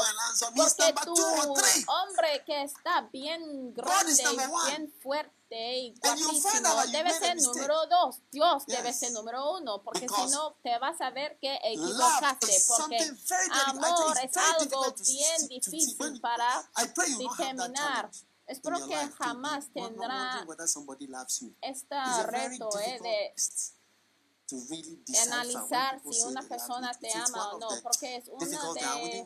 Porque 0.56 0.94
tu 1.04 1.14
hombre 1.92 2.44
que 2.46 2.64
está 2.64 3.02
bien 3.12 3.74
grande 3.74 4.14
y 4.14 4.70
bien 4.70 4.94
fuerte 5.02 5.43
fuerte 5.54 5.78
y 5.78 5.94
guapísimo 6.00 6.86
debe 6.92 7.14
ser 7.14 7.42
número 7.42 7.88
dos. 7.88 8.22
Dios 8.32 8.66
yes. 8.66 8.78
debe 8.78 8.94
ser 8.94 9.12
número 9.12 9.58
uno, 9.58 9.84
porque 9.84 10.08
si 10.08 10.32
no 10.32 10.56
te 10.64 10.78
vas 10.80 11.00
a 11.02 11.10
ver 11.12 11.38
que 11.40 11.56
equivocaste, 11.64 12.58
porque 12.68 13.12
amor 13.66 14.18
es 14.24 14.38
algo 14.38 14.96
bien 15.06 15.48
difícil 15.48 16.22
para 16.22 16.70
determinar. 17.18 18.12
Espero 18.46 18.86
que 18.88 18.96
jamás 18.96 19.72
tendrá 19.74 20.46
este 21.62 21.96
reto 22.26 22.70
eh, 22.80 23.34
de 24.50 25.20
analizar 25.20 26.02
si 26.12 26.22
una 26.24 26.42
persona 26.42 26.92
te 26.94 27.12
ama 27.14 27.54
o 27.54 27.60
no, 27.60 27.70
porque 27.82 28.18
es 28.18 28.28
una 28.28 28.46
de 28.74 29.26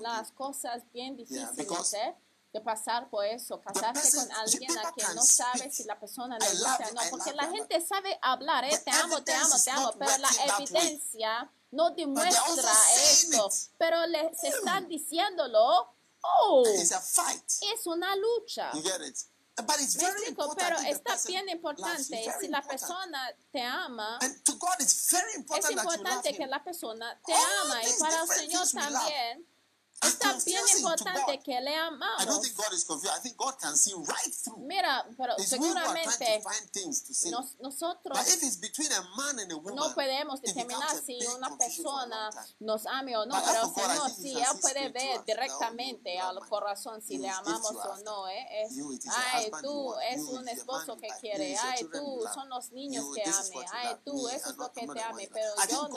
las 0.00 0.30
cosas 0.32 0.82
bien 0.92 1.16
difíciles. 1.16 1.92
Yeah, 1.92 2.14
de 2.52 2.60
pasar 2.60 3.10
por 3.10 3.24
eso, 3.24 3.60
casarse 3.60 4.16
con 4.16 4.32
alguien 4.32 4.78
a 4.78 4.92
quien 4.92 5.14
no 5.14 5.22
sabe 5.22 5.70
si 5.70 5.84
la 5.84 5.98
persona 6.00 6.38
le 6.38 6.48
gusta 6.50 6.88
o 6.90 6.94
no, 6.94 7.00
porque 7.10 7.32
la 7.34 7.46
gente 7.48 7.80
sabe 7.80 8.18
hablar, 8.22 8.64
eh, 8.64 8.78
te 8.84 8.90
amo, 8.90 9.22
te 9.22 9.32
amo, 9.34 9.54
te 9.62 9.70
amo, 9.70 9.92
pero 9.98 10.18
la 10.18 10.30
evidencia 10.56 11.50
no 11.70 11.90
demuestra 11.90 12.72
esto, 13.10 13.50
pero 13.76 14.06
les 14.06 14.42
están 14.42 14.88
diciéndolo, 14.88 15.94
oh, 16.22 16.64
es 16.66 17.86
una 17.86 18.16
lucha. 18.16 18.70
Explico, 19.58 20.54
pero 20.56 20.78
está 20.78 21.16
bien 21.26 21.48
importante 21.48 22.32
si 22.40 22.48
la 22.48 22.62
persona 22.62 23.28
te 23.50 23.60
ama. 23.60 24.18
Es 24.22 25.70
importante 25.70 26.32
que 26.36 26.46
la 26.46 26.62
persona 26.62 27.20
te 27.26 27.34
ama 27.34 27.82
y 27.84 27.92
para 27.98 28.22
el 28.22 28.28
Señor 28.28 28.68
también. 28.70 29.47
Es 30.02 30.18
también 30.18 30.62
importante 30.78 31.40
que 31.44 31.60
le 31.60 31.74
amamos. 31.74 32.20
Mira, 34.58 35.04
pero 35.16 35.34
seguramente 35.48 36.42
nos, 37.30 37.58
nosotros 37.60 38.16
no 39.74 39.94
podemos 39.94 40.40
determinar 40.40 41.02
si 41.04 41.18
una 41.36 41.56
persona 41.58 42.30
nos 42.60 42.86
ame 42.86 43.16
o 43.16 43.26
no, 43.26 43.34
pero 43.44 43.62
Señor, 43.74 44.10
si 44.10 44.32
Él 44.38 44.46
puede 44.60 44.88
ver 44.90 45.24
directamente 45.24 46.18
al 46.18 46.38
corazón 46.48 47.02
si 47.02 47.18
le 47.18 47.28
amamos 47.28 47.72
o 47.72 47.96
no. 48.04 48.28
¿eh? 48.28 48.46
Es, 48.64 48.72
ay, 49.34 49.50
tú 49.62 49.94
es 50.12 50.20
un 50.22 50.48
esposo 50.48 50.96
que 50.96 51.08
quiere, 51.20 51.56
ay, 51.58 51.84
tú 51.92 52.20
son 52.34 52.48
los 52.48 52.70
niños 52.72 53.04
que 53.14 53.22
ame, 53.24 53.66
ay, 53.72 53.96
tú 54.04 54.28
eso 54.28 54.50
es 54.50 54.56
lo 54.56 54.72
que 54.72 54.86
te 54.86 55.02
ame, 55.02 55.28
pero 55.32 55.52
yo 55.70 55.88
no. 55.88 55.94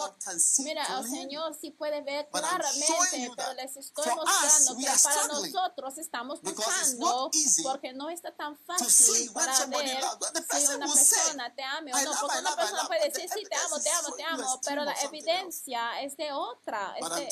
Mira, 0.63 0.83
el 0.99 1.09
Señor 1.09 1.55
sí 1.59 1.71
puede 1.71 2.01
ver 2.01 2.27
claramente, 2.31 3.31
pero 3.35 3.53
les 3.53 3.77
estoy 3.77 3.90
estoy 3.97 4.15
mostrando 4.15 4.77
que 4.77 4.85
para 5.03 5.27
nosotros 5.27 5.97
estamos 5.97 6.39
luchando 6.43 7.31
porque 7.63 7.93
no 7.93 8.09
está 8.09 8.31
tan 8.35 8.57
fácil 8.57 9.31
para 9.33 9.65
ver 9.65 10.01
si 10.49 10.65
una 10.73 10.87
persona 10.87 11.53
te 11.55 11.63
ame 11.63 11.93
o 11.93 12.01
no, 12.01 12.11
porque 12.21 12.39
una 12.39 12.55
persona 12.55 12.87
puede 12.87 13.09
decir, 13.09 13.29
sí, 13.33 13.43
te 13.49 13.55
amo, 13.55 13.79
te 13.79 13.89
amo, 13.91 14.15
te 14.15 14.23
amo, 14.23 14.61
pero 14.65 14.83
la 14.83 14.93
evidencia 15.01 16.01
es 16.01 16.15
de 16.17 16.31
otra, 16.31 16.95
es 16.97 17.09
de 17.09 17.29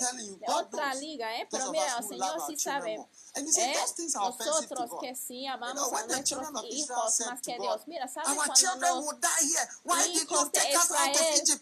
otra 0.47 0.93
liga, 0.95 1.37
¿eh? 1.37 1.47
Pero 1.49 1.71
mira, 1.71 1.97
el 1.97 2.07
Señor 2.07 2.41
sí 2.47 2.57
sabe, 2.57 2.95
¿eh? 2.95 3.75
Nosotros 4.13 4.91
que 5.01 5.15
sí 5.15 5.47
amamos 5.47 5.93
a 5.93 6.05
nuestros 6.05 6.63
hijos 6.69 7.19
más 7.21 7.41
que 7.41 7.57
Dios. 7.57 7.81
Mira, 7.87 8.07
¿sabes 8.07 8.35
cuando 8.35 8.75
los 8.75 10.07
hijos 10.07 10.51
de 10.51 10.59
Israel 10.69 11.59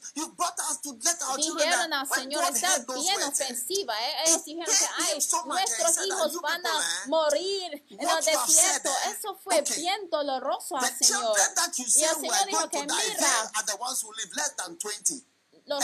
dijeron 1.38 1.93
al 1.93 2.08
Señor, 2.08 2.43
está 2.54 2.80
bien 2.93 3.24
ofensiva, 3.24 3.93
¿eh? 4.00 4.24
Ellos 4.28 4.45
dijeron 4.45 4.76
que 4.76 4.86
hay, 4.97 5.19
nuestros 5.45 6.05
hijos 6.05 6.41
van 6.41 6.65
a 6.65 7.05
morir 7.07 7.85
en 7.89 8.09
el 8.09 8.25
desierto. 8.25 8.89
Eso 9.09 9.38
fue 9.43 9.61
bien 9.61 10.09
doloroso 10.09 10.77
al 10.77 10.97
Señor. 10.97 11.38
Y 11.75 12.03
el 12.03 12.15
Señor 12.15 12.45
dijo 12.47 12.69
que 12.69 12.81
mira, 12.81 13.51
los 15.69 15.83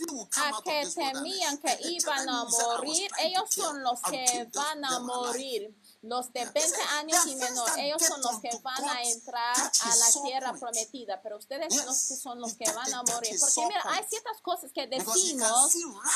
hijos 0.00 0.28
a 0.36 0.62
que 0.62 0.86
temían 0.94 1.58
que 1.58 1.76
iban 1.80 2.28
a 2.28 2.44
morir, 2.44 3.10
ellos 3.18 3.50
son 3.50 3.82
los 3.82 4.00
que 4.02 4.48
van 4.52 4.84
a 4.84 5.00
morir. 5.00 5.74
Los 6.04 6.30
de 6.34 6.44
20 6.44 6.60
años 6.98 7.26
y 7.26 7.36
menor, 7.36 7.66
ellos 7.78 8.02
son 8.02 8.20
los 8.20 8.38
que 8.38 8.50
van 8.62 8.84
a 8.84 9.02
entrar 9.04 9.56
a 9.56 9.96
la 9.96 10.22
tierra 10.22 10.52
prometida, 10.52 11.22
pero 11.22 11.38
ustedes 11.38 11.74
no 11.74 11.94
son 11.94 12.40
los 12.40 12.52
que 12.54 12.70
van 12.70 12.92
a 12.92 13.02
morir. 13.02 13.34
Porque 13.40 13.66
mira, 13.66 13.82
hay 13.86 14.04
ciertas 14.06 14.38
cosas 14.42 14.70
que 14.70 14.86
decimos 14.86 15.72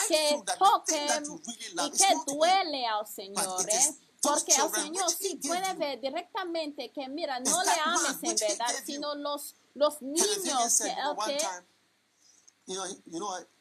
que 0.09 0.43
toquen 0.59 1.41
y 1.87 1.91
que 1.91 2.15
duele 2.27 2.87
al 2.87 3.07
Señor. 3.07 3.67
¿eh? 3.71 3.97
Porque 4.21 4.55
al 4.57 4.71
Señor 4.71 5.11
sí 5.11 5.37
puede 5.37 5.73
ver 5.75 6.01
directamente 6.01 6.93
que, 6.93 7.09
mira, 7.09 7.41
no 7.41 7.63
le 7.63 7.71
ames 7.71 8.19
en 8.23 8.37
verdad, 8.37 8.75
sino 8.85 9.15
los, 9.15 9.55
los 9.73 10.03
niños 10.03 10.27
que 10.83 10.91
Él 10.91 11.17
te, 11.25 11.39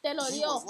te 0.01 0.13
lo 0.13 0.25
dio. 0.25 0.61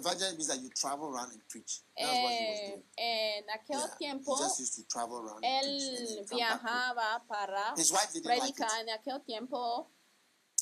Evangelism 0.00 0.36
means 0.36 0.48
that 0.48 0.60
you 0.60 0.68
travel 0.70 1.08
around 1.08 1.32
and 1.32 1.42
preach. 1.48 1.82
That's 1.96 2.10
Eh, 2.10 2.22
what 2.22 2.32
he 2.32 2.50
was 2.50 2.60
doing. 2.70 2.84
en 2.96 3.50
aquel 3.50 3.80
Yeah, 3.80 3.96
tiempo, 3.98 4.36
he 4.36 4.42
just 4.42 4.60
used 4.60 4.74
to 4.76 4.82
travel 4.88 5.18
around 5.18 5.44
and 5.44 5.62
preach 5.62 5.82
and 5.82 6.18
él 6.18 6.26
viajaba 6.30 7.24
para 7.28 7.74
His 7.76 7.90
wife 7.92 8.12
didn't 8.12 8.26
like 8.26 8.40
predicar. 8.40 8.68
it. 8.80 8.88
En 8.88 8.90
aquel 8.90 9.22
tiempo, 9.24 9.90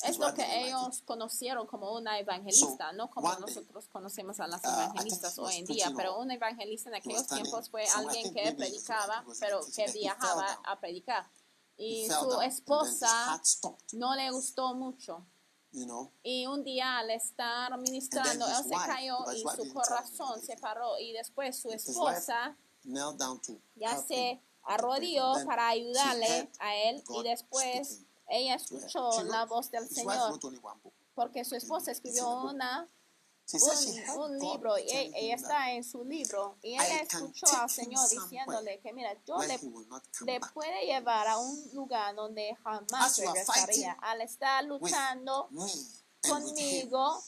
es 0.03 0.17
lo 0.17 0.33
que 0.33 0.41
didn't 0.43 0.47
like 0.55 0.67
ellos 0.67 1.01
conocieron 1.05 1.67
como 1.67 1.93
una 1.93 2.19
evangelista, 2.19 2.89
So, 2.91 2.93
no 2.95 3.09
como 3.09 3.27
one 3.27 3.35
day, 3.45 3.55
nosotros 3.55 3.87
conocemos 3.89 4.39
a 4.39 4.47
las 4.47 4.63
uh, 4.63 4.67
evangelistas 4.69 5.37
he 5.37 5.41
hoy 5.41 5.55
en 5.57 5.65
día, 5.65 5.91
pero 5.95 6.17
una 6.19 6.35
evangelista 6.35 6.89
en 6.89 6.95
aquellos 6.95 7.27
tiempos 7.27 7.69
fue 7.69 7.83
I 7.83 7.87
alguien 7.95 8.33
que 8.33 8.51
predicaba, 8.53 9.25
pero 9.39 9.59
que 9.75 9.91
viajaba 9.91 10.59
a 10.65 10.79
predicar. 10.79 11.29
Y 11.77 12.09
su 12.09 12.41
esposa 12.41 13.41
no 13.93 14.13
le 14.15 14.29
gustó 14.31 14.73
mucho. 14.75 15.25
You 15.71 15.85
know. 15.85 16.11
Y 16.23 16.45
un 16.47 16.63
día 16.63 16.99
al 16.99 17.09
estar 17.11 17.77
ministrando, 17.77 18.47
él 18.47 18.55
se 18.63 18.75
wife, 18.75 18.87
cayó 18.87 19.17
y 19.33 19.39
su 19.39 19.73
corazón 19.73 20.41
se 20.41 20.57
paró. 20.57 20.97
Y 20.99 21.13
después 21.13 21.57
su 21.57 21.69
esposa 21.71 22.57
ya 23.75 23.97
se 23.97 24.41
arrodilló 24.63 25.33
para 25.45 25.69
ayudarle 25.69 26.49
a 26.59 26.75
él 26.75 27.03
y 27.09 27.23
después 27.23 28.05
ella 28.27 28.55
escuchó 28.55 29.23
la 29.23 29.45
voz 29.45 29.71
del 29.71 29.87
Señor 29.87 30.39
porque 31.15 31.43
su 31.43 31.55
esposa 31.55 31.91
escribió 31.91 32.43
una 32.43 32.87
un, 34.15 34.37
libro 34.37 34.77
y 34.77 34.85
telling 34.85 35.13
ella 35.15 35.35
está 35.35 35.71
en 35.71 35.83
su 35.83 36.03
libro 36.03 36.57
y 36.61 36.73
ella 36.73 37.01
escuchó 37.01 37.47
al 37.57 37.69
Señor 37.69 38.07
diciéndole 38.09 38.79
que 38.79 38.93
mira 38.93 39.11
yo 39.25 39.37
le, 39.39 39.59
le 40.25 40.39
puede 40.53 40.85
llevar 40.85 41.27
a 41.27 41.37
un 41.37 41.69
lugar 41.73 42.15
donde 42.15 42.55
jamás 42.63 43.17
regresaría 43.17 43.93
al 44.01 44.21
estar 44.21 44.63
luchando 44.65 45.49
conmigo 46.21 47.21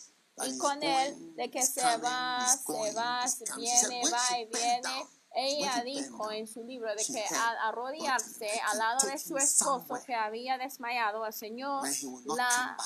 y 0.45 0.57
con 0.57 0.81
él 0.83 1.35
de 1.35 1.49
que 1.49 1.61
se 1.61 1.81
va, 1.97 2.45
se 2.47 2.93
va, 2.93 3.27
se 3.27 3.45
viene, 3.55 4.01
va 4.09 4.39
y 4.39 4.45
viene. 4.45 5.07
Ella 5.33 5.81
dijo 5.85 6.29
en 6.31 6.45
su 6.45 6.63
libro 6.63 6.93
de 6.93 7.05
que 7.05 7.23
al 7.23 7.57
arrodillarse 7.63 8.49
al 8.69 8.77
lado 8.77 9.07
de 9.07 9.17
su 9.17 9.37
esposo 9.37 9.95
que 10.05 10.13
había 10.13 10.57
desmayado, 10.57 11.25
el 11.25 11.33
Señor 11.33 11.83
la. 12.25 12.77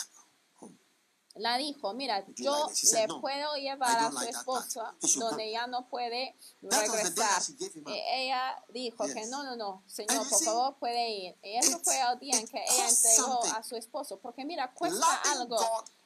La 1.36 1.58
dijo, 1.58 1.94
mira, 1.94 2.26
yo 2.36 2.68
le 2.70 2.76
said, 2.76 3.10
"No, 3.10 3.20
puedo 3.20 3.56
llevar 3.56 3.98
a 3.98 4.12
su 4.12 4.22
esposa 4.22 4.96
donde 5.02 5.36
come." 5.36 5.52
ya 5.52 5.68
no 5.68 5.88
puede 5.90 6.36
regresar. 6.62 7.42
Eh, 7.88 8.26
ella 8.26 8.64
dijo 8.70 9.06
que 9.06 9.26
no, 9.28 9.44
no, 9.44 9.56
no, 9.56 9.84
Señor, 9.86 10.28
por 10.30 10.44
favor 10.44 10.78
puede 10.80 11.10
ir. 11.10 11.38
Y 11.44 11.58
eso 11.58 11.80
fue 11.84 12.00
el 12.00 12.20
día 12.20 12.38
en 12.38 12.44
it 12.44 12.52
que 12.52 12.64
ella 12.64 12.90
entregó 12.90 13.44
a 13.54 13.64
su 13.64 13.76
esposo. 13.76 14.20
Porque 14.20 14.46
mira, 14.46 14.74
cuesta 14.74 15.22
algo. 15.32 15.58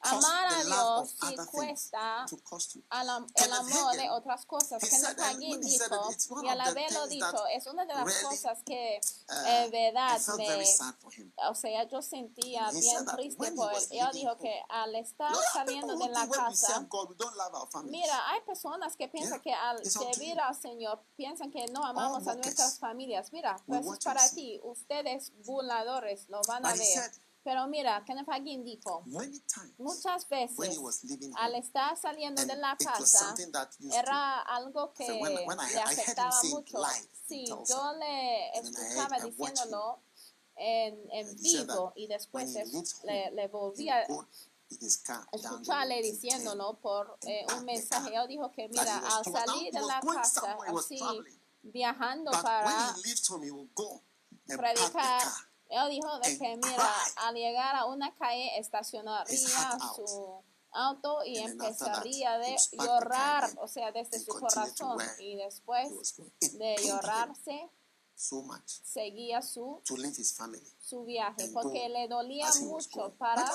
Amar 0.02 0.54
a 0.54 0.64
Dios 0.64 1.16
sí 1.20 1.36
cuesta 1.52 2.26
al 2.90 3.26
el 3.36 3.54
amor 3.54 3.96
de 3.96 4.10
otras 4.10 4.46
cosas. 4.46 4.82
Kenneth 4.82 5.20
Hagin 5.20 5.62
dijo, 5.62 6.10
y 6.44 6.48
the 6.48 6.62
haberlo 6.62 7.08
things 7.08 7.10
dicho, 7.10 7.32
that 7.32 7.50
es 7.54 7.68
una 7.68 7.86
de 7.86 7.94
las 7.94 8.24
cosas 8.24 8.64
que 8.66 9.00
Uh, 9.30 9.46
eh, 9.46 9.66
I 9.68 9.70
verdad 9.70 10.20
me, 10.38 10.66
o 11.50 11.56
sea, 11.56 11.88
yo 11.88 12.02
sentía 12.02 12.72
bien 12.72 13.06
triste 13.16 13.52
por 13.52 13.72
él. 13.74 13.80
leaving 13.92 14.12
dijo 14.12 14.38
que 14.38 14.62
al 14.70 14.96
estar 14.96 15.32
saliendo 15.54 15.96
de 15.96 16.10
la 16.10 16.28
casa. 16.28 16.88
Mira, 17.84 18.30
hay 18.30 18.42
personas 18.42 18.96
que 18.96 19.08
piensan 19.08 19.40
que 19.42 19.54
al 19.54 19.86
servir 19.86 20.40
al 20.40 20.56
Señor 20.56 21.04
piensan 21.16 21.52
que 21.52 21.66
no 21.68 21.84
amamos 21.86 22.28
a 22.28 22.36
nuestras 22.36 22.80
familias. 22.80 23.32
Mira, 23.32 23.62
pues 23.68 23.86
para 24.04 24.28
ti. 24.30 24.60
Ustedes, 24.64 25.32
burladores, 25.46 26.28
lo 26.30 26.42
van 26.48 26.66
a 26.66 26.74
ver. 26.74 27.12
Pero 27.50 27.68
mira, 27.68 28.04
Kenneth 28.06 28.30
Hagin 28.30 28.64
dijo, 28.64 29.04
muchas 29.80 30.28
when 30.30 30.48
veces 30.52 30.76
he 30.76 30.78
was 30.78 31.04
leaving 31.04 31.34
al 31.36 31.56
estar 31.56 31.98
saliendo 31.98 32.46
de 32.46 32.56
la 32.56 32.78
casa, 32.78 33.34
era 33.92 34.42
algo 34.42 34.94
que 34.94 35.08
le 35.10 35.48
afectaba 35.82 36.44
mucho. 36.44 36.78
Sí, 37.28 37.46
yo 37.48 37.94
le 37.98 38.52
escuchaba 38.60 39.18
diciéndolo 39.18 40.00
en, 40.58 41.12
en 41.12 41.36
vivo 41.38 41.92
y 41.96 42.06
después 42.06 42.54
le, 43.04 43.32
le 43.32 43.44
he 43.46 43.48
volví 43.48 43.90
a 43.90 44.06
would 44.08 44.28
go 44.28 44.28
in 44.70 44.78
his 44.82 44.98
car 44.98 45.26
down 45.32 45.42
the 45.42 45.48
escucharle 45.48 46.02
diciéndolo 46.04 46.80
por 46.80 47.18
eh, 47.24 47.48
un 47.58 47.66
mensaje. 47.66 48.14
Él 48.14 48.28
dijo 48.28 48.52
que, 48.52 48.70
mira, 48.70 49.00
al 49.00 49.24
salir 49.26 49.74
de 49.74 49.82
la 49.82 50.00
casa, 50.02 50.56
así, 50.68 51.00
viajando 51.64 52.30
para 52.30 52.96
predicar, 54.46 54.92
car. 54.92 55.49
Él 55.70 55.90
dijo 55.90 56.20
de 56.20 56.38
que, 56.38 56.58
mira, 56.58 56.94
al 57.18 57.36
llegar 57.36 57.76
a 57.76 57.86
una 57.86 58.14
calle, 58.16 58.58
estacionaría 58.60 59.78
su 59.96 60.44
auto 60.72 61.24
y 61.26 61.38
empezaría 61.38 62.38
de 62.38 62.56
car 62.78 62.88
llorar, 62.88 63.50
o 63.62 63.68
sea, 63.68 63.92
desde 63.92 64.20
su 64.20 64.32
corazón. 64.32 64.98
Y 65.20 65.36
después 65.36 66.16
de 66.40 66.76
llorarse, 66.84 67.70
seguía 68.84 69.42
su 69.42 69.82
su 70.90 71.04
viaje 71.04 71.50
porque 71.54 71.88
le 71.90 72.08
dolía 72.08 72.48
mucho 72.62 73.14
para 73.18 73.46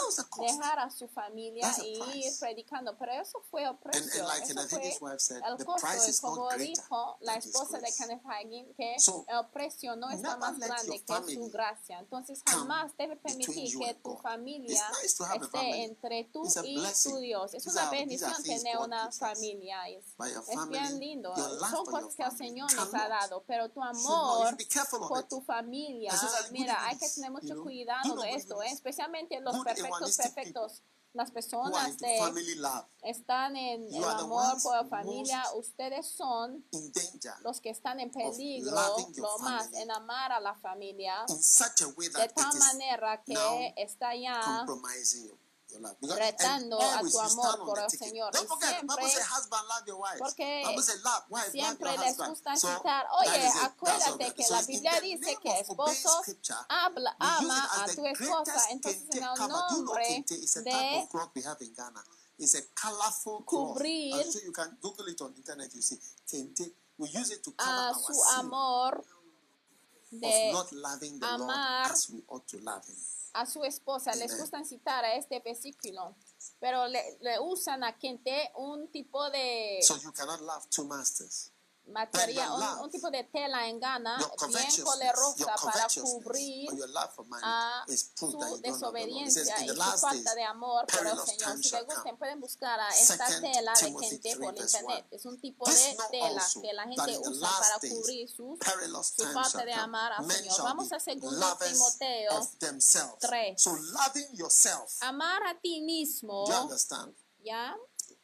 dejar 0.41 0.79
a 0.79 0.91
su 0.91 1.09
familia 1.09 1.69
y 1.83 2.27
ir 2.27 2.33
predicando. 2.39 2.97
Pero 2.99 3.13
eso 3.13 3.43
fue 3.51 3.65
el 3.65 3.77
precio. 3.77 4.27
eso 4.31 4.99
fue 4.99 5.13
el 5.13 5.65
costo. 5.65 5.89
Y 6.09 6.19
como 6.21 6.51
dijo 6.53 7.17
la 7.21 7.37
esposa 7.37 7.79
de. 7.79 7.95
Kenneth 7.95 8.23
Hagin, 8.27 8.75
que 8.75 8.97
el 8.97 9.47
precio 9.53 9.95
no 9.97 10.11
está 10.11 10.37
más 10.37 10.59
grande 10.59 11.03
que 11.05 11.35
su 11.35 11.51
gracia. 11.51 11.99
Entonces 12.01 12.43
jamás 12.45 12.97
debe 12.97 13.17
permitir 13.17 13.79
que 13.79 13.95
tu 13.95 14.17
familia 14.17 14.81
esté 15.03 15.85
entre 15.85 16.25
tú 16.25 16.43
y 16.65 16.83
tu 17.03 17.17
Dios. 17.19 17.55
Es 17.55 17.67
una 17.67 17.91
bendición 17.91 18.43
tener 18.43 18.79
una 18.79 19.11
familia. 19.13 19.89
Es, 19.89 20.05
es 20.49 20.69
bien 20.69 20.99
lindo. 20.99 21.35
Son 21.71 21.87
cosas 21.87 22.15
que 22.15 22.23
el 22.23 22.37
Señor 22.37 22.73
nos 22.75 22.93
ha 22.95 23.09
dado, 23.09 23.43
pero 23.47 23.69
tu 23.71 23.83
amor 23.83 24.57
por 25.09 25.23
tu 25.25 25.41
familia, 25.41 26.13
good 26.13 26.51
mira, 26.51 26.87
hay 26.87 26.99
que 26.99 27.07
enemies, 27.07 27.24
tener 27.25 27.33
mucho 27.33 27.63
cuidado 27.63 28.17
de 28.21 28.35
esto, 28.35 28.63
¿eh? 28.63 28.71
especialmente 28.71 29.41
los 29.41 29.57
perfectos, 29.65 30.17
perfectos. 30.17 30.83
Las 31.13 31.31
personas 31.31 31.97
de 31.99 32.19
están 33.05 33.55
en 33.55 33.85
el 33.95 34.03
amor 34.03 34.61
por 34.61 34.75
la 34.75 34.85
familia, 34.85 35.45
ustedes 35.55 36.09
son 36.09 36.67
los 37.45 37.61
que 37.61 37.71
están 37.71 38.01
en 38.01 38.11
peligro, 38.11 38.75
lo 39.15 39.39
más 39.39 39.73
en 39.75 39.93
amar 39.93 40.33
a 40.33 40.41
la 40.41 40.57
familia, 40.57 41.25
de 41.29 42.29
tal 42.35 42.59
manera 42.59 43.23
que 43.23 43.75
está 43.77 44.17
ya. 44.17 44.67
Your 45.75 45.83
life. 45.83 45.97
Because- 46.01 46.19
retando 46.19 46.81
and 46.81 47.07
a 47.07 47.11
tu 47.11 47.19
amor 47.21 47.59
por 47.65 47.79
el. 47.79 47.91
Señor. 47.91 48.33
Don't 48.33 48.49
forget, 48.49 48.81
Bible 48.81 48.95
siempre- 48.97 49.11
says 49.11 49.27
husband 49.27 49.63
love 49.69 49.87
your 49.87 49.99
wife. 50.01 50.19
porque 50.19 50.63
Bible 50.67 50.83
says 50.83 51.03
love, 51.05 51.25
wife 51.29 51.51
siempre 51.51 51.91
love 51.91 51.97
your 51.97 52.05
les 52.07 52.17
gusta 52.29 52.57
So, 52.57 52.69
citar, 52.69 53.07
oye, 53.13 53.51
acuérdate 53.63 54.35
que 54.35 54.45
so 54.45 54.55
la 54.55 54.63
Biblia 54.63 55.01
dice 55.01 55.37
que 55.43 55.61
esposo 55.61 56.23
habla, 56.69 57.17
ama 57.19 57.69
a 57.83 57.87
tu 57.87 58.07
esposa. 58.07 58.71
Entonces, 58.71 59.03
en 59.11 59.23
el 59.23 59.35
nombre 59.39 60.25
de 60.27 61.09
cloth. 61.11 61.31
It's 62.37 62.55
a 62.57 62.63
colorful 62.75 63.45
cloth. 63.45 63.77
Cubrir 63.77 64.15
I'm 64.15 64.33
sure 64.33 64.43
you 64.45 64.53
can 64.53 64.77
Google 64.81 65.07
it 65.09 65.21
on 65.21 65.35
internet. 65.37 65.73
You 65.73 65.83
see 65.83 66.01
kente. 66.27 66.75
We 66.99 67.09
use 67.09 67.31
it 67.31 67.43
to 67.45 67.53
cover 67.53 67.71
a 67.71 67.89
our 67.89 67.95
su 67.95 68.13
sin 68.13 68.39
amor 68.41 68.99
of 68.99 69.05
de 70.21 70.53
not 70.53 70.73
loving 70.73 71.19
the 71.21 71.27
Lord 71.27 71.41
amar 71.43 71.91
as 71.93 72.09
we 72.11 72.23
ought 72.29 72.47
to 72.49 72.59
love 72.59 72.85
Him. 72.87 72.97
A 73.35 73.47
su 73.47 73.65
esposa. 73.65 74.15
Les 74.15 74.39
gustan 74.39 74.65
citar 74.65 75.05
a 75.05 75.15
este 75.15 75.41
versículo, 75.41 76.17
pero 76.59 76.87
le, 76.87 77.19
le 77.21 77.39
usan 77.41 77.85
a 77.85 77.93
gente 77.95 78.51
un 78.57 78.91
tipo 78.91 79.29
de 79.31 79.79
So 79.83 79.97
you 79.99 80.13
cannot 80.13 80.41
love 80.41 80.67
two 80.71 80.85
masters. 80.85 81.51
Love, 81.87 82.79
un, 82.79 82.85
un 82.85 82.91
tipo 82.91 83.11
de 83.11 83.25
tela 83.25 83.69
en 83.69 83.79
Your 84.19 84.49
bien 84.49 84.85
poderosa 84.85 85.55
para 85.57 85.87
cubrir 86.01 86.71
a 87.43 87.85
su 87.87 88.39
that 88.39 88.59
desobediencia 88.63 89.65
y 89.65 89.69
su 89.69 89.75
falta 89.77 90.35
de 90.35 90.45
amor 90.45 90.87
por 90.87 91.07
el 91.07 91.19
Señor. 91.19 91.63
Si 91.63 91.71
les 91.71 91.85
gusten, 91.87 92.17
pueden 92.17 92.41
buscar 92.41 92.81
a 92.81 92.89
esta 92.89 93.27
tela 93.41 93.73
de 93.75 93.93
gente 93.93 94.19
3 94.23 94.37
por 94.39 94.57
internet. 94.57 95.07
1. 95.11 95.17
Es 95.17 95.27
un 95.27 95.41
tipo 95.41 95.67
de 95.67 95.97
tela 96.11 96.43
que 96.63 96.73
la 96.73 96.85
that 96.85 96.85
gente 96.85 97.19
usa 97.19 97.51
para 97.51 97.79
cubrir 97.95 98.29
su 98.29 98.59
times 99.17 99.33
falta 99.33 99.65
de 99.65 99.73
amar 99.73 100.13
al 100.13 100.31
Señor. 100.31 100.63
Vamos 100.63 100.93
a 100.93 101.01
segundo 101.01 101.37
lovers 101.37 101.73
Timoteo 101.73 102.39
of 102.39 102.59
themselves. 102.59 103.19
tres. 103.21 103.63
So 103.63 103.77
loving 103.93 104.35
yourself, 104.35 104.91
Amar 105.01 105.43
a 105.47 105.59
ti 105.61 105.81
mismo, 105.83 106.45
¿ya? 107.43 107.77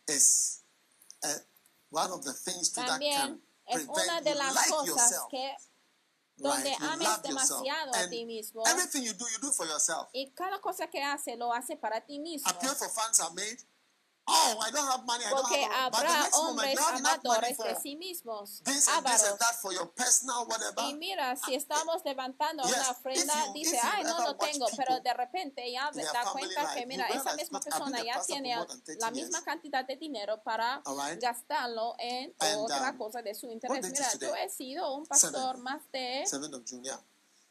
is 0.09 0.63
uh, 1.23 1.29
one 1.91 2.11
of 2.11 2.25
the 2.25 2.33
things 2.33 2.71
to 2.71 2.81
that 2.81 2.89
También 2.89 3.17
can 3.17 3.41
es 3.71 3.87
una 3.87 4.21
de 4.21 4.35
las 4.35 4.55
like 4.55 4.71
cosas 4.71 4.87
yourself. 4.87 5.29
que 5.31 5.57
donde 6.37 6.71
right? 6.71 6.83
Ames 6.83 7.07
yourself. 7.07 7.23
demasiado 7.23 7.95
a 7.95 8.09
ti 8.09 8.25
mismo 8.25 8.67
everything 8.67 9.03
you 9.03 9.13
do, 9.15 9.27
you 9.29 9.39
do 9.41 9.53
for 9.53 9.67
yourself. 9.67 10.09
y 10.13 10.33
cada 10.33 10.61
cosa 10.61 10.87
que 10.89 11.03
hace 11.03 11.37
lo 11.37 11.53
hace 11.53 11.77
para 11.77 12.01
ti 12.01 12.19
mismo. 12.19 12.49
Are 12.49 13.35
made. 13.35 13.59
Oh, 14.33 14.61
I 14.67 14.71
don't 14.71 14.89
have 14.89 15.05
money. 15.05 15.25
I 15.25 15.31
don't 15.31 15.41
Porque 15.43 15.65
have. 15.65 15.93
Habrá 15.93 16.29
hombres 16.35 16.79
amadores 16.79 17.59
de 17.59 17.77
sí 17.81 17.97
mismos, 17.97 18.63
ávaros. 18.89 19.23
and 19.25 19.39
that 19.39 19.55
for 19.61 19.73
your 19.73 19.93
personal 19.95 20.47
whatever. 20.47 20.85
Y 20.89 20.95
mira, 20.95 21.35
si 21.37 21.55
estamos 21.55 22.03
levantando 22.05 22.63
Yes, 22.65 22.77
una 22.77 22.91
ofrenda, 22.91 23.47
you- 23.47 23.53
dice, 23.55 23.79
ay, 23.83 24.05
no 24.05 24.17
watch 24.19 24.39
tengo, 24.39 24.67
people 24.67 24.77
pero 24.85 25.01
de 25.01 25.15
repente 25.15 25.73
ya 25.73 25.91
da 25.91 26.31
cuenta 26.33 26.63
life, 26.63 26.75
que, 26.81 26.87
mira, 26.87 27.07
esa 27.09 27.35
misma 27.35 27.61
persona 27.61 28.03
ya 28.05 28.21
tiene 28.23 28.55
more 28.57 28.69
than 28.69 28.83
30 28.85 29.07
la 29.07 29.11
misma 29.11 29.43
cantidad 29.43 29.85
de 29.85 29.97
dinero 29.97 30.43
para 30.43 30.83
right. 30.87 31.21
gastarlo 31.21 31.95
en 31.99 32.35
And, 32.39 32.57
otra 32.59 32.91
um, 32.93 32.99
cosa 32.99 33.23
de 33.23 33.35
su 33.35 33.51
interés. 33.51 33.91
Mira, 33.91 34.13
yo 34.21 34.35
he 34.37 34.49
sido 34.49 34.95
un 34.95 35.07
pastor 35.07 35.59
más 35.59 35.83
de 35.93 36.25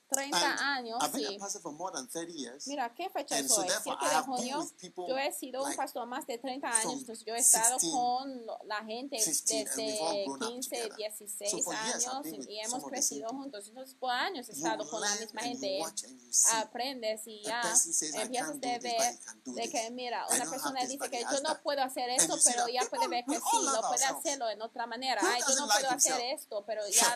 30 0.10 0.36
And 0.38 0.60
años, 0.60 0.97
I've 1.03 1.14
been 1.14 1.28
sí. 1.28 1.36
a 1.36 1.39
pastor 1.39 1.62
for 1.62 1.72
more 1.72 1.91
than 1.91 2.07
30 2.07 2.34
years. 2.34 2.68
Mira, 2.68 2.91
¿qué 2.95 3.10
fecha 3.10 3.38
es 3.38 3.51
hoy? 3.51 3.68
therefore, 3.68 3.97
7 4.01 4.05
I 4.05 4.16
de 4.16 4.22
junio. 4.24 4.72
Yo 5.07 5.18
he 5.18 5.32
sido 5.32 5.60
un 5.62 5.66
like 5.66 5.78
pastor 5.78 6.07
más 6.07 6.26
de 6.26 6.38
30 6.38 6.68
años, 6.68 6.93
entonces 7.01 7.24
yo 7.26 7.36
he 7.36 7.39
estado 7.39 7.78
16, 7.78 7.93
con 7.93 8.45
la 8.68 8.84
gente 8.86 9.18
15, 9.18 9.55
and 9.60 9.78
we've 9.78 9.99
all 10.01 10.14
desde 10.14 10.26
grown 10.26 10.43
up 10.43 10.49
15, 10.53 10.89
together. 10.89 11.12
16 11.18 11.49
So 11.49 11.57
years, 11.57 12.07
años 12.07 12.26
with 12.26 12.49
y 12.49 12.60
hemos 12.60 12.84
crecido 12.86 13.30
juntos. 13.30 13.68
Entonces, 13.68 13.95
por 13.95 14.12
años 14.12 14.49
he 14.49 14.53
You 14.53 14.57
estado 14.57 14.89
con 14.89 15.01
la 15.01 15.16
misma 15.16 15.41
you 15.41 15.47
gente. 15.47 15.80
you. 15.80 16.07
Aprendes 16.55 17.22
y 17.28 17.43
ya 17.43 17.62
person 17.62 17.93
says, 17.93 18.16
"I 18.16 18.22
empiezas 18.22 18.49
a 18.49 18.53
ver 18.53 18.82
de 18.82 19.70
que, 19.70 19.91
mira, 19.91 20.26
una 20.34 20.49
persona 20.49 20.86
dice 20.86 21.10
que 21.10 21.22
yo 21.22 21.41
no 21.41 21.53
that." 21.53 21.62
puedo 21.62 21.82
hacer 21.84 22.10
esto, 22.10 22.36
you 22.36 22.41
pero 22.45 22.68
ya 22.68 22.82
puede 22.89 23.07
ver 23.07 23.26
que 23.26 23.36
sí, 23.36 23.57
lo 23.64 23.82
puede 23.88 24.05
hacerlo 24.05 24.49
en 24.49 24.62
otra 24.62 24.88
manera. 24.88 25.22
Ay, 25.24 25.41
yo 25.47 25.55
no 25.55 25.68
puedo 25.68 25.89
hacer 25.91 26.20
esto, 26.34 26.64
pero 26.66 26.82
ya 26.89 27.16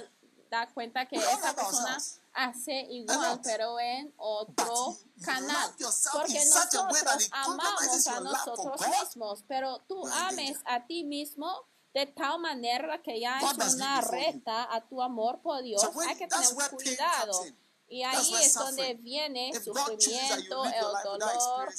da 0.53 0.71
cuenta 0.73 1.05
que 1.07 1.15
esa 1.15 1.55
persona 1.55 1.97
hace 2.33 2.81
igual, 2.89 3.41
pero 3.43 3.79
en 3.79 4.07
But 4.07 4.15
otro 4.17 4.97
canal. 5.23 5.71
Porque 6.11 6.45
nosotros 6.45 7.29
amamos 7.31 8.07
a 8.07 8.19
nosotros 8.19 8.77
God. 8.77 8.87
mismos, 9.01 9.43
pero 9.47 9.79
tú 9.87 10.05
ames 10.07 10.57
a 10.65 10.85
ti 10.85 11.03
mismo 11.03 11.65
de 11.93 12.07
tal 12.07 12.39
manera 12.39 13.01
que 13.01 13.19
ya 13.19 13.39
es 13.39 13.73
una 13.75 14.01
reta 14.01 14.73
a 14.73 14.81
tu 14.87 15.01
amor 15.01 15.41
por 15.41 15.61
Dios. 15.61 15.83
Hay 16.07 16.15
que 16.15 16.27
tener 16.27 16.69
cuidado. 16.71 17.45
Y 17.87 18.01
ahí 18.03 18.33
es 18.41 18.53
donde 18.53 18.95
viene 18.95 19.51
sufrimiento, 19.53 20.65
el 20.65 20.83
dolor. 21.03 21.71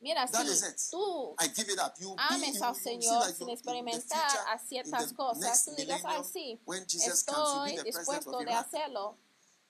Mira, 0.00 0.26
that 0.26 0.46
si 0.46 0.90
tú 0.90 1.34
I 1.40 1.48
give 1.48 1.72
it 1.72 1.78
up. 1.78 1.94
You 1.98 2.14
ames 2.18 2.60
al 2.60 2.74
Señor 2.76 3.32
sin 3.32 3.48
experimentar 3.48 4.30
a 4.48 4.58
ciertas 4.58 5.12
cosas, 5.12 5.64
tú 5.64 5.74
digas, 5.74 6.02
ay, 6.04 6.22
sí, 6.30 6.60
estoy 6.90 7.82
dispuesto 7.82 8.38
de 8.38 8.52
hacerlo. 8.52 9.16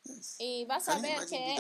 Yes. 0.04 0.36
Y 0.38 0.66
vas 0.66 0.86
a 0.88 0.92
Can 0.92 1.02
ver 1.02 1.26
que 1.26 1.54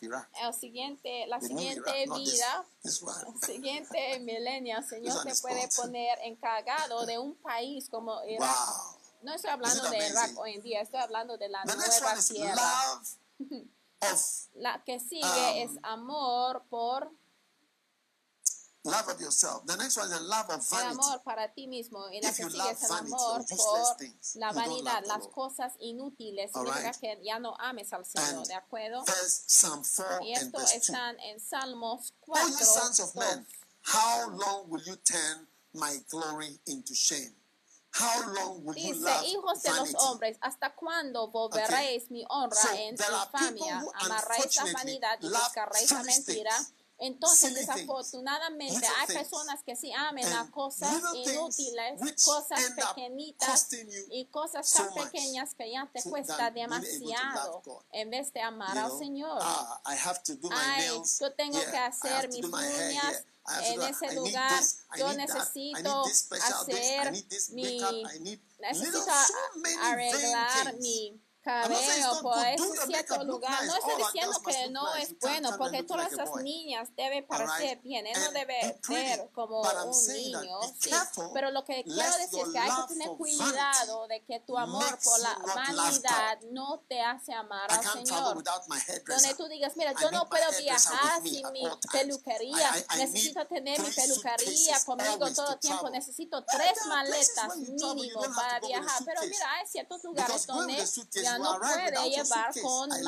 Iraq. 0.00 0.28
el 0.42 0.54
siguiente, 0.54 1.26
la 1.28 1.38
The 1.38 1.46
siguiente 1.46 1.90
Iraq, 2.02 2.08
not 2.08 2.18
this, 2.18 2.32
vida, 2.32 2.66
this 2.82 3.02
el 3.02 3.46
siguiente 3.46 4.18
milenio, 4.20 4.78
el 4.78 4.84
Señor 4.84 5.22
te 5.24 5.34
puede 5.36 5.68
poner 5.76 6.18
encargado 6.24 7.06
de 7.06 7.18
un 7.18 7.36
país 7.36 7.88
como 7.88 8.24
Irak. 8.24 8.56
Wow. 8.56 8.98
No 9.22 9.34
estoy 9.34 9.50
hablando 9.50 9.88
de? 9.88 10.08
Irak 10.08 10.36
hoy 10.36 10.54
en 10.54 10.62
día, 10.62 10.80
estoy 10.80 11.00
hablando 11.00 11.36
de 11.36 11.48
la 11.48 11.62
The 11.62 11.76
nueva 11.76 12.16
tierra. 12.26 13.02
of 14.10 14.20
La 14.54 14.82
que 14.84 14.98
sigue 15.00 15.22
Um, 15.64 15.70
es 15.70 15.78
amor 15.82 16.62
por 16.68 17.10
love 18.84 19.08
of 19.08 19.20
yourself. 19.20 19.64
The 19.66 19.76
next 19.76 19.96
one 19.96 20.06
is 20.06 20.12
the 20.18 20.20
love 20.24 20.46
of 20.50 20.60
el 20.60 20.78
vanity. 20.78 20.98
amor 21.00 21.22
para 21.22 21.52
ti 21.54 21.66
mismo 21.68 22.08
y 22.10 22.20
la 22.20 22.30
If 22.30 22.36
que 22.36 22.50
sigue 22.50 22.70
es 22.70 22.82
el 22.82 22.88
vanity 22.88 23.12
amor 23.14 23.44
por 23.48 23.96
things, 23.96 24.36
la 24.36 24.52
vanidad, 24.52 25.04
las 25.06 25.26
cosas 25.28 25.72
inútiles. 25.78 26.50
All 26.54 26.66
Significa 26.66 26.90
right. 26.90 27.00
que 27.00 27.20
ya 27.24 27.38
no 27.38 27.54
ames 27.60 27.92
al 27.92 28.04
Señor, 28.04 28.38
And 28.38 28.46
¿de 28.48 28.54
acuerdo? 28.54 29.04
First 29.06 29.48
Psalm 29.50 29.82
4 29.84 30.20
Y 30.24 30.34
and 30.34 30.42
esto 30.46 30.58
verse 30.58 30.74
2. 30.78 30.82
están 30.88 31.20
en 31.20 31.38
Salmos 31.40 32.12
O 32.22 32.32
4. 32.32 32.48
ye 32.48 32.64
sons 32.64 33.00
of 33.00 33.14
men, 33.14 33.46
how 33.84 34.28
long 34.30 34.68
will 34.68 34.82
you 34.84 34.96
turn 34.96 35.46
my 35.74 35.96
glory 36.10 36.58
into 36.66 36.94
shame? 36.94 37.34
Dice, 38.74 39.26
hijos 39.26 39.62
de 39.62 39.70
los 39.74 39.94
hombres, 39.96 40.38
¿hasta 40.40 40.74
cuándo 40.74 41.28
volveréis 41.28 42.10
mi 42.10 42.24
honra 42.28 42.56
en 42.74 42.96
are 43.00 43.14
infamia? 43.24 43.84
Amarréis 43.94 44.56
la 44.56 44.72
vanidad 44.72 45.18
y 45.20 45.28
buscaréis 45.28 45.90
la 45.90 46.02
mentira. 46.02 46.56
Entonces, 47.04 47.48
silly 47.50 47.60
desafortunadamente, 47.66 48.86
hay 48.86 49.06
personas 49.08 49.62
que 49.64 49.74
sí 49.74 49.92
amen 49.92 50.24
a 50.32 50.48
cosas 50.52 51.02
inútiles, 51.14 52.00
cosas 52.24 52.60
pequeñitas 52.76 53.68
y 54.10 54.26
cosas 54.26 54.68
so 54.68 54.84
tan 54.84 54.94
pequeñas 55.10 55.52
que 55.56 55.72
ya 55.72 55.90
te 55.92 56.00
cuesta 56.04 56.50
demasiado 56.52 57.62
en 57.90 58.08
vez 58.10 58.32
de 58.32 58.40
amar 58.40 58.74
You 58.74 58.80
al 58.80 58.88
know, 58.88 58.98
Señor. 58.98 59.38
ah, 59.42 59.82
I 59.84 59.96
have 59.96 60.22
to 60.22 60.36
do 60.36 60.48
my 60.48 60.54
Ay, 60.56 60.88
nails. 60.90 61.18
yo 61.18 61.32
tengo 61.34 61.58
que 61.60 61.76
hacer 61.76 62.28
mis 62.28 62.44
uñas 62.44 63.24
en 63.64 63.82
ese 63.82 64.14
lugar. 64.14 64.60
this, 64.60 64.78
Yo 64.96 65.12
necesito 65.14 66.04
hacer 66.30 67.12
mi 67.50 67.80
necesito 68.60 69.04
arreglar 69.80 70.74
mi 70.78 71.20
Cabello 71.42 72.22
por 72.22 72.38
ese 72.46 72.86
cierto 72.86 73.24
lugar. 73.24 73.64
No 73.66 73.74
estoy 73.74 73.96
diciendo 73.96 74.40
que 74.46 74.70
no 74.70 74.94
es 74.94 75.08
can't 75.08 75.42
bueno, 75.42 75.58
porque 75.58 75.82
todas 75.82 76.12
esas 76.12 76.30
niñas 76.42 76.88
deben 76.96 77.26
parecer 77.26 77.78
bien. 77.78 78.06
Él 78.06 78.16
no 78.20 78.30
debe 78.32 78.80
ser 78.82 79.28
como 79.32 79.60
un 79.60 80.12
niño. 80.12 80.58
Pero 81.34 81.50
lo 81.50 81.64
que 81.64 81.82
quiero 81.84 82.16
decir 82.18 82.40
es 82.40 82.48
que 82.52 82.58
hay 82.58 82.70
que 82.70 82.94
tener 82.94 83.08
cuidado 83.16 84.06
de 84.08 84.24
que 84.24 84.40
tu 84.40 84.56
amor 84.56 84.98
por 85.02 85.20
la 85.20 85.38
vanidad 85.54 86.38
no 86.50 86.80
te 86.88 87.00
hace 87.00 87.32
amar 87.32 87.70
al 87.72 87.82
Señor. 87.82 88.42
Donde 88.44 89.34
tú 89.36 89.48
digas, 89.48 89.76
mira, 89.76 89.92
yo 90.00 90.10
no 90.10 90.28
puedo 90.28 90.44
viajar 90.58 91.22
sin 91.22 91.50
mi 91.52 91.64
peluquería. 91.90 92.70
Necesito 92.96 93.46
tener 93.46 93.80
mi 93.80 93.90
peluquería 93.90 94.84
conmigo 94.84 95.32
todo 95.32 95.46
to 95.46 95.52
el 95.54 95.58
tiempo. 95.58 95.90
Necesito 95.90 96.44
tres 96.44 96.86
maletas 96.86 97.56
mínimo 97.56 98.22
para 98.34 98.60
viajar. 98.60 99.02
Pero 99.04 99.22
mira, 99.22 99.52
hay 99.54 99.66
ciertos 99.66 100.04
lugares 100.04 100.46
donde 100.46 100.86
ya 101.32 101.38
no 101.38 101.58
puede 101.58 102.10
llevar 102.10 102.52
con 102.62 102.90
I 102.92 103.00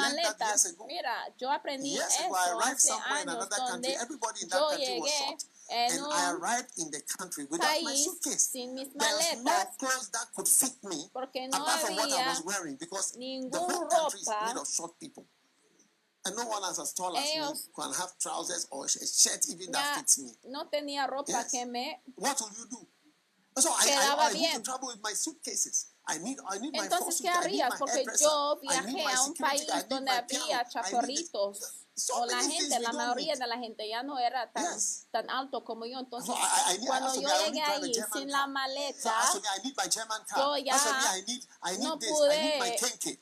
ago. 0.67 0.87
Mira, 0.87 1.35
yo 1.39 1.51
aprendí 1.51 1.97
eso 1.97 2.23
I 2.35 2.51
arrived 2.51 2.77
hace 2.77 2.89
somewhere 2.89 3.23
in 3.23 3.29
años 3.29 3.35
another 3.37 3.59
country. 3.59 3.71
donde 3.73 3.95
Everybody 4.03 4.41
in 4.43 4.49
that 4.49 4.59
yo 4.61 4.69
country 4.69 5.01
was 5.01 5.11
llegué 5.11 5.37
en 5.69 5.93
And 5.93 6.13
I 6.13 6.29
un 6.29 6.35
arrived 6.37 6.71
in 6.77 6.91
the 6.91 7.03
country 7.19 7.45
without 7.51 7.83
my 7.83 7.93
país 7.93 8.05
suitcase. 8.05 8.51
sin 8.53 8.75
mis 8.75 8.89
maletas 8.95 9.77
porque 11.13 11.49
no 11.49 11.57
I 11.57 11.71
había 11.83 12.33
is 12.33 12.39
ropa. 13.81 14.45
And 16.27 16.37
no 16.37 16.47
one 16.47 16.65
as 16.65 16.79
as 16.79 16.95
tall 16.95 17.15
as 17.17 17.25
me 17.25 17.41
can 17.77 17.93
have 17.93 18.19
trousers 18.19 18.67
or 18.71 18.87
a 18.87 18.89
shirt 18.89 19.45
even 19.51 19.71
that 19.73 19.97
fits 19.99 20.19
me. 20.19 20.33
no 20.45 20.69
tenía 20.71 21.07
ropa 21.07 21.29
Yes. 21.33 21.51
que 21.51 21.67
me 21.67 22.01
What 22.17 22.41
will 22.41 22.51
you 22.59 22.67
do? 22.67 22.87
So 23.59 23.71
I, 23.71 23.87
I, 23.89 24.27
I 24.31 24.33
to 24.57 24.63
travel 24.63 24.89
with 24.89 25.01
my 25.03 25.13
suitcases. 25.13 25.87
I 26.07 26.19
need, 26.19 26.39
I 26.47 26.59
need 26.59 26.73
my 26.73 26.79
four 26.81 26.85
Entonces, 26.85 27.23
¿qué 27.23 27.29
harías? 27.29 27.75
Porque 27.79 28.05
yo 28.21 28.59
viajé 28.61 29.05
a 29.05 29.23
un 29.23 29.35
país 29.35 29.67
donde 29.89 30.11
había 30.11 30.65
chaparritos. 30.69 31.84
So 31.97 32.15
O 32.23 32.27
la 32.27 32.41
gente, 32.43 32.79
la 32.81 32.93
mayoría 32.93 33.35
de 33.35 33.47
la 33.47 33.59
gente 33.59 33.89
ya 33.89 34.03
no 34.03 34.19
era 34.19 34.51
tan, 34.53 34.65
Yes. 34.75 35.07
tan 35.13 35.31
alto 35.31 35.63
como 35.65 35.87
yo. 35.87 35.99
Entonces, 36.01 36.35
I- 36.35 36.75
I- 36.83 36.87
cuando 36.87 37.15
yo 37.15 37.29
llegué 37.47 37.63
ahí 37.63 37.93
sin 38.13 38.31
la 38.31 38.47
maleta, 38.49 39.15
yo 40.37 40.57
ya 40.57 40.77
no 41.79 41.99
pude 41.99 42.77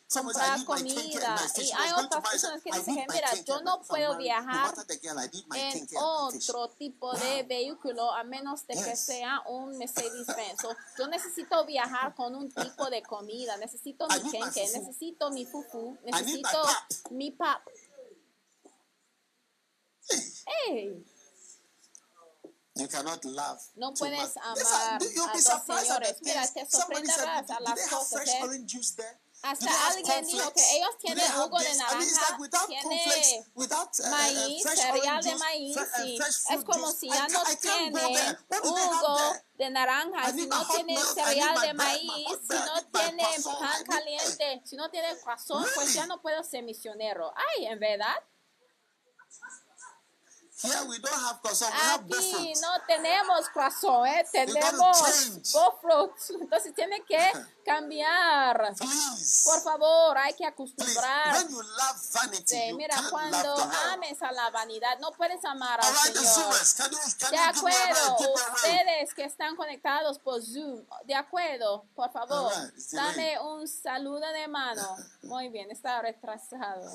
comprar 0.08 0.64
comida. 0.64 1.36
Y 1.56 1.70
hay 1.72 1.90
otras 1.92 2.22
personas 2.30 2.62
que 2.62 2.70
dicen 2.72 3.06
mira, 3.12 3.34
yo 3.44 3.60
no 3.62 3.82
puedo 3.82 4.16
viajar 4.16 4.74
en 5.54 5.96
otro 5.96 6.68
tipo 6.78 7.12
de 7.12 7.42
vehículo 7.42 8.12
a 8.12 8.24
menos 8.24 8.66
de 8.66 8.74
que 8.74 8.96
sea 8.96 9.42
un 9.48 9.76
Mercedes-Benz. 9.78 10.62
Yo 10.98 11.06
necesito 11.08 11.64
viajar 11.66 12.14
con 12.14 12.34
un 12.34 12.50
tipo 12.50 12.88
de 12.90 13.02
comida, 13.02 13.56
necesito 13.58 14.06
mi 14.08 14.30
kenke, 14.30 14.62
necesito 14.78 15.30
mi 15.30 15.44
fufu, 15.44 15.96
necesito 16.04 16.62
mi 17.10 17.30
pap. 17.32 17.62
Hey, 20.46 21.04
You 22.74 22.88
cannot 22.88 23.22
love. 23.26 23.60
no 23.76 23.92
too 23.92 24.06
puedes 24.06 24.34
amar 24.36 24.94
a 24.94 24.98
the 24.98 25.06
señores. 25.06 26.16
Mira, 26.22 26.46
te 26.48 26.64
sorprenderás 26.66 27.50
a 27.50 27.60
las 27.60 27.88
cosas. 27.88 28.08
fresh 28.08 28.42
orange 28.42 28.72
juice 28.72 28.92
there? 28.96 29.18
Do 29.42 29.48
Hasta 29.48 29.88
alguien 29.88 30.24
dijo 30.24 30.52
que 30.52 30.76
ellos 30.76 30.98
tienen 30.98 31.32
jugo 31.32 31.58
de 31.58 31.74
naranja, 31.74 32.38
tiene 32.68 33.42
uh, 33.56 33.62
uh, 33.62 34.10
maíz, 34.10 34.62
cereal 34.62 35.20
de 35.20 35.34
maíz, 35.34 35.76
uh, 35.76 35.80
sí. 35.96 36.16
fresh 36.16 36.44
Es 36.48 36.64
como 36.64 36.92
si 36.92 37.08
ya 37.08 37.26
no 37.26 37.42
tiene 37.60 38.38
jugo 38.62 39.32
de 39.58 39.70
naranja, 39.70 40.30
si 40.32 40.46
no 40.46 40.66
tiene 40.68 40.96
cereal 40.96 41.60
de 41.60 41.74
maíz, 41.74 42.28
si 42.48 42.56
no 42.56 43.00
tiene 43.00 43.26
pan 43.42 43.84
caliente, 43.84 44.62
si 44.64 44.76
no 44.76 44.88
tiene 44.90 45.18
corazón, 45.18 45.66
pues 45.74 45.92
ya 45.92 46.06
no 46.06 46.22
puedo 46.22 46.44
ser 46.44 46.62
misionero. 46.62 47.34
Ay, 47.36 47.66
en 47.66 47.80
verdad. 47.80 48.14
Here 50.62 50.84
we 50.88 50.98
don't 51.00 51.12
have 51.24 51.40
croissant, 51.42 51.72
we 51.74 51.80
have 51.80 52.06
both 52.06 52.18
Aquí 52.18 52.52
no 52.60 52.68
tenemos 52.86 53.48
croissant, 53.52 54.06
¿eh? 54.06 54.24
tenemos 54.30 54.96
fruits. 55.80 56.30
Entonces 56.40 56.74
tiene 56.74 57.02
que 57.04 57.18
cambiar. 57.64 58.74
Please. 58.76 59.44
Por 59.44 59.60
favor, 59.62 60.16
hay 60.18 60.34
que 60.34 60.46
acostumbrar. 60.46 61.34
When 61.34 61.48
you 61.50 61.62
love 61.62 61.96
vanity, 62.12 62.44
Sí, 62.56 62.68
you 62.70 62.76
mira, 62.76 62.94
can't 62.94 63.10
cuando 63.10 63.38
love 63.38 63.56
the 63.56 63.64
world. 63.66 63.92
ames 63.92 64.22
a 64.22 64.32
la 64.32 64.50
vanidad, 64.50 64.98
no 65.00 65.10
puedes 65.12 65.44
amar 65.44 65.80
al 65.80 65.92
right, 65.92 66.14
Señor. 66.16 66.32
Zoomers, 66.32 66.74
can 66.74 66.90
you, 66.90 66.98
can 67.18 67.30
De 67.30 67.38
acuerdo, 67.38 68.16
ustedes 68.54 69.14
que 69.14 69.24
están 69.24 69.56
conectados 69.56 70.18
por 70.18 70.40
Zoom, 70.42 70.84
de 71.04 71.14
acuerdo, 71.14 71.84
por 71.94 72.10
favor, 72.12 72.52
right, 72.52 72.74
dame 72.92 73.38
un 73.40 73.66
saludo 73.66 74.26
de 74.32 74.46
mano. 74.48 74.96
Muy 75.22 75.48
bien, 75.48 75.70
está 75.70 76.00
retrasado. 76.02 76.88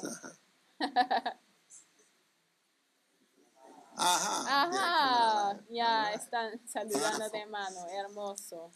Ajá. 3.97 4.63
Ajá, 4.63 5.59
ya 5.69 6.13
están 6.13 6.61
saludando 6.67 7.29
de 7.29 7.45
mano, 7.47 7.87
hermoso. 7.89 8.71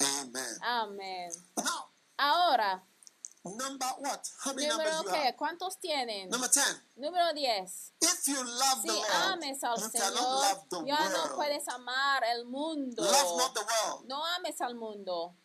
Amén. 0.61 1.31
Now, 1.57 1.91
Ahora, 2.17 2.83
number 3.43 3.87
what? 3.99 4.19
How 4.43 4.53
many 4.53 4.67
número 4.67 4.89
numbers 4.91 5.03
you 5.03 5.11
qué, 5.11 5.27
have? 5.27 5.35
¿cuántos 5.37 5.79
tienen? 5.79 6.29
Number 6.29 6.49
10. 6.49 6.65
Número 6.97 7.33
10. 7.33 7.93
If 8.01 8.27
you 8.27 8.43
love 8.43 8.81
Si 8.81 8.87
the 8.87 9.01
ames 9.31 9.63
al 9.63 9.77
you 9.77 9.89
cannot 9.91 10.13
Señor, 10.13 10.21
love 10.21 10.69
the 10.69 10.85
ya 10.87 11.09
no 11.09 11.35
puedes 11.35 11.67
amar 11.67 12.23
el 12.23 12.45
mundo. 12.45 13.03
Love 13.03 13.37
not 13.37 13.53
the 13.53 13.61
world. 13.61 14.07
No 14.07 14.23
ames 14.37 14.59
al 14.61 14.75
mundo. 14.75 15.35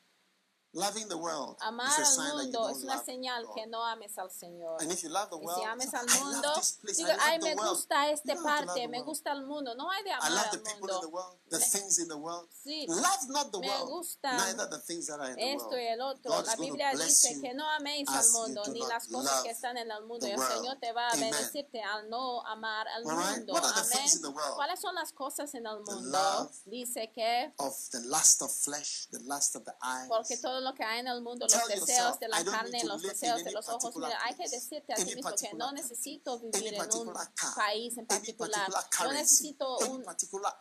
Loving 0.77 1.09
the 1.09 1.17
world 1.17 1.57
Amar 1.63 1.87
is 1.89 1.99
a 1.99 2.01
al 2.03 2.07
sign 2.07 2.37
mundo 2.37 2.69
es 2.69 2.83
una 2.85 2.95
love 2.97 3.05
señal 3.07 3.45
God. 3.47 3.55
que 3.55 3.67
no 3.67 3.83
ames 3.83 4.19
al 4.19 4.31
Señor. 4.31 4.77
And 4.83 4.93
if 4.93 5.03
you 5.03 5.09
love 5.09 5.31
the 5.31 5.37
Y 5.39 5.45
world, 5.47 5.59
si 5.59 5.65
ames 5.65 5.95
al 5.95 6.05
I 6.07 6.19
mundo, 6.21 6.49
love 6.49 6.65
digo, 6.85 7.09
I 7.09 7.13
love 7.13 7.21
ay, 7.23 7.39
the 7.39 7.45
me 7.47 7.55
gusta 7.55 8.11
este 8.11 8.35
love 8.35 8.43
parte, 8.45 8.81
the 8.83 8.89
me 8.89 9.01
gusta 9.03 9.31
el 9.33 9.47
mundo. 9.47 9.75
No 9.75 9.89
hay 9.91 10.03
de 10.05 10.11
I 10.11 10.13
amar 10.21 10.31
love 10.33 10.51
the 10.51 10.59
al 10.59 10.63
people 10.65 10.77
in 10.77 10.87
the 10.87 10.93
mundo. 10.93 11.09
world, 11.09 11.37
the 11.49 11.59
things 11.59 11.99
in 11.99 12.09
the 12.09 12.17
world. 12.19 12.49
Sí. 12.53 12.85
Love 12.89 13.29
not 13.29 13.51
the 13.53 13.59
Me 13.61 13.69
world, 13.69 13.89
gusta 13.89 14.33
neither 14.37 14.67
the 14.69 14.79
things 14.81 15.07
that 15.07 15.19
are 15.19 15.31
in 15.31 15.37
the 15.37 15.53
Esto 15.55 15.69
world. 15.71 15.81
y 15.81 15.87
el 15.89 16.01
otro. 16.03 16.43
La 16.43 16.57
Biblia 16.57 16.91
dice 16.95 17.41
que 17.41 17.55
no 17.55 17.65
améis 17.71 18.07
al 18.11 18.29
mundo 18.33 18.63
do 18.65 18.73
ni 18.73 18.81
las 18.81 19.07
cosas 19.09 19.33
love 19.33 19.43
que 19.45 19.51
están 19.53 19.79
en 19.79 19.91
el 19.91 20.03
mundo. 20.05 20.27
the 20.27 20.29
Y 20.29 20.33
el 20.33 20.39
world. 20.39 20.53
Señor 20.61 20.77
te 20.79 20.93
va 20.93 21.09
a 21.09 21.13
Amen. 21.13 21.31
bendecirte 21.31 21.81
al 21.83 22.11
no 22.11 22.43
amar 22.47 22.87
al 22.89 23.03
right? 23.05 23.39
mundo. 23.39 23.53
What 23.55 23.65
are 23.65 23.73
the 23.73 23.81
Amén. 23.81 23.91
things 23.99 24.17
in 24.17 24.23
the 24.23 24.29
world? 24.31 24.57
¿Cuáles 24.57 24.79
son 24.79 24.95
las 24.95 25.11
cosas 25.13 25.55
en 25.55 25.67
el 25.67 25.77
mundo? 25.79 26.01
love 26.11 26.51
Dice 26.67 27.11
que 27.15 27.53
Of 27.59 27.75
the 27.93 28.01
lust 28.01 28.43
of 28.43 28.53
flesh, 28.53 29.09
the 29.11 29.21
lust 29.21 29.57
of 29.57 29.65
the 29.65 29.75
eyes. 29.81 30.09
porque 30.09 30.37
todo 30.37 30.61
lo 30.67 30.75
que 30.75 30.85
hay 30.85 30.99
en 31.01 31.09
el 31.09 31.23
mundo, 31.23 31.47
los 31.47 31.69
deseos 31.69 32.19
de 32.19 32.29
la 32.29 32.45
carne, 32.45 32.83
los 32.85 33.01
deseos 33.03 33.45
de 33.45 33.53
los 33.53 33.69
ojos, 33.69 33.95
mira, 33.97 34.19
hay 34.25 34.35
que 34.35 34.49
decirte 34.49 34.93
a 34.93 34.97
ti 34.97 35.15
mismo 35.15 35.31
que 35.31 35.55
no 35.55 35.73
necesito 35.73 36.39
vivir 36.41 36.75
en 36.75 36.93
un 36.95 37.15
país 37.55 37.97
en 37.97 38.07
particular, 38.07 38.69
no 39.01 39.13
necesito 39.13 39.79
un 39.79 40.05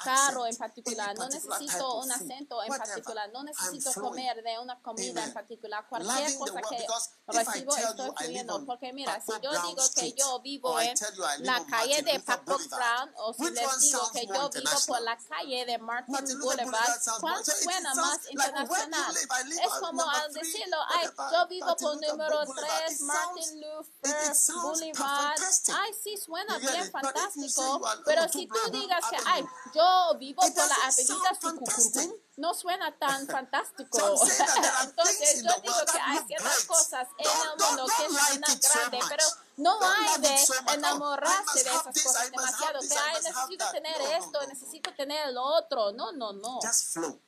carro 0.03 0.45
en 0.45 0.55
particular, 0.55 1.17
no 1.17 1.27
necesito 1.27 1.99
un 1.99 2.11
acento 2.11 2.63
en 2.63 2.69
particular, 2.69 3.29
no 3.31 3.43
necesito 3.43 3.93
comer 3.93 4.43
de 4.43 4.59
una 4.59 4.79
comida 4.81 5.23
en 5.23 5.33
particular, 5.33 5.87
cualquier 5.89 6.37
cosa 6.37 6.61
que 6.61 6.87
recibo 7.27 7.75
estoy 7.75 8.11
fluyendo, 8.17 8.65
porque 8.65 8.93
mira, 8.93 9.19
si 9.21 9.31
yo 9.41 9.51
digo 9.51 9.83
que 9.95 10.13
yo 10.13 10.39
vivo 10.41 10.79
en 10.79 10.95
la 11.39 11.65
calle 11.65 12.03
de 12.03 12.19
Paco 12.19 12.57
Brown, 12.69 13.11
o 13.17 13.33
si 13.33 13.49
les 13.49 13.79
digo 13.79 14.11
que 14.11 14.27
yo 14.27 14.49
vivo 14.49 14.69
por 14.85 15.01
la 15.01 15.17
calle 15.17 15.65
de 15.65 15.77
Martin 15.79 16.39
Boulevard, 16.39 16.99
¿cuál 17.19 17.43
suena 17.43 17.95
más 17.95 18.19
internacional? 18.29 19.15
Es 19.15 19.73
como 19.85 20.09
al 20.09 20.33
decirlo, 20.33 20.77
ay, 20.87 21.07
yo 21.31 21.47
vivo 21.47 21.75
por 21.75 21.95
número 22.01 22.45
Boulevard. 22.45 22.85
3, 22.85 22.91
It 22.91 23.01
Martin 23.01 23.61
Luther 23.61 24.33
Boulevard. 24.61 25.39
Ay, 25.73 25.93
sí, 26.03 26.17
suena 26.17 26.57
bien 26.57 26.91
fantástico. 26.91 27.81
Pero 28.05 28.27
si 28.29 28.47
tú 28.47 28.59
digas 28.71 29.05
que, 29.09 29.17
ay, 29.25 29.45
yo 29.73 30.17
vivo 30.17 30.41
por 30.41 30.55
la 30.55 30.75
avenida. 30.75 31.37
Sucucurucum, 31.41 32.13
no 32.37 32.53
suena 32.53 32.91
tan 32.97 33.27
fantástico. 33.35 33.97
Entonces 34.83 35.43
yo 35.43 35.51
digo 35.61 35.75
que 35.91 35.99
hay 35.99 36.19
ciertas 36.27 36.65
cosas 36.65 37.07
en 37.17 37.25
el 37.25 37.67
mundo 37.67 37.85
que 37.85 38.09
suenan 38.09 38.59
grandes, 38.59 39.05
pero 39.09 39.23
no 39.57 39.79
hay 39.81 40.21
de 40.21 40.37
enamorarse 40.73 41.63
de 41.63 41.69
esas 41.69 42.03
cosas 42.03 42.31
demasiado, 42.31 42.79
que 42.79 42.87
I 42.87 42.97
ay, 42.97 43.13
must 43.15 43.27
have 43.27 43.35
necesito 43.35 43.71
tener 43.71 44.01
esto, 44.01 44.47
necesito 44.47 44.93
tener 44.95 45.29
el 45.29 45.37
otro. 45.37 45.91
No, 45.93 46.11
no, 46.11 46.33
no. 46.33 46.59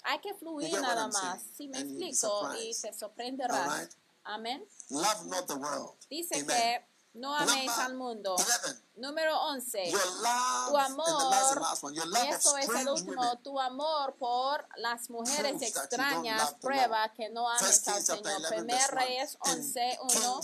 Hay 0.04 0.20
que 0.20 0.34
fluir 0.34 0.82
nada 0.82 1.08
más. 1.08 1.42
Si 1.56 1.68
me 1.68 1.80
explico 1.80 2.54
y 2.56 2.74
te 2.80 2.94
sorprenderás. 2.94 3.90
Amén. 4.24 4.68
Love 4.90 5.26
not 5.28 5.48
the 5.48 5.54
world. 5.54 5.94
Dice 6.10 6.46
que 6.46 6.86
no 7.18 7.36
améis 7.36 7.72
al 7.78 7.96
mundo. 7.96 8.36
11. 8.36 8.84
Número 8.96 9.40
11. 9.42 9.92
Your 9.92 10.06
love, 10.22 10.70
Tu 10.70 10.78
amor, 10.78 11.78
one, 11.82 11.96
y 11.96 12.30
eso 12.30 12.58
es 12.58 12.70
el 12.70 12.88
último, 12.90 13.22
women. 13.22 13.44
tu 13.44 13.60
amor 13.60 14.16
por 14.18 14.68
las 14.78 15.10
mujeres 15.10 15.62
extrañas 15.62 16.56
prueba 16.62 17.12
que 17.14 17.30
no 17.30 17.50
ames 17.50 17.88
al 17.88 18.02
Señor. 18.04 18.36
11, 18.38 18.48
Primer 18.50 18.76
verse 18.76 18.92
1. 18.92 19.02
Reyes 19.02 19.38
And 19.42 19.58
11, 19.60 20.00
1. 20.04 20.42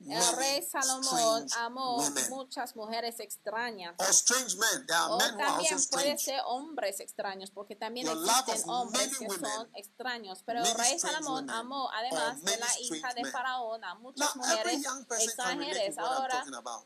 El 0.00 0.36
rey 0.36 0.62
Salomón 0.62 1.46
amó 1.56 1.96
women. 1.96 2.30
muchas 2.30 2.76
mujeres 2.76 3.18
extrañas. 3.18 3.94
Or 3.98 4.06
strange 4.10 4.56
men. 4.56 4.86
There 4.86 4.96
are 4.96 5.12
O 5.12 5.18
men 5.18 5.36
también 5.36 5.76
puede 5.90 6.16
ser 6.18 6.40
hombres 6.46 7.00
extraños, 7.00 7.50
porque 7.50 7.74
también 7.74 8.06
Your 8.06 8.16
existen 8.16 8.70
hombres 8.70 9.18
que 9.18 9.28
son 9.28 9.70
extraños. 9.74 10.42
Pero 10.46 10.64
el 10.64 10.74
rey 10.74 10.98
Salomón 11.00 11.50
amó, 11.50 11.90
además 11.92 12.42
de 12.42 12.56
la 12.58 12.80
hija 12.80 13.14
de. 13.14 13.28
Faraón, 13.28 13.84
a 13.84 13.94
muchas 13.96 14.34
Now, 14.36 14.44
mujeres 14.46 14.82
extranjeras. 15.18 15.98
Ahora, 15.98 16.44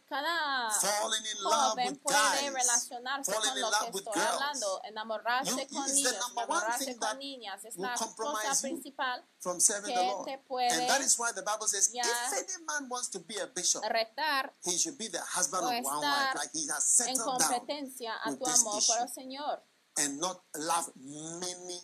cada 0.09 0.71
Falling 0.71 1.27
in 1.27 1.43
love 1.43 1.53
joven 1.71 1.97
puede 1.99 2.51
relacionarse 2.51 3.33
con 3.33 3.61
lo 3.61 3.71
que 3.71 3.99
estoy 3.99 4.13
girls. 4.15 4.33
hablando, 4.33 4.81
enamorarse 4.85 5.51
You- 5.51 5.69
con 5.77 5.93
niños, 5.95 6.13
enamorarse 6.13 6.97
con 6.97 7.19
niñas, 7.19 7.65
es 7.65 7.77
la 7.77 7.95
cosa 7.95 8.61
principal 8.63 9.25
que 9.43 10.25
te 10.25 10.39
puede 10.47 10.71
And 10.73 10.89
that 10.89 11.01
is 11.01 11.19
why 11.19 11.33
the 11.35 11.43
Bible 11.43 11.69
says, 11.69 11.91
ya 11.93 12.03
if 12.03 12.33
any 12.33 12.65
man 12.65 12.89
wants 12.89 13.01
to 13.11 13.20
be 13.20 13.38
a 13.38 13.46
bishop, 13.46 13.82
retar 13.84 14.53
he 14.64 14.76
should 14.78 14.96
be 14.98 15.09
the 15.09 15.20
husband 15.20 15.62
of 15.64 15.84
one 15.84 16.00
wife, 16.00 16.34
like 16.34 16.50
he 16.53 16.66
has 16.68 17.00
en 17.07 17.16
settled 17.16 17.38
down 17.38 17.50
competencia 17.61 18.14
a 18.24 18.36
tu 18.36 18.44
amor 18.46 18.78
issue. 18.78 18.86
por 18.92 18.98
el 19.00 19.09
Señor. 19.09 19.62
and 19.98 20.18
not 20.20 20.42
love 20.57 20.90
many 20.96 21.80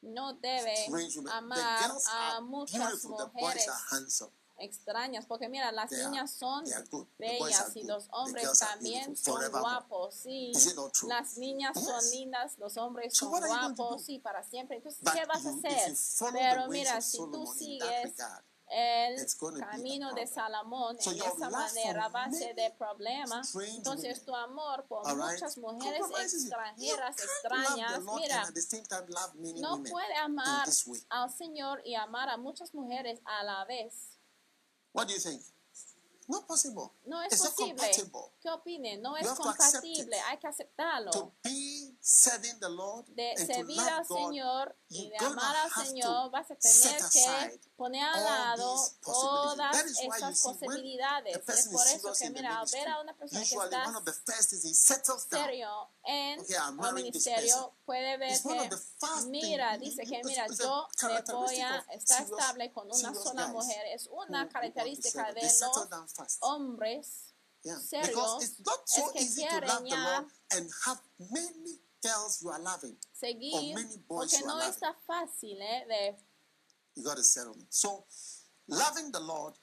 No 0.00 0.32
debe 0.34 0.86
amar 1.30 1.90
a 2.06 2.40
muchas 2.40 3.04
mujeres 3.04 3.66
extrañas, 4.58 5.26
porque 5.26 5.48
mira, 5.48 5.72
las 5.72 5.90
They 5.90 6.04
niñas 6.04 6.32
son 6.32 6.64
bellas 7.18 7.76
y 7.76 7.84
los 7.84 8.08
hombres 8.10 8.58
también 8.58 9.16
son 9.16 9.50
guapos, 9.50 10.14
sí. 10.14 10.52
Las 11.08 11.36
niñas 11.38 11.74
son 11.74 12.00
Yes. 12.00 12.10
lindas, 12.10 12.58
los 12.58 12.76
hombres 12.76 13.16
So 13.16 13.30
son 13.30 13.46
guapos, 13.46 14.04
sí, 14.04 14.18
para 14.18 14.42
siempre. 14.42 14.76
Entonces, 14.76 15.00
But 15.02 15.14
¿qué 15.14 15.24
vas 15.26 15.46
a 15.46 15.50
hacer? 15.50 16.32
Pero 16.32 16.68
mira, 16.68 17.00
si 17.00 17.18
tú 17.18 17.46
sigues 17.46 18.02
regard, 18.02 18.44
el 18.70 19.26
camino 19.60 20.12
de. 20.14 20.26
Salomón 20.26 21.00
So 21.00 21.10
en 21.10 21.22
esa 21.22 21.50
manera, 21.50 22.08
base 22.08 22.52
de 22.54 22.70
problemas, 22.78 23.54
entonces 23.54 24.24
tu 24.24 24.34
amor 24.34 24.84
por 24.86 25.06
right, 25.06 25.18
muchas 25.18 25.58
mujeres 25.58 26.02
extranjeras, 26.22 27.16
extrañas, 27.18 28.00
mira, 28.14 28.44
time 28.52 29.60
no 29.60 29.82
puede 29.82 30.14
amar 30.16 30.68
al 31.08 31.30
Señor 31.32 31.82
y 31.84 31.94
amar 31.94 32.28
a 32.28 32.36
muchas 32.36 32.74
mujeres 32.74 33.20
a 33.24 33.42
la 33.42 33.64
vez. 33.64 34.18
What 34.92 35.06
do 35.06 35.14
you 35.14 35.20
think? 35.20 35.42
Not 36.28 36.46
possible. 36.46 36.92
No 37.06 37.22
es 37.22 37.32
it's 37.32 37.42
posible. 37.42 37.74
compatible. 37.74 38.20
¿Qué 38.42 38.50
opinen? 38.50 39.00
No 39.00 39.16
You 39.18 39.26
es 39.26 39.38
compatible. 39.38 40.20
Hay 40.28 40.38
que 40.38 40.46
aceptarlo. 40.46 41.10
To 41.10 41.32
be 41.42 41.96
serving 42.08 42.58
the 42.58 42.70
Lord 42.70 43.04
De 43.14 43.32
and 43.32 43.38
to 43.38 43.44
servir 43.52 43.80
al 43.80 43.98
love 43.98 44.08
God, 44.08 44.16
Señor 44.16 44.76
y 44.88 45.10
de 45.10 45.16
amar 45.18 45.56
al 45.56 45.86
Señor, 45.86 46.06
to 46.24 46.30
vas 46.30 46.50
a 46.50 46.54
tener 46.56 47.02
que 47.12 47.60
poner 47.76 48.02
al 48.02 48.24
lado 48.24 48.76
todas 49.02 49.76
estas 49.76 50.40
posibilidades. 50.40 51.36
Es 51.36 51.68
por 51.68 51.86
eso 51.86 52.12
que, 52.18 52.30
mira, 52.30 52.60
al 52.60 52.66
ver 52.72 52.88
a 52.88 53.00
una 53.02 53.14
persona 53.14 53.44
que 53.44 53.46
está 53.46 53.84
serio 55.20 55.90
en 56.04 56.40
el 56.40 56.94
ministerio, 56.94 57.74
puede 57.84 58.16
ver 58.16 58.40
que, 58.42 58.70
mira, 59.26 59.76
dice 59.76 60.02
que, 60.04 60.22
mira, 60.24 60.46
yo 60.58 60.88
me 61.02 61.20
voy 61.34 61.60
a 61.60 61.76
estar 61.92 62.22
estable 62.22 62.72
con 62.72 62.86
una 62.90 63.14
sola 63.14 63.48
mujer. 63.48 63.84
Es 63.92 64.08
una 64.10 64.48
to 64.48 64.48
característica 64.48 65.30
de 65.34 65.42
los 65.42 66.38
hombres 66.40 67.34
serios 67.62 68.08
Because 68.08 68.44
it's 68.44 68.60
not 68.64 68.88
so 68.88 69.06
es 69.06 69.12
que 69.12 69.18
easy 69.20 69.42
to 69.42 69.48
quieren 69.48 69.68
love 69.68 69.82
the 69.82 69.88
ya 69.90 70.24
Lord 72.04 72.14
and 72.14 72.14
have 72.14 72.14
many 72.14 72.22
girls 72.22 72.42
you 72.42 72.50
are 72.50 72.60
loving. 72.60 72.96
seguir, 73.12 73.74
many 73.74 73.96
boys 74.08 74.30
porque 74.32 74.40
you 74.40 74.46
no 74.46 74.54
are 74.58 74.70
está 74.70 74.94
fácil 75.06 75.60
¿eh? 75.60 75.84
de 75.88 76.16
You 76.96 77.04
got 77.04 77.16
to 77.16 77.22
settle. 77.22 77.56
So, 77.70 78.06
loving 78.68 79.12
the 79.12 79.20
Lord 79.20 79.54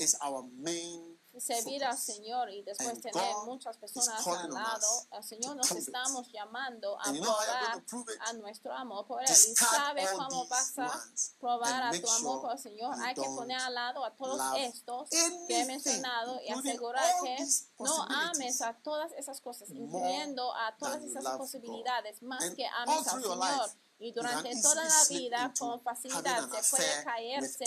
is 0.00 0.16
our 0.24 0.44
main 0.58 1.11
servir 1.38 1.84
al 1.84 1.96
Señor 1.96 2.50
y 2.50 2.62
después 2.62 3.00
tener 3.00 3.34
muchas 3.46 3.76
personas 3.76 4.26
al 4.26 4.50
lado, 4.50 5.06
el 5.12 5.24
Señor 5.24 5.56
nos 5.56 5.70
estamos 5.70 6.30
llamando 6.30 6.98
a 7.00 7.12
probar 7.12 7.82
a 8.20 8.32
nuestro 8.34 8.72
amor 8.72 9.06
por 9.06 9.22
Él. 9.22 9.28
Y 9.30 9.54
sabe 9.54 10.06
cómo 10.16 10.46
vas 10.48 10.78
a 10.78 11.04
probar 11.40 11.82
a 11.82 12.00
tu 12.00 12.08
amor 12.10 12.42
por 12.42 12.52
el 12.52 12.58
Señor. 12.58 12.94
Hay 13.02 13.14
que 13.14 13.22
poner 13.22 13.58
al 13.58 13.74
lado 13.74 14.04
a 14.04 14.14
todos 14.14 14.40
estos 14.58 15.08
que 15.10 15.60
he 15.60 15.64
mencionado 15.64 16.40
y 16.42 16.50
asegurar 16.50 17.04
que 17.22 17.36
no 17.78 18.02
ames 18.02 18.60
a 18.62 18.74
todas 18.74 19.12
esas 19.12 19.40
cosas, 19.40 19.70
incluyendo 19.70 20.54
a 20.54 20.76
todas 20.76 21.02
esas 21.02 21.24
posibilidades, 21.36 22.22
más 22.22 22.50
que 22.50 22.66
ames 22.66 23.06
al 23.08 23.22
Señor 23.22 23.70
y 24.02 24.12
durante 24.12 24.60
toda 24.60 24.84
la 24.84 25.04
vida 25.08 25.54
con 25.56 25.80
facilidad 25.80 26.50
se 26.50 26.76
puede 26.76 27.04
caerse 27.04 27.64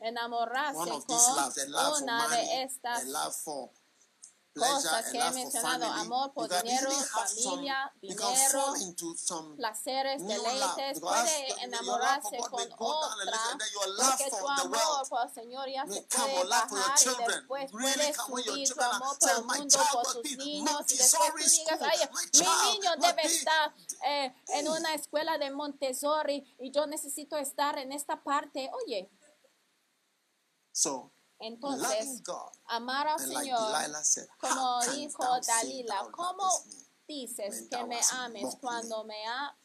en 0.00 0.08
enamorarse 0.08 0.90
con 1.06 2.02
una 2.02 2.28
de 2.28 2.62
estas 2.62 3.04
cosas 4.54 5.10
que 5.10 5.18
he 5.18 5.30
mencionado, 5.32 5.84
amor 5.86 6.32
por 6.32 6.48
dinero, 6.48 6.90
familia, 6.90 7.92
dinero, 8.00 8.74
placeres, 9.56 10.26
deleites, 10.26 11.00
puede 11.00 11.64
enamorarse 11.64 12.38
con 12.38 12.68
otra, 12.78 13.38
porque 13.96 14.30
tu 14.30 14.48
amor 14.48 15.08
por 15.08 15.26
el 15.26 15.34
Señor 15.34 15.68
ya 15.68 15.86
se 15.86 16.02
puede 16.02 16.44
bajar 16.44 16.98
y 17.00 17.24
después 17.24 17.70
puede 17.70 18.14
subir 18.14 18.74
tu 18.74 18.80
amor 18.80 19.18
por 19.18 19.30
el 19.30 19.44
mundo, 19.44 19.78
por 19.92 20.22
tus 20.22 20.36
niños, 20.36 20.80
y 20.88 20.96
después 20.96 21.30
tú 21.36 21.50
digas, 21.50 21.80
ay, 21.82 21.98
mi 22.34 22.72
niño 22.72 22.90
debe 22.98 23.22
estar 23.22 23.74
eh, 24.06 24.34
en 24.48 24.68
una 24.68 24.94
escuela 24.94 25.38
de 25.38 25.50
Montessori 25.50 26.56
y 26.58 26.70
yo 26.70 26.86
necesito 26.86 27.36
estar 27.36 27.78
en 27.78 27.92
esta 27.92 28.22
parte, 28.22 28.70
oye. 28.84 29.10
So, 30.72 31.12
entonces, 31.40 32.22
amar 32.66 33.08
al 33.08 33.18
Señor, 33.18 33.72
como 34.38 34.80
dijo 34.92 35.24
Dalila, 35.46 36.06
¿cómo 36.12 36.48
dices 37.08 37.66
que 37.70 37.84
me 37.84 37.98
ames 38.12 38.56
cuando 38.60 39.04
me 39.04 39.26
ha 39.26 39.56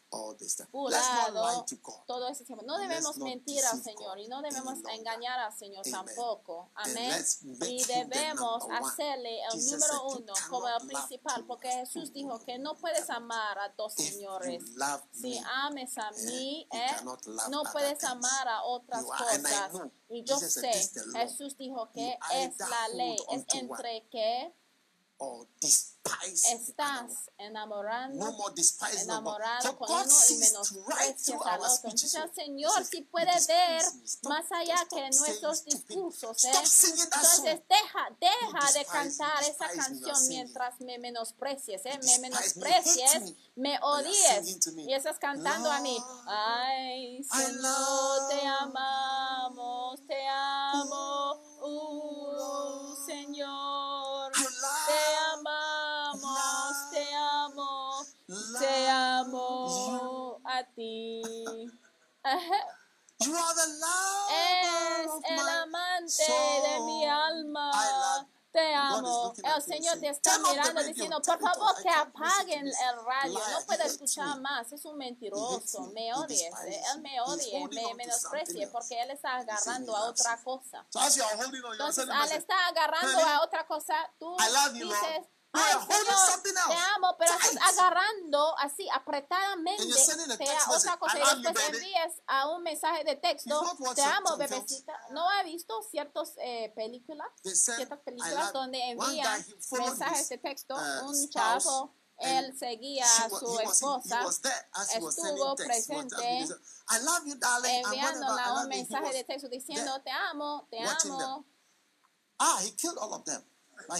burlado 0.72 1.66
todo 2.06 2.28
ese 2.30 2.46
tiempo? 2.46 2.64
No 2.66 2.78
debemos 2.78 3.18
mentir 3.18 3.64
al 3.66 3.82
Señor 3.82 4.20
y 4.20 4.28
no 4.28 4.42
debemos 4.42 4.80
engañar 4.94 5.40
al 5.40 5.54
Señor 5.54 5.86
tampoco. 5.90 6.72
Amén. 6.76 7.24
Y 7.68 7.84
debemos 7.86 8.64
hacerle 8.70 9.42
el 9.52 9.66
número 9.66 10.08
uno 10.08 10.34
como 10.50 10.68
el 10.68 10.88
principal, 10.88 11.46
porque 11.46 11.70
Jesús 11.70 12.14
dijo 12.14 12.40
que 12.46 12.58
no 12.60 12.76
puedes 12.76 13.10
amar 13.10 13.58
a 13.60 13.70
dos 13.70 13.94
señores. 13.94 14.64
Si 15.12 15.38
ames 15.64 15.98
a 15.98 16.12
mí, 16.12 16.68
eh, 16.72 16.88
no 17.50 17.64
puedes 17.72 18.04
amar 18.04 18.48
a 18.48 18.64
otras 18.64 19.04
cosas. 19.04 19.42
Y 20.10 20.24
yo 20.24 20.38
sé, 20.40 20.72
Jesús 21.14 21.58
dijo 21.58 21.90
que 21.92 22.18
es 22.34 22.58
la 22.60 22.88
ley, 22.90 23.18
es 23.32 23.46
entre 23.54 24.08
que 24.10 24.54
estás 26.22 27.32
enamorando, 27.38 28.26
enamorado 29.02 29.78
con 29.78 29.90
uno 29.92 30.16
y 30.30 30.36
menosprecias 30.38 31.42
al 31.46 31.62
otro. 31.62 31.90
Entonces, 31.90 32.32
Señor, 32.34 32.86
si 32.86 33.02
puede 33.02 33.32
ver 33.48 33.82
más 34.24 34.46
allá 34.52 34.86
que 34.90 35.10
nuestros 35.18 35.66
discursos, 35.66 36.46
¿eh? 36.46 36.52
entonces 36.52 37.62
deja, 37.68 38.10
deja 38.20 38.72
de 38.74 38.86
cantar 38.86 39.44
esa 39.44 39.70
canción 39.70 40.28
mientras 40.28 40.80
me 40.82 40.98
menosprecies, 41.00 41.86
¿eh? 41.86 42.00
me 42.04 42.20
menosprecies, 42.20 43.34
me. 43.56 43.80
odies. 43.82 44.68
y 44.78 44.94
estás 44.94 45.18
cantando 45.20 45.72
a 45.72 45.80
mí. 45.80 45.98
Ay, 46.28 47.24
Señor, 47.24 48.28
te 48.30 48.46
amamos, 48.46 50.00
te 50.08 50.28
amo, 50.28 51.42
uh, 51.62 52.25
amo 60.76 61.22
a 61.36 61.40
ti. 61.46 61.72
Es 63.18 63.30
el 65.30 65.40
amante 65.40 66.24
de 66.64 66.80
mi 66.82 67.06
alma. 67.08 67.72
Te 68.52 68.74
amo. 68.74 69.34
El 69.44 69.62
Señor 69.62 70.00
te 70.00 70.10
está 70.10 70.38
mirando 70.40 70.84
diciendo, 70.84 71.22
por 71.22 71.40
favor, 71.40 71.82
que 71.82 71.90
apaguen 71.90 72.68
el 72.68 73.06
radio. 73.06 73.40
No 73.52 73.66
puedo 73.66 73.84
escuchar 73.84 74.40
más. 74.42 74.72
Es 74.72 74.86
un 74.86 74.98
mentiroso. 74.98 75.92
Me 75.94 76.14
odia. 76.14 76.50
Él 76.94 77.02
me 77.02 77.22
odia, 77.22 77.68
me 77.68 77.94
menosprecia 77.96 78.70
porque 78.72 79.02
él 79.02 79.12
está 79.12 79.38
agarrando 79.38 79.96
a 79.96 80.10
otra 80.10 80.42
cosa. 80.44 80.86
Entonces, 80.94 82.10
al 82.10 82.32
estar 82.32 82.58
agarrando 82.70 83.20
a 83.20 83.44
otra 83.44 83.66
cosa, 83.66 83.96
tú 84.20 84.36
dices, 84.74 85.28
Ay, 85.56 85.74
Señor, 85.88 86.44
te 86.68 86.76
amo, 86.96 87.16
pero 87.18 87.34
estás 87.34 87.78
agarrando 87.78 88.58
así 88.60 88.88
apretadamente 88.94 89.84
a 89.84 90.72
otra 90.72 90.98
cosa 90.98 91.18
y 91.18 91.42
después 91.42 91.70
envíes 91.70 92.22
a 92.28 92.48
un 92.50 92.64
mensaje 92.64 93.04
de 93.04 93.16
texto, 93.16 93.62
te 93.96 94.02
amo, 94.02 94.38
bebecita. 94.38 94.94
¿No 95.12 95.30
ha 95.30 95.44
visto 95.44 95.82
ciertas 95.90 96.34
eh, 96.38 96.72
películas, 96.76 97.28
ciertas 97.44 98.00
películas 98.00 98.52
donde 98.54 98.82
envían 98.92 99.46
mensajes 99.72 100.30
de 100.30 100.38
texto? 100.38 100.76
Uh, 100.76 101.10
un 101.10 101.30
chavo, 101.30 101.96
él 102.18 102.58
seguía 102.58 103.06
a 103.06 103.30
su 103.30 103.60
esposa, 103.60 104.22
estuvo 104.94 105.56
presente 105.56 106.48
enviándola 107.64 108.62
un 108.62 108.68
mensaje 108.70 109.14
de 109.14 109.24
texto 109.24 109.50
diciendo, 109.50 110.02
te 110.02 110.12
amo, 110.12 110.68
te 110.70 110.80
amo. 110.80 111.46
Ah, 112.38 112.60
he 112.62 112.72
killed 112.72 112.98
all 112.98 113.14
of 113.14 113.24
them. 113.24 113.42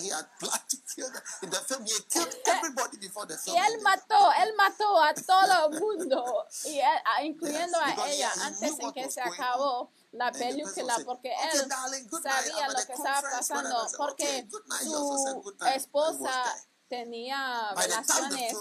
He 0.02 0.10
had 0.10 0.26
planned 0.40 0.70
to 0.70 0.78
kill 0.96 1.12
them. 1.12 1.22
In 1.44 1.50
the 1.50 1.58
film, 1.58 1.86
he 1.86 1.94
killed 2.10 2.36
everybody 2.46 2.98
before 2.98 3.26
the 3.26 3.38
film. 3.38 3.56
Y 3.56 3.60
él 3.60 3.82
mató, 3.82 4.32
él 4.34 4.54
mató 4.56 5.02
a 5.02 5.14
todo 5.14 5.70
el 5.70 5.80
mundo, 5.80 6.48
y 6.66 6.80
él, 6.80 7.00
incluyendo 7.24 7.78
a 7.80 8.10
ella, 8.10 8.32
antes 8.42 8.80
en 8.80 8.92
que 8.94 9.12
se 9.12 9.22
acabó 9.22 9.92
la 10.12 10.32
película, 10.32 10.98
porque 11.06 11.34
él 11.52 11.68
sabía 12.24 12.68
lo 12.70 12.86
que 12.86 12.94
estaba 12.94 13.22
pasando, 13.22 13.88
porque 13.98 14.48
su 14.84 15.44
esposa 15.74 16.44
tenía 16.88 17.74
relaciones 17.76 18.56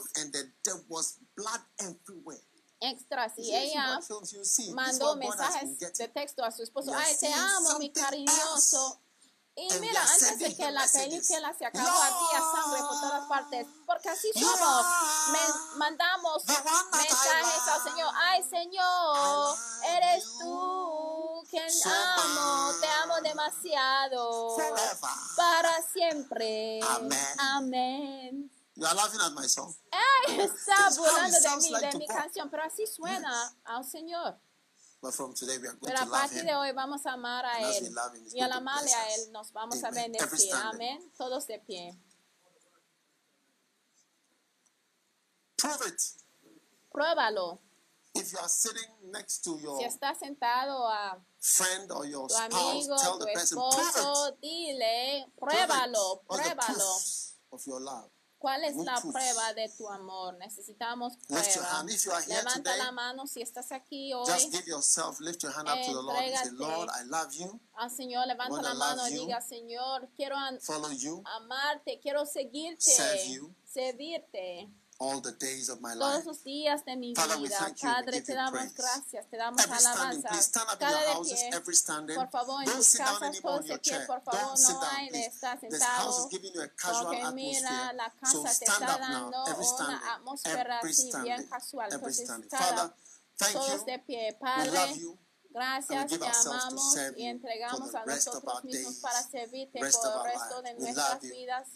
extras 2.81 3.33
y 3.39 3.55
ella 3.55 4.01
mandó 4.75 5.17
mensajes 5.17 5.79
de 5.79 6.09
texto 6.09 6.45
a 6.45 6.51
su 6.51 6.63
esposo, 6.63 6.93
ay, 6.95 7.17
te 7.19 7.33
amo, 7.33 7.79
mi 7.79 7.93
cariñoso. 7.93 9.01
Y 9.57 9.73
mira, 9.79 10.03
antes 10.03 10.39
de 10.41 10.57
que 10.57 10.71
la 10.73 10.85
película 10.93 11.55
se 11.57 11.65
acabó, 11.65 11.89
había 11.89 12.41
sangre 12.41 12.81
por 12.81 13.01
todas 13.01 13.29
partes. 13.29 13.67
Porque 13.87 14.09
así 14.09 14.33
somos. 14.33 14.87
mandamos 15.77 16.45
mensajes 16.47 17.69
al 17.69 17.83
Señor. 17.83 18.15
Ay, 18.17 18.43
Señor, 18.43 19.57
eres 19.85 20.25
tú 20.41 21.45
quien 21.49 21.69
amo. 21.85 22.73
Te 22.81 22.89
amo 22.89 23.21
demasiado. 23.23 24.57
Para 25.37 25.83
siempre. 25.93 26.81
Amén. 27.39 28.51
You 28.77 28.87
are 28.87 28.95
laughing 28.97 29.21
at 29.21 29.33
my 29.35 29.47
song. 29.47 29.73
Ay, 29.93 30.41
está 30.41 30.91
burlando 30.97 31.39
de 31.39 31.57
mí, 31.59 31.81
de 31.81 31.99
mi 31.99 32.07
canción. 32.09 32.51
Pero 32.51 32.65
así 32.65 32.87
suena 32.89 33.55
al 33.65 33.85
Señor. 33.85 34.37
Pero 35.81 35.99
a 35.99 36.07
partir 36.07 36.45
de 36.45 36.55
hoy 36.55 36.73
vamos 36.73 37.05
a 37.07 37.13
amar 37.13 37.45
a 37.47 37.61
Él. 37.61 37.95
Y 38.33 38.41
al 38.41 38.53
amarle 38.53 38.93
a 38.93 39.15
Él 39.15 39.33
nos 39.33 39.53
vamos 39.53 39.83
a 39.85 39.91
bendecir. 39.91 40.53
Amén. 40.55 41.13
Todos 41.17 41.47
de 41.47 41.59
pie. 41.61 41.99
Pruébalo. 46.91 47.61
si 49.79 49.85
estás 49.85 50.19
sentado 50.19 50.87
a 50.89 51.19
tu 52.29 52.37
amigo, 52.37 52.97
tu 53.19 53.27
esposo, 53.27 54.33
dile, 54.41 55.27
pruébalo, 55.37 56.23
pruébalo. 56.29 56.97
¿Cuál 58.45 58.63
es 58.65 58.77
la 58.77 59.01
prueba 59.01 59.55
de 59.55 59.71
tu 59.71 59.89
amor? 59.89 60.37
Necesitamos 60.37 61.17
prueba. 61.27 61.83
Levanta 62.29 62.77
la 62.77 62.93
mano 62.93 63.27
si 63.27 63.41
estás 63.41 63.73
aquí 63.73 64.13
hoy. 64.13 64.27
Just 64.27 64.53
give 64.53 64.67
yourself, 64.67 65.19
lift 65.21 65.43
your 65.43 65.51
hand 65.51 65.67
up 65.67 65.79
to 65.87 65.95
the 65.95 66.03
Lord 66.03 66.19
and 66.19 66.37
say, 66.37 66.51
Lord, 66.53 66.91
I 66.91 67.05
love 67.07 67.33
you. 67.33 67.59
Al 67.73 67.91
Señor, 67.91 68.27
levanta 68.27 68.61
la 68.61 68.75
mano 68.75 69.09
y 69.09 69.15
diga, 69.15 69.41
Señor, 69.41 70.11
quiero 70.15 70.37
amarte, 70.37 71.99
quiero 72.03 72.27
seguirte, 72.27 72.93
servirte 73.65 74.69
all 74.99 75.21
the 75.21 75.33
days 75.33 75.69
of 75.69 75.81
my 75.81 75.93
Todos 75.95 76.25
los 76.25 76.45
días 76.45 76.85
de 76.85 76.97
mi 76.97 77.15
Father, 77.15 77.39
vida. 77.39 77.75
Padre, 77.81 78.21
te 78.23 78.35
damos 78.35 78.75
gracias, 78.75 79.29
te 79.29 79.37
damos 79.37 79.61
alabanza. 79.61 80.29
Cada 80.79 81.01
de 81.23 81.61
pie, 81.61 82.15
por 82.15 82.31
favor, 82.31 82.63
en 82.63 82.71
tus 82.73 82.95
casas, 82.95 83.41
todos 83.41 83.67
de 83.67 83.79
pie, 83.79 84.01
por 84.07 84.23
favor, 84.23 84.51
no 84.51 84.57
sentado, 84.57 86.29
porque 86.31 87.33
mira, 87.33 87.93
la 87.93 88.11
casa 88.21 88.59
te 88.59 88.65
está 88.65 88.99
dando 88.99 89.45
una 89.45 90.15
atmósfera 90.15 90.81
así 90.81 91.11
bien 91.23 91.47
casual. 91.49 91.93
Entonces, 91.93 92.29
todos 93.53 93.85
de 93.85 93.99
pie, 93.99 94.37
Padre, 94.41 94.95
Gracias, 95.55 96.09
te 96.09 96.27
amamos 96.27 96.97
y 97.17 97.27
entregamos 97.27 97.95
a 97.95 98.05
nosotros 98.05 98.65
mismos 98.65 98.97
para 98.97 99.23
servirte 99.23 99.79
por 99.79 99.87
el 99.87 100.33
resto 100.33 100.63
de 100.63 100.75
nuestras 100.75 101.21
vidas. 101.21 101.69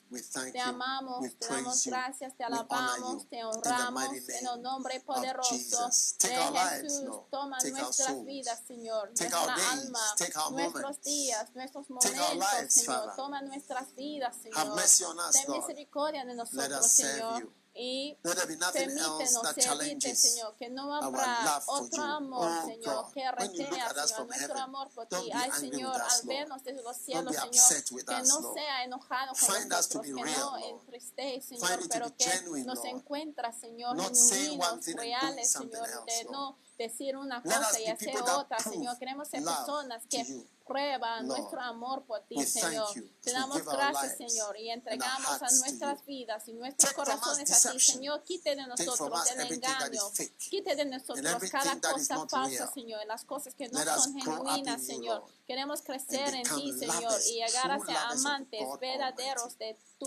Te 0.52 0.58
amamos, 0.60 1.24
te 1.38 1.46
damos 1.46 1.86
gracias, 1.86 2.36
te 2.36 2.42
alabamos, 2.42 3.28
te 3.28 3.44
honramos 3.44 4.04
en 4.12 4.46
el 4.48 4.62
nombre 4.62 5.00
poderoso 5.00 5.54
de 5.54 5.60
Jesús. 5.60 7.24
Toma 7.30 7.58
nuestras 7.70 8.24
vidas, 8.24 8.62
Señor, 8.66 9.10
nuestra 9.16 9.54
alma, 9.70 10.00
nuestros 10.50 11.00
días, 11.02 11.54
nuestros 11.54 11.88
momentos, 11.88 12.72
Señor. 12.72 13.14
Toma 13.14 13.42
nuestras 13.42 13.94
vidas, 13.94 14.34
Señor. 14.42 14.74
Ten 15.32 15.52
misericordia 15.52 16.24
de 16.24 16.34
nosotros, 16.34 16.84
Señor. 16.86 17.48
Y 17.80 18.18
permítenos 18.22 19.54
servirte, 19.54 20.16
Señor, 20.16 20.56
que 20.56 20.68
no 20.68 20.92
habrá 20.96 21.62
otro 21.66 22.02
amor, 22.02 22.50
oh, 22.50 22.66
Señor, 22.66 23.12
que 23.12 23.30
retea, 23.30 24.06
Señor, 24.06 24.26
nuestro 24.26 24.58
amor 24.58 24.90
por 24.90 25.06
ti. 25.06 25.30
Ay, 25.32 25.50
Señor, 25.52 25.94
al 25.94 26.26
vernos 26.26 26.64
desde 26.64 26.82
los 26.82 26.96
cielos, 26.96 27.36
Señor, 27.36 28.04
que 28.04 28.22
no 28.26 28.52
sea 28.52 28.82
enojado 28.82 29.32
con 29.32 29.68
nosotros, 29.68 30.02
que 30.04 30.12
no 30.12 30.58
entristece, 30.58 31.56
Señor, 31.56 31.88
pero 31.88 32.16
que 32.16 32.64
nos 32.64 32.84
encuentra, 32.84 33.52
Señor, 33.52 33.96
genuinos, 33.96 34.86
reales, 34.96 35.52
Señor, 35.52 35.88
de 36.04 36.24
no 36.32 36.58
decir 36.76 37.16
una 37.16 37.40
cosa 37.42 37.80
y 37.80 37.86
hacer 37.86 38.20
otra, 38.22 38.58
Señor. 38.58 38.98
Queremos 38.98 39.28
ser 39.28 39.44
personas 39.44 40.02
que 40.10 40.24
prueba 40.68 41.22
nuestro 41.22 41.60
amor 41.60 42.04
por 42.04 42.20
ti, 42.26 42.44
Señor. 42.44 42.88
Te 43.22 43.32
damos 43.32 43.64
gracias, 43.64 44.18
Señor, 44.18 44.56
y 44.58 44.70
entregamos 44.70 45.42
a 45.42 45.50
nuestras 45.50 46.04
vidas 46.04 46.46
y 46.46 46.52
nuestros 46.52 46.92
corazones 46.92 47.66
a 47.66 47.72
ti, 47.72 47.80
Señor. 47.80 48.22
Quite 48.22 48.54
de 48.54 48.66
nosotros 48.66 49.30
el 49.30 49.52
engaño, 49.52 50.02
quite 50.50 50.76
de 50.76 50.84
nosotros 50.84 51.50
cada 51.50 51.80
cosa 51.80 52.26
falsa, 52.28 52.70
Señor, 52.72 53.04
las 53.06 53.24
cosas 53.24 53.54
que 53.54 53.68
no 53.68 53.80
son 53.82 54.14
genuinas, 54.14 54.84
Señor. 54.84 55.24
Queremos 55.46 55.80
crecer 55.80 56.34
en 56.34 56.42
ti, 56.42 56.74
Señor, 56.78 57.14
y 57.26 57.42
llegar 57.42 57.70
a 57.70 57.80
ser 57.80 57.96
amantes 57.96 58.60
verdaderos 58.78 59.56
de 59.56 59.78
tu 59.98 60.06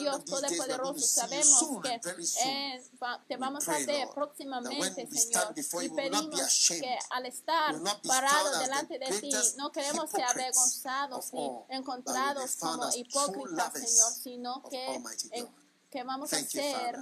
Dios 0.00 0.24
Todopoderoso. 0.24 1.06
Sabemos 1.06 1.80
que 1.82 2.00
eh, 2.44 2.82
te 3.28 3.36
vamos 3.36 3.68
a 3.68 3.78
ver 3.78 4.08
próximamente, 4.12 5.06
Señor, 5.06 5.54
y 5.56 5.88
pedimos 5.88 6.68
que 6.68 6.98
al 7.10 7.26
estar 7.26 7.76
parados 8.06 8.58
delante 8.58 8.98
de 8.98 9.20
ti, 9.20 9.30
no 9.56 9.70
queremos 9.70 9.91
ser 10.06 10.24
avergonzados 10.24 11.32
ni 11.32 11.50
encontrados 11.68 12.56
como 12.56 12.88
hipócritas, 12.94 13.72
Señor, 13.72 14.12
sino 14.12 14.62
que, 14.70 15.02
que 15.90 16.04
vamos 16.04 16.32
a 16.32 16.38
ser 16.38 16.98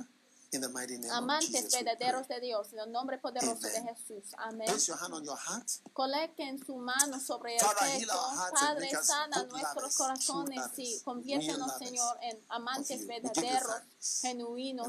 amantes 1.13 1.71
verdaderos 1.73 2.27
de 2.27 2.41
Dios, 2.41 2.73
en 2.73 2.81
el 2.81 2.93
nombre 2.93 3.19
poderoso 3.19 3.69
de 3.69 3.83
Jesús. 3.83 4.35
Amén. 4.37 4.69
Coloquen 5.93 6.65
su 6.65 6.77
mano 6.77 7.21
sobre 7.21 7.57
el 7.57 7.63
pecho. 7.79 8.13
Padre, 8.53 8.91
sana 9.03 9.45
nuestros 9.45 9.97
corazones 9.97 10.63
y 10.77 11.01
conviértenos, 11.03 11.79
Señor, 11.79 12.19
en 12.23 12.45
amantes 12.49 13.07
verdaderos, 13.07 13.71
genuinos. 14.01 14.89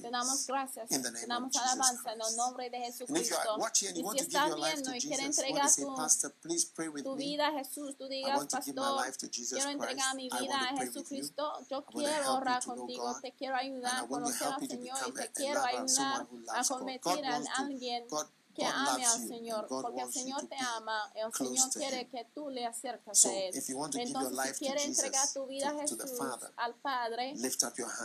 Te 0.00 0.10
damos 0.10 0.46
gracias, 0.46 0.88
te 0.88 1.26
damos 1.26 1.56
alabanza 1.56 2.12
en 2.12 2.20
el 2.20 2.36
nombre 2.36 2.70
de 2.70 2.78
Jesucristo. 2.78 3.58
Y 3.94 4.04
si 4.12 4.18
estás 4.18 4.54
viendo 4.54 4.94
y 4.94 5.00
quieres 5.00 5.26
entregar 5.26 5.70
tu, 5.74 7.02
tu 7.02 7.16
vida 7.16 7.48
a 7.48 7.52
Jesús, 7.52 7.96
tú 7.96 8.06
digas, 8.08 8.46
Pastor, 8.46 9.04
quiero 9.30 9.70
entregar 9.70 10.14
mi 10.14 10.28
vida 10.30 10.60
a 10.60 10.76
Jesucristo, 10.76 11.52
yo 11.68 11.84
quiero 11.86 12.34
orar 12.34 12.64
contigo, 12.64 13.18
te 13.20 13.32
quiero 13.32 13.56
ayudar 13.56 14.04
a 14.04 14.06
conocer 14.06 14.48
al 14.48 14.68
Señor, 14.68 14.98
y 15.08 15.12
te 15.12 15.32
quiero 15.32 15.62
ayudar 15.62 16.28
a 16.48 16.64
convertir 16.64 17.24
a 17.26 17.42
alguien 17.56 18.06
que 18.58 18.66
ame 18.66 19.06
al 19.06 19.28
Señor, 19.28 19.66
porque 19.68 20.00
el 20.00 20.12
Señor 20.12 20.46
te 20.48 20.56
ama, 20.56 21.12
el 21.14 21.32
Señor 21.32 21.70
quiere 21.72 22.08
que 22.08 22.24
tú 22.34 22.50
le 22.50 22.66
acerques 22.66 23.24
a 23.24 23.32
Él. 23.32 23.54
Entonces, 23.54 24.56
si 24.56 24.64
quieres 24.64 24.84
entregar 24.84 25.32
tu 25.32 25.46
vida 25.46 25.70
a 25.70 25.74
Jesús, 25.74 26.00
al 26.56 26.74
Padre, 26.76 27.34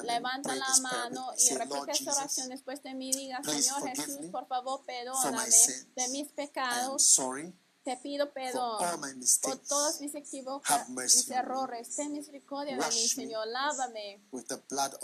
levanta 0.03 0.55
la 0.55 0.77
mano 0.81 1.31
y 1.37 1.55
repite 1.55 1.91
esta 1.91 2.11
oración 2.13 2.49
después 2.49 2.83
de 2.83 2.93
mí. 2.93 3.11
Diga, 3.11 3.41
Señor 3.43 3.95
Jesús, 3.95 4.27
por 4.31 4.47
favor, 4.47 4.85
perdóname 4.85 5.47
de 5.95 6.07
mis 6.09 6.29
pecados. 6.29 7.19
Te 7.83 7.97
pido 7.97 8.31
perdón 8.31 8.79
por 9.41 9.57
todos 9.57 9.99
mis 9.99 10.15
equívocos, 10.15 10.89
mis 10.89 11.29
errores. 11.29 11.95
Ten 11.95 12.13
misericordia 12.13 12.77
de 12.77 12.85
mí, 12.85 13.07
Señor. 13.07 13.47
Lávame 13.47 14.23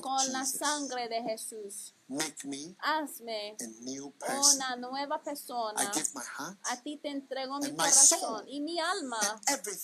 con 0.01 0.31
la 0.31 0.45
sangre 0.45 1.09
de 1.09 1.21
Jesús. 1.21 1.93
Hazme 2.79 3.55
una 4.55 4.75
nueva 4.77 5.21
persona. 5.21 5.91
a 6.63 6.81
ti 6.81 6.97
te 6.97 7.09
entrego 7.09 7.59
mi 7.59 7.75
corazón 7.75 8.47
y 8.47 8.61
mi 8.61 8.79
alma 8.79 9.19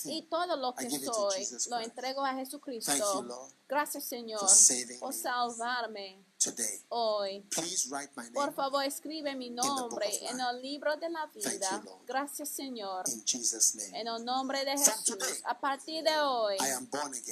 y 0.05 0.23
todo 0.23 0.55
lo 0.55 0.73
que 0.73 0.89
soy. 0.89 1.47
Lo 1.69 1.79
entrego 1.79 2.25
a 2.25 2.33
Jesucristo. 2.33 3.51
Gracias, 3.67 4.05
Señor, 4.05 4.41
por 4.99 5.13
salvarme 5.13 6.24
hoy. 6.89 7.47
Por 8.33 8.53
favor, 8.53 8.83
escribe 8.83 9.35
mi 9.35 9.49
nombre 9.49 10.07
en 10.29 10.39
el 10.39 10.61
libro 10.61 10.95
de 10.97 11.09
la 11.09 11.27
vida. 11.27 11.83
Gracias, 12.05 12.49
Señor. 12.49 13.05
En 13.93 14.07
el 14.07 14.25
nombre 14.25 14.63
de 14.65 14.71
Jesús. 14.71 15.17
A 15.45 15.59
partir 15.59 16.03
de 16.03 16.19
hoy, 16.19 16.57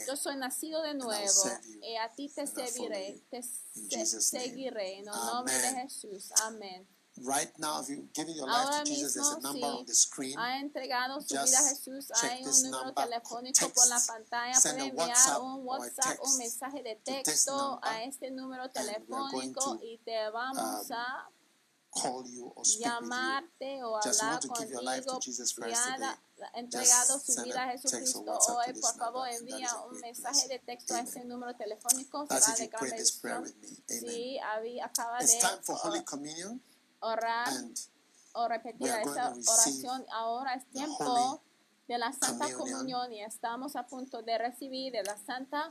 yo 0.08 0.16
soy 0.16 0.36
nacido 0.36 0.82
de 0.82 0.94
nuevo 0.94 1.44
y 1.82 1.96
a 1.96 2.14
ti 2.14 2.30
te 2.30 2.48
serviré, 2.48 3.24
te 3.30 4.06
seguiré 4.06 5.00
en 5.00 5.08
el 5.08 5.16
nombre 5.16 5.58
de 5.58 5.82
Jesús. 5.82 6.32
Amén. 6.42 6.88
Right 7.22 7.52
now, 7.60 7.80
if 7.80 7.90
you're 7.90 8.04
giving 8.16 8.36
your 8.36 8.48
life 8.48 8.66
Ahora 8.66 8.84
to 8.84 8.90
Jesus, 8.90 9.14
there's 9.14 9.30
a 9.30 9.42
number 9.42 9.68
on 9.68 9.86
the 9.86 9.94
screen. 9.94 10.36
Ha 10.36 10.60
entregado 10.60 11.22
su 11.22 11.36
vida 11.36 11.60
a 11.60 11.70
Jesús. 11.70 12.12
Hay 12.24 12.44
un 12.44 12.72
número 12.72 12.94
telefónico 12.94 13.70
por 13.70 13.88
la 13.88 14.00
pantalla. 14.08 14.60
Puede 14.60 14.88
enviar 14.88 15.42
un 15.42 15.64
WhatsApp, 15.64 16.20
un 16.26 16.38
mensaje 16.38 16.82
de 16.82 16.96
texto 16.96 17.80
a 17.84 18.04
este 18.04 18.32
número 18.32 18.70
telefónico 18.72 19.78
y 19.84 20.00
te 20.00 20.28
vamos 20.32 20.90
um, 20.90 20.96
a 20.96 21.30
llamarte 22.80 23.84
o 23.84 23.96
hablar 23.96 24.48
contigo. 24.48 25.22
Si 25.22 25.54
ha 25.62 26.20
entregado 26.56 27.20
su 27.20 27.44
vida 27.44 27.64
a 27.64 27.72
Jesucristo 27.78 28.24
hoy, 28.26 28.74
por 28.82 28.96
favor 28.96 29.28
envía 29.30 29.70
un 29.86 30.00
mensaje 30.00 30.48
de 30.48 30.58
texto 30.58 30.96
a 30.96 31.02
ese 31.02 31.24
número 31.26 31.56
telefónico. 31.56 32.26
Será 32.26 32.56
de 32.56 32.68
gran 32.68 32.90
bendición. 32.90 33.54
Sí, 33.88 34.40
acaba 34.82 35.20
de 35.20 36.04
orar 37.04 37.50
o 38.34 38.48
repetir 38.48 38.88
esa 38.88 39.30
oración. 39.30 40.06
Ahora 40.12 40.56
es 40.56 40.66
tiempo 40.70 41.42
de 41.88 41.98
la 41.98 42.14
Santa 42.14 42.52
Comunión 42.54 43.12
y 43.12 43.22
estamos 43.22 43.76
a 43.76 43.86
punto 43.86 44.22
de 44.22 44.38
recibir 44.38 44.94
de 44.94 45.04
la 45.04 45.18
Santa 45.18 45.70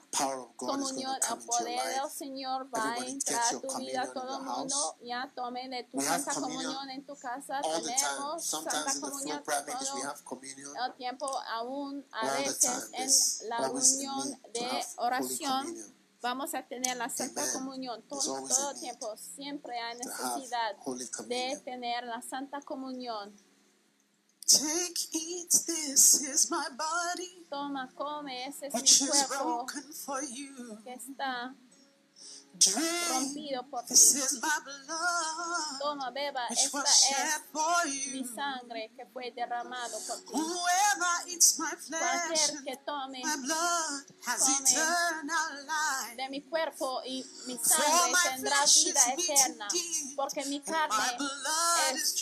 Comunión. 0.56 1.16
El 1.30 1.46
poder 1.46 2.00
del 2.00 2.10
Señor 2.10 2.68
va 2.72 2.92
a 2.92 2.96
entrar 2.98 3.42
a 3.42 3.60
tu 3.60 3.76
vida. 3.78 4.12
Todo 4.12 4.38
el 4.38 4.44
mundo 4.44 4.96
ya 5.02 5.32
tome 5.34 5.68
de 5.68 5.84
tu 5.84 6.00
Santa 6.00 6.34
Comunión 6.34 6.90
en 6.90 7.04
tu 7.04 7.16
casa. 7.16 7.60
Tenemos 7.62 8.44
Santa 8.44 8.92
Comunión 9.00 9.42
todo 9.42 10.86
el 10.86 10.94
tiempo, 10.96 11.26
aún 11.50 12.04
a 12.12 12.30
veces 12.32 13.40
en 13.40 13.48
la 13.48 13.70
unión 13.70 14.40
de 14.52 14.84
oración 14.98 16.01
vamos 16.22 16.54
a 16.54 16.62
tener 16.62 16.96
la 16.96 17.10
Santa 17.10 17.42
Comunión 17.52 18.00
todo, 18.08 18.46
todo 18.48 18.74
tiempo. 18.74 19.14
Siempre 19.16 19.78
hay 19.78 19.98
necesidad 19.98 20.76
de 21.26 21.60
tener 21.64 22.04
la 22.04 22.22
Santa 22.22 22.62
Comunión. 22.62 23.34
Take, 24.46 25.08
eat, 25.12 25.50
this 25.66 26.20
is 26.20 26.50
my 26.50 26.66
body. 26.76 27.46
Toma, 27.48 27.90
come, 27.94 28.46
ese 28.46 28.66
es 28.66 29.00
mi 29.02 29.08
cuerpo 29.08 29.66
que 30.84 30.92
está 30.92 31.54
rompido 33.08 33.62
por 33.68 33.84
ti. 33.84 33.94
Toma, 35.80 36.10
beba, 36.10 36.46
esta 36.48 36.84
es 36.84 38.12
mi 38.12 38.24
sangre 38.24 38.92
que 38.96 39.06
fue 39.06 39.32
derramado 39.32 39.98
por 40.06 40.18
ti. 40.24 40.32
Cualquier 41.98 42.64
que 42.64 42.76
tome, 42.84 43.22
tome 44.38 46.16
de 46.16 46.28
mi 46.30 46.42
cuerpo 46.42 47.02
y 47.04 47.24
mi 47.46 47.58
sangre 47.58 48.12
tendrá 48.34 48.56
vida 48.64 49.00
eterna, 49.12 49.68
porque 50.16 50.44
mi 50.46 50.60
carne 50.60 51.18
es 51.94 52.14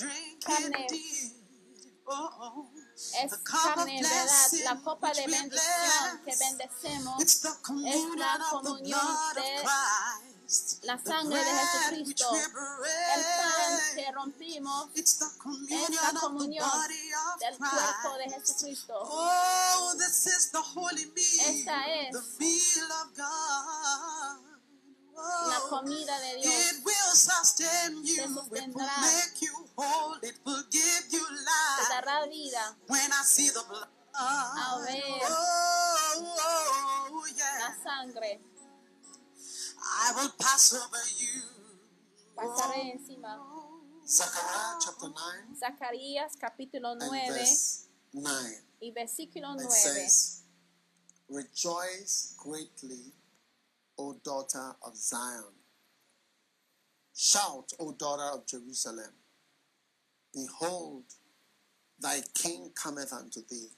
carne 0.44 0.86
es 3.22 3.36
carne, 3.42 4.02
¿verdad? 4.02 4.52
La 4.64 4.80
copa 4.82 5.12
de 5.12 5.26
bendición 5.26 6.22
que 6.24 6.36
bendecemos 6.36 7.22
es 7.22 7.42
la 7.44 7.56
comunión 8.50 9.00
de 9.34 9.62
la 10.82 10.98
sangre 11.02 11.38
de 11.38 11.50
Jesucristo. 11.50 12.34
El 12.34 13.22
pan 13.22 13.78
que 13.94 14.12
rompimos 14.12 14.90
es 14.94 15.20
la 15.20 15.30
comunión 16.20 16.70
del 17.38 17.56
cuerpo 17.58 18.16
de 18.18 18.30
Jesucristo. 18.30 18.94
Oh, 19.00 19.94
Esta 21.46 21.86
es 21.86 22.16
la 25.48 25.60
comida 25.68 26.18
de 26.20 26.36
Dios 26.36 26.54
te 27.56 28.28
sostendrá, 28.28 28.90
te 30.18 31.88
dará 31.88 32.26
When 32.88 33.12
I 33.12 33.22
see 33.24 33.50
the 33.50 33.62
blood, 33.68 33.88
a 34.14 34.78
ver 34.84 35.02
oh, 35.28 36.36
oh, 37.12 37.26
yeah, 37.36 37.58
la 37.60 37.74
sangre, 37.82 38.40
I 39.78 40.12
will 40.16 40.32
pass 40.38 40.72
over 40.74 41.04
you. 41.18 41.42
pasaré 42.34 42.92
encima. 42.92 43.38
Chapter 44.06 45.08
9 45.08 45.56
Zacarías 45.56 46.36
capítulo 46.36 46.92
and 46.92 47.02
9 47.02 47.32
verse 47.32 47.86
9. 48.12 48.64
y 48.80 48.90
versículo 48.92 49.54
It 49.54 49.62
9. 49.62 49.70
says, 49.70 50.42
Rejoice 51.28 52.34
greatly, 52.36 53.12
O 54.00 54.14
daughter 54.24 54.76
of 54.82 54.96
Zion. 54.96 55.54
Shout, 57.14 57.74
O 57.78 57.92
daughter 57.92 58.30
of 58.32 58.46
Jerusalem. 58.46 59.12
Behold, 60.32 61.04
thy 61.98 62.22
king 62.32 62.70
cometh 62.74 63.12
unto 63.12 63.40
thee. 63.46 63.68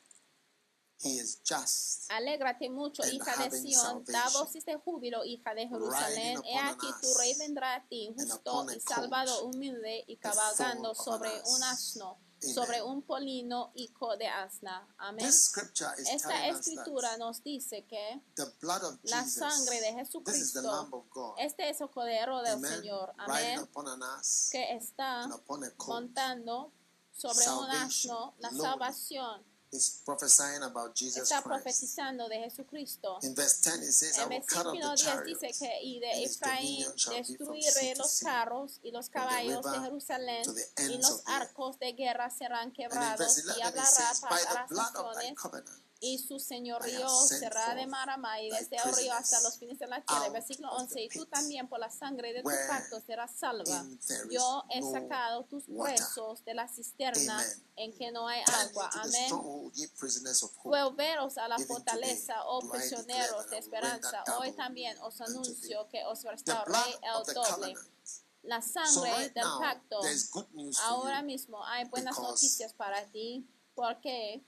He 1.03 1.19
is 1.19 1.41
just. 1.45 2.09
Alégrate 2.13 2.71
mucho, 2.71 3.03
hija 3.03 3.37
de 3.37 3.51
Sión, 3.51 4.05
da 4.05 4.29
voces 4.29 4.65
de 4.65 4.77
júbilo, 4.77 5.25
hija 5.25 5.55
de 5.57 5.67
Jerusalén. 5.67 6.41
He 6.45 6.57
aquí 6.57 6.87
tu 7.01 7.13
rey 7.19 7.35
vendrá 7.35 7.75
a 7.75 7.89
ti, 7.89 8.15
justo 8.17 8.67
y 8.71 8.79
salvado, 8.79 9.47
humilde 9.47 10.05
y 10.07 10.17
cabalgando 10.19 10.95
sobre 10.95 11.31
un 11.47 11.63
asno. 11.65 12.21
Sobre 12.55 12.83
un 12.83 13.03
polino 13.03 13.73
hijo 13.75 14.17
de 14.17 14.27
asna. 14.27 14.89
Amén. 14.99 15.27
Esta 15.27 16.49
escritura 16.49 17.17
nos 17.17 17.43
dice 17.43 17.85
que 17.87 18.21
la 19.03 19.27
sangre 19.27 19.81
de 19.81 19.93
Jesucristo, 19.95 20.97
este 21.39 21.71
es 21.71 21.81
el 21.81 21.91
cordero 21.91 22.43
del. 22.43 22.61
Señor, 22.63 23.13
amén, 23.19 23.69
que 24.51 24.75
está 24.75 25.29
montando 25.87 26.73
sobre 27.13 27.49
un 27.49 27.71
asno 27.71 28.35
la 28.39 28.51
salvación. 28.51 29.52
Is 29.73 30.03
prophesying 30.05 30.63
about 30.63 30.95
Jesus 30.95 31.23
Está 31.23 31.43
profetizando 31.43 32.29
de 32.29 32.39
Jesucristo. 32.39 33.19
In 33.23 33.35
verse 33.35 33.61
10 33.63 33.83
it 33.83 33.93
says, 33.93 34.19
I 34.19 34.23
En 34.23 34.29
will 34.29 34.43
cut 34.47 34.67
off 34.67 34.75
versículo 34.75 34.91
the 34.91 34.97
10 34.97 34.97
chariots 34.97 35.41
dice 35.41 35.59
que 35.59 35.83
y 35.83 36.01
de 36.01 36.25
Efraín 36.25 36.87
destruiré 37.11 37.95
los 37.97 38.21
carros 38.21 38.81
y 38.83 38.91
los 38.91 39.09
caballos 39.09 39.65
de 39.65 39.81
Jerusalén 39.81 40.45
y 40.89 40.99
los 40.99 41.23
arcos 41.27 41.79
de 41.79 41.93
guerra 41.93 42.31
serán 42.31 42.73
quebrados 42.73 43.39
y 43.39 43.41
11 43.41 43.57
it 43.57 43.63
hablará 43.63 44.13
para 44.21 44.55
las 44.55 44.71
naciones 44.71 45.35
y 46.05 46.19
su 46.19 46.41
señorío 46.41 47.09
será 47.29 47.77
de 47.77 47.87
Marama 47.87 48.41
y 48.41 48.51
desde 48.51 48.77
el 48.77 48.93
río 48.97 49.13
hasta 49.15 49.41
los 49.43 49.57
fines 49.57 49.79
de 49.79 49.87
la 49.87 50.05
tierra. 50.05 50.29
Versículo 50.31 50.73
of 50.73 50.81
11. 50.83 50.95
the 50.95 51.05
Y 51.05 51.09
tú 51.09 51.27
también 51.27 51.69
por 51.69 51.79
la 51.79 51.91
sangre 51.91 52.33
de 52.33 52.43
tu 52.43 52.51
pacto 52.69 53.01
serás 53.07 53.31
salva. 53.37 53.87
Yo 54.29 54.65
he 54.71 54.83
sacado 54.83 55.45
tus 55.45 55.63
presos 55.67 56.45
de 56.45 56.55
la 56.55 56.67
cisterna 56.67 57.41
en 57.77 57.97
que 57.97 58.11
no 58.11 58.27
hay 58.27 58.43
agua. 58.47 58.91
Amén. 58.95 59.31
Volveros 60.65 61.39
a 61.39 61.47
la 61.47 61.59
fortaleza, 61.61 62.35
oh 62.47 62.69
prisioneros 62.69 63.49
de 63.51 63.59
esperanza. 63.59 64.25
Hoy 64.41 64.51
también 64.53 64.99
os 65.03 65.21
anuncio 65.21 65.87
que 65.89 66.05
os 66.05 66.25
restauraré 66.25 66.99
el 67.01 67.33
doble. 67.33 67.75
La 68.43 68.61
sangre 68.61 69.31
del 69.31 69.47
pacto. 69.61 70.01
Ahora 70.81 71.23
mismo 71.23 71.65
hay 71.65 71.85
buenas 71.85 72.19
noticias 72.19 72.73
para 72.73 73.07
ti 73.07 73.47
porque 73.77 74.45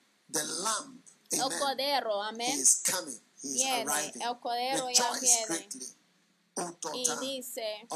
Lamb, 1.37 1.53
el 1.53 1.53
amen, 1.53 1.59
cordero, 1.59 2.25
he 2.25 2.29
amén, 2.29 2.65
viene. 3.43 4.13
El 4.21 4.41
cordero 4.41 4.91
ya 4.91 5.13
viene. 5.21 5.69
Y 6.95 7.07
dice, 7.21 7.89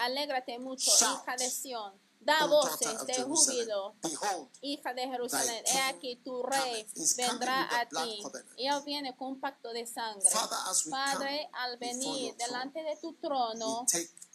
alégrate 0.00 0.58
mucho, 0.58 0.90
hija 0.90 1.36
de 1.36 1.50
Sión. 1.50 1.92
Da 2.20 2.44
voces 2.44 3.06
de 3.06 3.22
júbilo. 3.22 3.94
Hija 4.60 4.92
de 4.92 5.08
Jerusalén, 5.08 5.64
he 5.66 5.80
aquí 5.80 6.16
tu 6.16 6.42
rey 6.42 6.86
vendrá 7.16 7.80
a 7.80 7.88
ti. 7.88 8.22
Y 8.58 8.66
él 8.66 8.82
viene 8.84 9.16
con 9.16 9.28
un 9.28 9.40
pacto 9.40 9.72
de 9.72 9.86
sangre. 9.86 10.28
Padre, 10.90 11.48
al 11.52 11.78
venir 11.78 12.36
delante 12.36 12.82
de 12.82 12.96
tu 12.96 13.14
trono, 13.14 13.86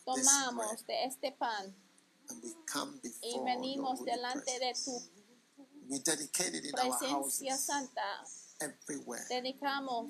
tomamos 0.04 0.86
de 0.88 1.06
este 1.06 1.32
pan 1.32 1.76
y 3.22 3.40
venimos 3.40 4.04
delante 4.04 4.60
de 4.60 4.74
tu 4.84 5.02
We 5.90 6.00
dedicate 6.00 6.54
it 6.56 6.66
in 6.66 6.72
our 6.80 6.98
presencia 6.98 7.52
houses, 7.54 7.66
santa. 7.66 8.02
everywhere. 8.62 9.26
Dedicamos, 9.30 10.10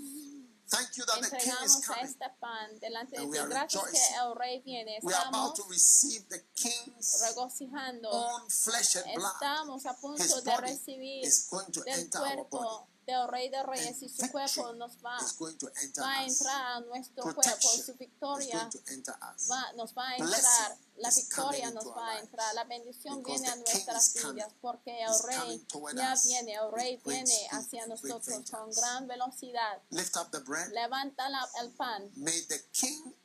Thank 0.68 0.98
you 0.98 1.06
that 1.06 1.22
the 1.22 1.30
King 1.38 1.54
is 1.64 1.76
entregamos 1.78 1.78
a 1.78 1.94
coming. 1.94 2.06
este 2.06 2.30
pan 2.42 2.80
delante 2.80 3.12
de 3.12 3.22
And 3.22 3.30
we 3.30 3.38
ti. 3.38 3.44
are 3.44 3.50
Gracias 3.50 3.84
que 3.92 4.16
el 4.18 4.36
rey 4.36 4.62
viene. 4.66 5.00
We 5.04 5.14
are 5.14 5.28
about 5.28 5.54
Estamos 5.54 5.56
to 5.58 5.64
receive 5.70 6.28
the 6.30 6.42
King's 6.56 7.22
regocijando. 7.22 8.10
own 8.12 8.50
flesh 8.50 8.96
and 8.96 9.06
blood. 9.14 9.34
Estamos 9.36 9.86
a 9.86 9.92
His 9.92 10.00
punto 10.02 10.42
de 10.42 10.52
body 10.52 10.72
recibir 10.72 11.24
is 11.24 11.48
going 11.52 11.72
to 11.72 11.82
del 11.84 11.94
enter 12.00 12.18
our 12.18 12.36
body. 12.38 12.50
cuerpo 12.50 12.88
del 13.06 13.28
Rey 13.28 13.50
de 13.50 13.62
Reyes 13.62 14.02
y 14.02 14.10
su 14.10 14.28
cuerpo 14.32 14.64
victory 14.64 14.80
nos 14.80 14.98
va, 15.06 15.18
is 15.22 15.34
going 15.38 15.56
to 15.58 15.68
enter 15.84 16.02
va 16.04 16.14
a 16.22 16.26
us. 16.26 16.34
entrar 16.42 16.62
a 16.78 16.80
nuestro 16.82 17.24
cuerpo 17.24 17.42
y 17.42 17.44
Protection 17.44 17.86
su 17.86 17.92
is 17.92 17.98
victoria 18.00 18.58
going 18.58 18.70
to 18.72 18.80
enter 18.92 19.16
us. 19.36 19.48
va, 19.48 19.72
nos 19.78 19.94
va 19.96 20.10
a 20.10 20.18
Blessing 20.18 20.36
entrar, 20.50 20.78
la 20.98 21.10
victoria 21.10 21.72
nos 21.72 21.88
va 21.88 22.12
a 22.12 22.20
entrar, 22.20 22.56
la 22.56 22.64
bendición 22.64 23.22
viene 23.22 23.48
a 23.48 23.56
nuestras 23.56 24.14
vidas 24.14 24.54
porque 24.62 24.98
el 25.02 25.12
Rey 25.28 25.68
ya 25.94 26.16
viene, 26.24 26.54
el 26.54 26.72
Rey 26.72 27.02
viene 27.06 27.48
hacia 27.52 27.86
nosotros 27.88 28.50
con 28.50 28.72
gran 28.72 29.08
velocidad. 29.08 29.82
Levanta 30.72 31.28
el 31.62 31.72
pan, 31.72 32.10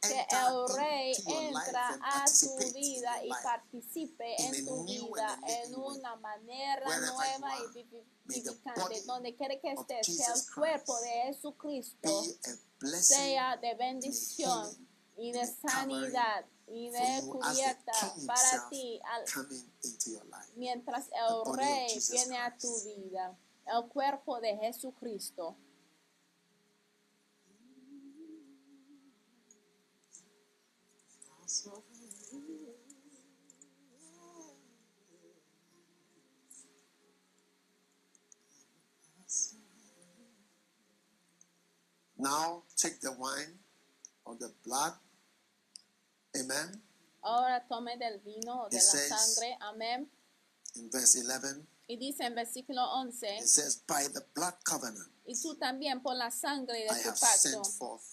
que 0.00 0.26
el 0.30 0.76
Rey 0.76 1.12
entra 1.26 1.88
and 1.88 2.02
a 2.02 2.24
tu 2.24 2.72
vida 2.72 3.24
y 3.24 3.30
participe 3.42 4.42
en 4.42 4.66
tu 4.66 4.84
vida 4.84 5.38
en 5.46 5.74
una 5.74 6.16
manera 6.16 6.98
nueva 6.98 7.52
y 7.74 7.82
vivificante, 8.24 9.02
donde 9.02 9.36
quiere 9.36 9.60
que 9.60 9.72
estés, 9.72 10.16
que 10.16 10.24
el 10.24 10.54
cuerpo 10.54 10.98
de 11.00 11.34
Jesucristo 11.34 12.24
sea 13.00 13.56
de 13.56 13.74
bendición 13.74 14.88
y 15.16 15.32
de 15.32 15.46
sanidad 15.46 16.44
y 16.72 16.90
for 16.90 16.92
de 16.92 17.26
you 17.26 17.40
as 17.42 17.56
the 17.56 17.62
cubierta 17.62 17.92
King 18.14 18.26
para 18.26 18.40
himself 18.40 18.70
ti 18.70 19.00
al- 19.04 19.24
coming 19.32 19.72
into 19.82 20.10
your 20.10 20.24
life. 20.26 20.50
mientras 20.56 21.08
The 21.10 21.16
el 21.16 21.42
body 21.44 21.50
of 21.50 21.56
Rey 21.58 21.88
Jesus 21.88 22.10
viene 22.12 22.38
a 22.38 22.50
tu 22.56 22.68
Christ. 22.68 22.86
vida, 22.86 23.36
el 23.66 23.88
cuerpo 23.88 24.40
de 24.40 24.56
Jesucristo. 24.56 25.56
Now 42.18 42.62
take 42.76 43.00
the 43.00 43.12
wine 43.12 43.58
or 44.24 44.36
the 44.38 44.52
blood. 44.64 44.92
Amen. 46.34 46.82
Ahora 47.22 47.66
tome 47.68 47.96
del 47.98 48.20
vino 48.20 48.62
o 48.64 48.68
de 48.68 48.76
It 48.76 48.82
la 48.82 48.90
says- 48.90 49.08
sangre, 49.08 49.56
amén. 49.60 50.10
In 50.76 50.88
verse 50.90 51.18
11, 51.20 51.66
Y 51.88 51.96
dice 51.96 52.24
en 52.24 52.34
versículo 52.36 52.82
11, 52.94 53.38
it 53.38 53.46
says, 53.46 53.82
By 53.86 54.06
the 54.08 54.20
blood 54.34 54.54
covenant 54.64 55.10
y 55.26 55.34
tú 55.40 55.56
también 55.56 56.00
por 56.02 56.14
la 56.14 56.30
sangre 56.30 56.78
de 56.78 56.86
I 56.86 57.02
tu 57.02 57.08
have 57.08 57.18
pacto 57.20 57.48
sent 57.50 57.66
forth 57.78 58.04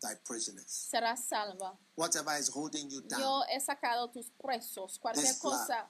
thy 0.00 0.14
prisoners. 0.24 0.70
serás 0.90 1.24
salva. 1.26 1.78
Whatever 1.96 2.38
is 2.38 2.48
holding 2.50 2.90
you 2.90 3.00
down 3.02 3.20
Yo 3.20 3.42
he 3.48 3.58
sacado 3.60 4.10
tus 4.10 4.30
presos, 4.32 4.98
cualquier 4.98 5.26
This 5.26 5.38
cosa 5.38 5.88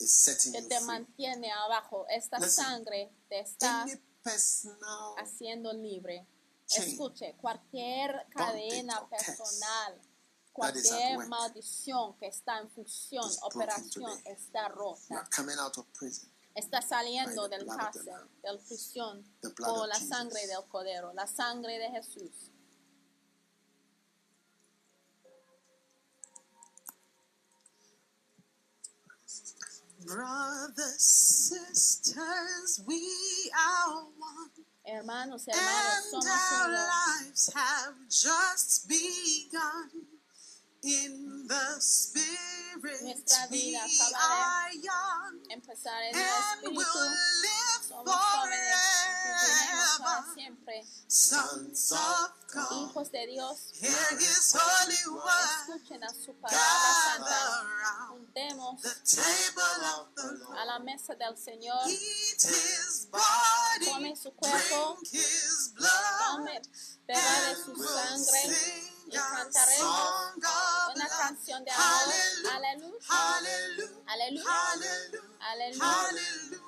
is 0.00 0.10
setting 0.12 0.52
que 0.52 0.62
you 0.62 0.68
te 0.68 0.76
free. 0.76 0.86
mantiene 0.86 1.52
abajo, 1.52 2.06
esta 2.08 2.38
Listen. 2.38 2.64
sangre 2.64 3.12
te 3.28 3.40
está 3.40 3.82
Any 3.82 3.96
personal 4.22 5.14
haciendo 5.18 5.72
libre. 5.74 6.26
Escuche, 6.68 7.36
cualquier 7.40 8.26
cadena 8.30 9.06
personal, 9.08 10.00
cualquier 10.56 11.28
maldición 11.28 12.16
que 12.18 12.28
está 12.28 12.58
en 12.58 12.70
función, 12.70 13.24
operación, 13.42 14.10
está 14.24 14.68
rota. 14.68 15.28
Está 16.54 16.80
saliendo 16.80 17.48
del 17.48 17.66
cárcel, 17.66 18.14
del 18.42 18.58
prisión, 18.60 19.22
por 19.58 19.86
la 19.86 20.00
sangre 20.00 20.46
del 20.46 20.64
cordero, 20.68 21.12
la 21.12 21.26
sangre 21.26 21.78
de 21.78 21.90
Jesús. 21.90 22.50
Brothers, 30.06 31.02
sisters, 31.02 32.80
we 32.86 33.02
are 33.52 34.04
one, 34.16 34.50
Hermanos, 34.86 35.48
hermanos, 35.48 36.12
and 36.12 36.22
somos 36.22 36.26
our 36.26 36.68
uno. 36.68 36.78
lives 36.78 37.50
have 37.52 37.94
just 38.08 38.88
begun. 38.88 40.15
In 40.82 41.46
the 41.48 41.80
spirit, 41.80 43.02
Nuestra 43.02 43.48
we 43.50 43.58
vida 43.58 43.80
acabará. 43.84 44.70
young, 44.74 45.40
Empezar 45.50 46.02
en 46.02 46.14
el 46.14 46.22
and 46.22 46.76
will 46.76 46.82
Espíritu. 46.82 46.98
live 47.42 47.82
Somos 47.88 48.14
jóvenes 48.14 48.74
viviremos 49.24 49.98
para 49.98 50.22
forever. 50.22 50.34
siempre. 50.34 50.84
Sons 51.08 51.92
of 51.92 52.30
God, 52.52 52.90
Hijos 52.90 53.10
de 53.10 53.26
Dios, 53.26 53.56
hear 53.80 54.18
His 54.18 54.54
holy 54.54 55.16
word. 55.16 55.76
escuchen 55.80 56.04
a 56.04 56.08
su 56.10 56.32
palabra 56.34 56.58
santa. 57.16 57.64
Round 57.82 58.82
the 58.82 58.94
table 59.04 59.84
of 59.96 60.14
the 60.14 60.44
Lord. 60.44 60.58
a 60.58 60.64
la 60.66 60.78
mesa 60.80 61.14
del 61.14 61.36
Señor. 61.36 61.86
Eat 61.88 62.42
his 62.42 63.08
body, 63.10 63.86
Tome 63.86 64.14
su 64.16 64.30
cuerpo, 64.32 64.96
drink 65.00 65.08
his 65.12 65.72
blood, 65.74 66.36
tome, 66.36 66.60
beba 67.06 67.40
de 67.48 67.54
su 67.56 67.74
sangre 67.82 68.42
sing 68.42 68.52
y 68.52 68.88
a 68.88 68.95
cantaremos 69.10 69.78
song 69.78 70.44
of 70.44 70.96
una 70.96 71.08
canción 71.08 71.64
de 71.64 71.70
amor. 71.70 71.84
Hallelujah, 72.52 73.00
Aleluya, 74.06 74.44
aleluya, 75.42 75.80
aleluya. 75.80 76.66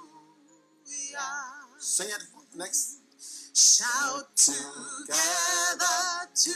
Sing 1.78 2.08
it 2.08 2.22
next. 2.56 2.98
Shout 3.54 4.36
together 4.36 6.28
to 6.32 6.52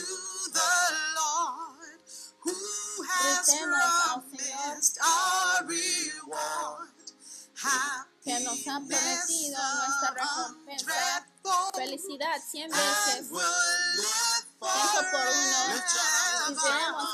the 0.53 0.73
Lord 1.19 1.99
who 2.39 2.55
has 3.03 3.49
promised 3.51 4.99
our 5.03 5.65
reward. 5.67 6.93
que 8.23 8.39
nos 8.39 8.67
ha 8.67 8.79
prometido 8.79 9.59
nuestra 9.75 10.11
recompensa. 10.15 11.25
Felicidad 11.73 12.41
cien 12.49 12.71
veces. 12.71 13.29
Ciento 14.63 15.11
por 15.11 15.27
uno. 15.27 15.57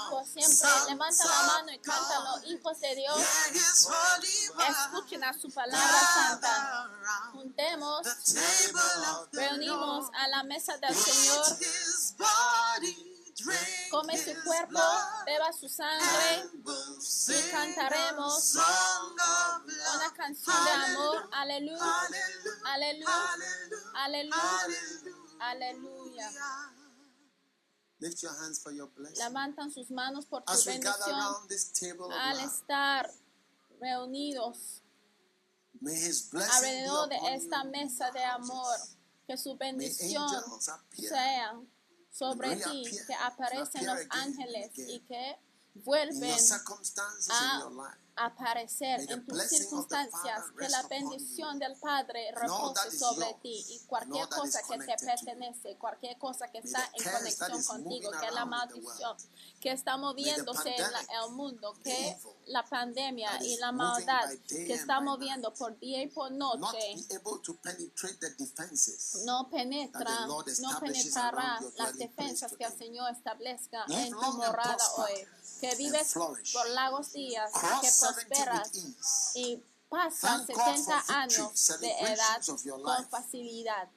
por 0.10 0.26
siempre. 0.26 0.70
Levanta 0.90 1.26
la 1.26 1.44
mano 1.44 1.72
y 1.72 1.80
cántalo, 1.80 2.44
hijos 2.46 2.80
de 2.80 2.96
Dios. 2.96 3.18
Escuchen 4.70 5.24
a 5.24 5.34
su 5.34 5.50
palabra 5.50 6.00
santa. 6.14 6.90
Juntemos, 7.34 8.08
reunimos 9.32 10.10
a 10.14 10.28
la 10.28 10.44
mesa 10.44 10.78
del 10.78 10.96
Señor. 10.96 11.46
Come 13.90 14.18
su 14.18 14.34
cuerpo, 14.44 14.82
beba 15.26 15.54
su 15.54 15.70
sangre. 15.70 16.50
sing 17.00 17.50
cantaremos 17.52 18.56
Una 18.56 20.14
canción 20.14 20.66
de 20.66 20.72
amor. 20.72 21.30
Aleluya, 21.32 22.08
aleluya, 22.66 23.36
aleluya, 23.94 24.68
aleluya. 25.40 26.30
Lift 28.02 28.24
your 28.24 28.34
hands 28.42 28.60
for 28.62 28.72
your 28.72 28.88
blessing. 28.96 29.20
Levantan 29.26 29.72
sus 29.72 29.92
manos 29.92 30.26
por 30.26 30.42
tu 30.44 30.52
As 30.54 30.66
we 30.66 30.78
gather 30.78 30.98
bendición. 31.00 31.20
around 31.20 31.50
this 31.50 31.66
table 31.74 32.12
Al 32.14 32.40
estar 32.40 33.10
reunidos 33.82 34.82
may 35.82 35.96
His 35.96 36.30
alrededor 36.34 37.10
de 37.10 37.18
esta 37.36 37.64
mesa 37.66 38.12
de 38.12 38.24
amor, 38.24 38.78
que 39.28 39.38
su 39.38 39.56
bendición 39.58 40.28
sea 40.92 41.60
sobre 42.12 42.56
ti, 42.56 42.84
que 43.08 43.14
aparecen 43.16 43.86
los 43.86 43.96
again 44.00 44.10
ángeles 44.12 44.72
again. 44.74 44.90
y 44.90 45.00
que 45.02 45.38
vuelven 45.76 46.24
a 46.32 46.38
in 46.38 47.60
your 47.62 47.72
life. 47.72 47.98
Aparecer 48.26 49.00
en 49.14 49.26
tus 49.26 49.38
circunstancias, 49.50 50.44
que 50.58 50.70
la 50.70 50.82
bendición 50.84 51.60
del 51.60 51.76
Padre 51.78 52.32
repose 52.34 52.92
sobre 53.00 53.34
ti 53.42 53.66
y 53.70 53.80
cualquier 53.88 54.28
cosa 54.30 54.60
que 54.62 54.78
te 54.86 55.06
pertenece, 55.06 55.76
cualquier 55.78 56.18
cosa 56.18 56.48
que 56.52 56.58
está 56.60 56.84
en 56.94 57.04
conexión 57.20 57.50
contigo, 57.68 58.12
que 58.12 58.32
la 58.32 58.46
maldición 58.46 59.18
que 59.60 59.72
está 59.72 59.98
moviéndose 59.98 60.70
en, 60.70 60.92
la- 60.92 61.26
el 61.26 61.32
mundo, 61.32 61.74
que 61.84 62.18
la 62.48 62.64
pandemia 62.64 63.30
y 63.44 63.58
la 63.58 63.72
maldad 63.72 64.30
que 64.48 64.74
está 64.74 65.00
moviendo 65.02 65.54
por 65.54 65.78
día 65.80 66.02
y 66.02 66.08
por 66.08 66.32
noche 66.32 66.78
no 69.26 69.50
penetra, 69.50 70.26
no 70.62 70.70
penetrará 70.80 71.60
las 71.78 71.98
defensas 71.98 72.52
que 72.58 72.64
el. 72.66 72.78
Señor 72.80 73.12
establezca 73.12 73.84
en 74.06 74.12
tu 74.12 74.34
morada 74.34 74.78
hoy. 74.98 75.28
Que 75.60 75.76
vives 75.76 76.14
por 76.14 76.70
largos 76.70 77.12
días, 77.12 77.52
que 77.52 77.60
Cross 77.60 77.86
70 77.86 78.14
prosperas 78.14 78.72
y 79.36 79.64
for 79.90 80.12
70 80.12 80.48
victory, 80.48 81.16
años 81.16 81.68
de 81.80 81.92
edad 82.00 82.42
con 82.84 83.10
facilidad. 83.10 83.90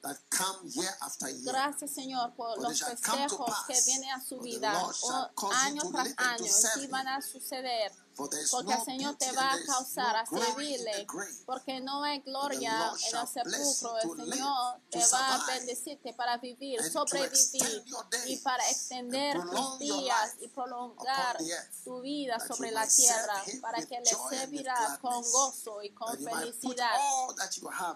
Gracias 1.43 1.91
Señor 1.91 2.33
por 2.35 2.59
los 2.59 2.83
festejos 2.83 3.55
que 3.67 3.79
vienen 3.85 4.09
a 4.09 4.21
su 4.21 4.39
vida. 4.39 4.73
Lord 4.73 4.95
shall 4.95 5.25
o 5.25 5.35
cause 5.35 5.53
you 5.53 5.81
año 5.81 5.91
tras 5.91 6.13
año 6.17 6.83
y 6.83 6.87
van 6.87 7.07
a 7.07 7.21
suceder 7.21 7.91
porque 8.15 8.73
el 8.73 8.83
Señor 8.83 9.15
te 9.15 9.31
va 9.31 9.53
a 9.53 9.63
causar 9.65 10.15
a 10.15 10.25
servirle 10.25 11.07
porque 11.45 11.79
no 11.81 12.03
hay 12.03 12.19
gloria 12.21 12.91
en 13.09 13.17
el 13.17 13.27
sepulcro. 13.27 13.97
el 13.97 14.31
Señor 14.31 14.79
te 14.89 14.99
va 14.99 15.35
a 15.35 15.45
bendecirte 15.47 16.13
para 16.13 16.37
vivir 16.37 16.83
sobrevivir 16.83 17.83
y 18.27 18.37
para 18.37 18.69
extender 18.69 19.41
tus 19.41 19.79
días 19.79 20.35
y 20.39 20.47
prolongar 20.47 21.37
tu 21.83 22.01
vida 22.01 22.39
sobre 22.39 22.71
la 22.71 22.87
tierra 22.87 23.43
para 23.61 23.85
que 23.85 23.99
le 23.99 24.11
servirás 24.29 24.99
con 24.99 25.21
gozo 25.31 25.81
y 25.81 25.89
con 25.91 26.17
felicidad 26.17 26.97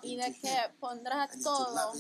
y 0.02 0.16
de 0.16 0.34
que 0.40 0.58
pondrás 0.80 1.32
todo 1.42 1.94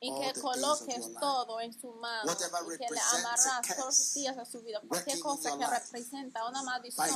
y 0.00 0.12
que 0.20 0.40
coloques 0.40 1.14
todo 1.18 1.60
en 1.60 1.72
su 1.72 1.90
mano 1.92 2.30
y 2.32 2.78
que 2.78 2.90
le 2.90 3.00
a 3.00 3.60
curse 3.62 3.74
todos 3.74 3.98
los 3.98 4.14
días 4.14 4.36
de 4.36 4.46
su 4.46 4.62
vida. 4.62 4.80
Cualquier 4.86 5.18
cosa 5.20 5.56
que 5.58 5.66
representa 5.66 6.46
una 6.48 6.62
maldición 6.62 7.08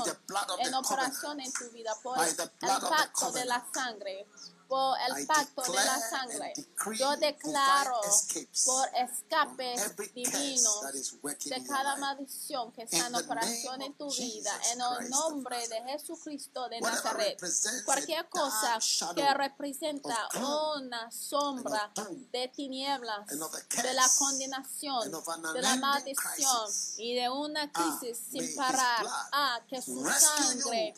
en 0.58 0.74
operación 0.74 1.40
en 1.40 1.52
tu 1.52 1.70
vida 1.70 1.94
por 2.02 2.18
el 2.18 2.36
pacto 2.36 3.32
de 3.32 3.44
la 3.44 3.66
sangre, 3.72 4.26
por 4.68 4.96
el 5.00 5.26
pacto 5.26 5.62
de 5.62 5.74
la 5.74 5.98
sangre. 5.98 6.52
Yo 6.96 7.16
declaro 7.16 8.00
por 8.66 8.88
is 10.94 11.14
working 11.22 11.50
de 11.50 11.66
cada 11.66 11.96
maldición 11.96 12.70
que 12.72 12.82
está 12.82 13.06
en 13.06 13.14
operación 13.14 13.82
en 13.82 13.94
tu 13.94 14.10
vida, 14.10 14.52
en 14.72 14.80
el 14.80 15.10
nombre 15.10 15.66
de 15.68 15.82
Jesucristo 15.82 16.68
de 16.68 16.80
Nazaret. 16.80 17.42
a 17.42 17.84
Cualquier 17.84 18.28
cosa 18.28 18.78
que 19.14 19.34
representa 19.34 20.28
una 20.36 21.10
sombra 21.10 21.90
de 22.30 22.48
tinieblas, 22.48 23.26
a 23.30 23.82
de 23.82 23.94
la 23.94 24.08
condenación, 24.18 25.10
de 25.54 25.62
la 25.62 25.76
maldición 25.76 26.70
y 26.98 27.14
de 27.14 27.30
una 27.30 27.72
crisis 27.72 28.18
sin 28.30 28.54
parar. 28.54 29.00
blood 29.00 29.28
Ah, 29.32 29.60
que 29.68 29.80
su 29.80 30.04
sangre 30.04 30.94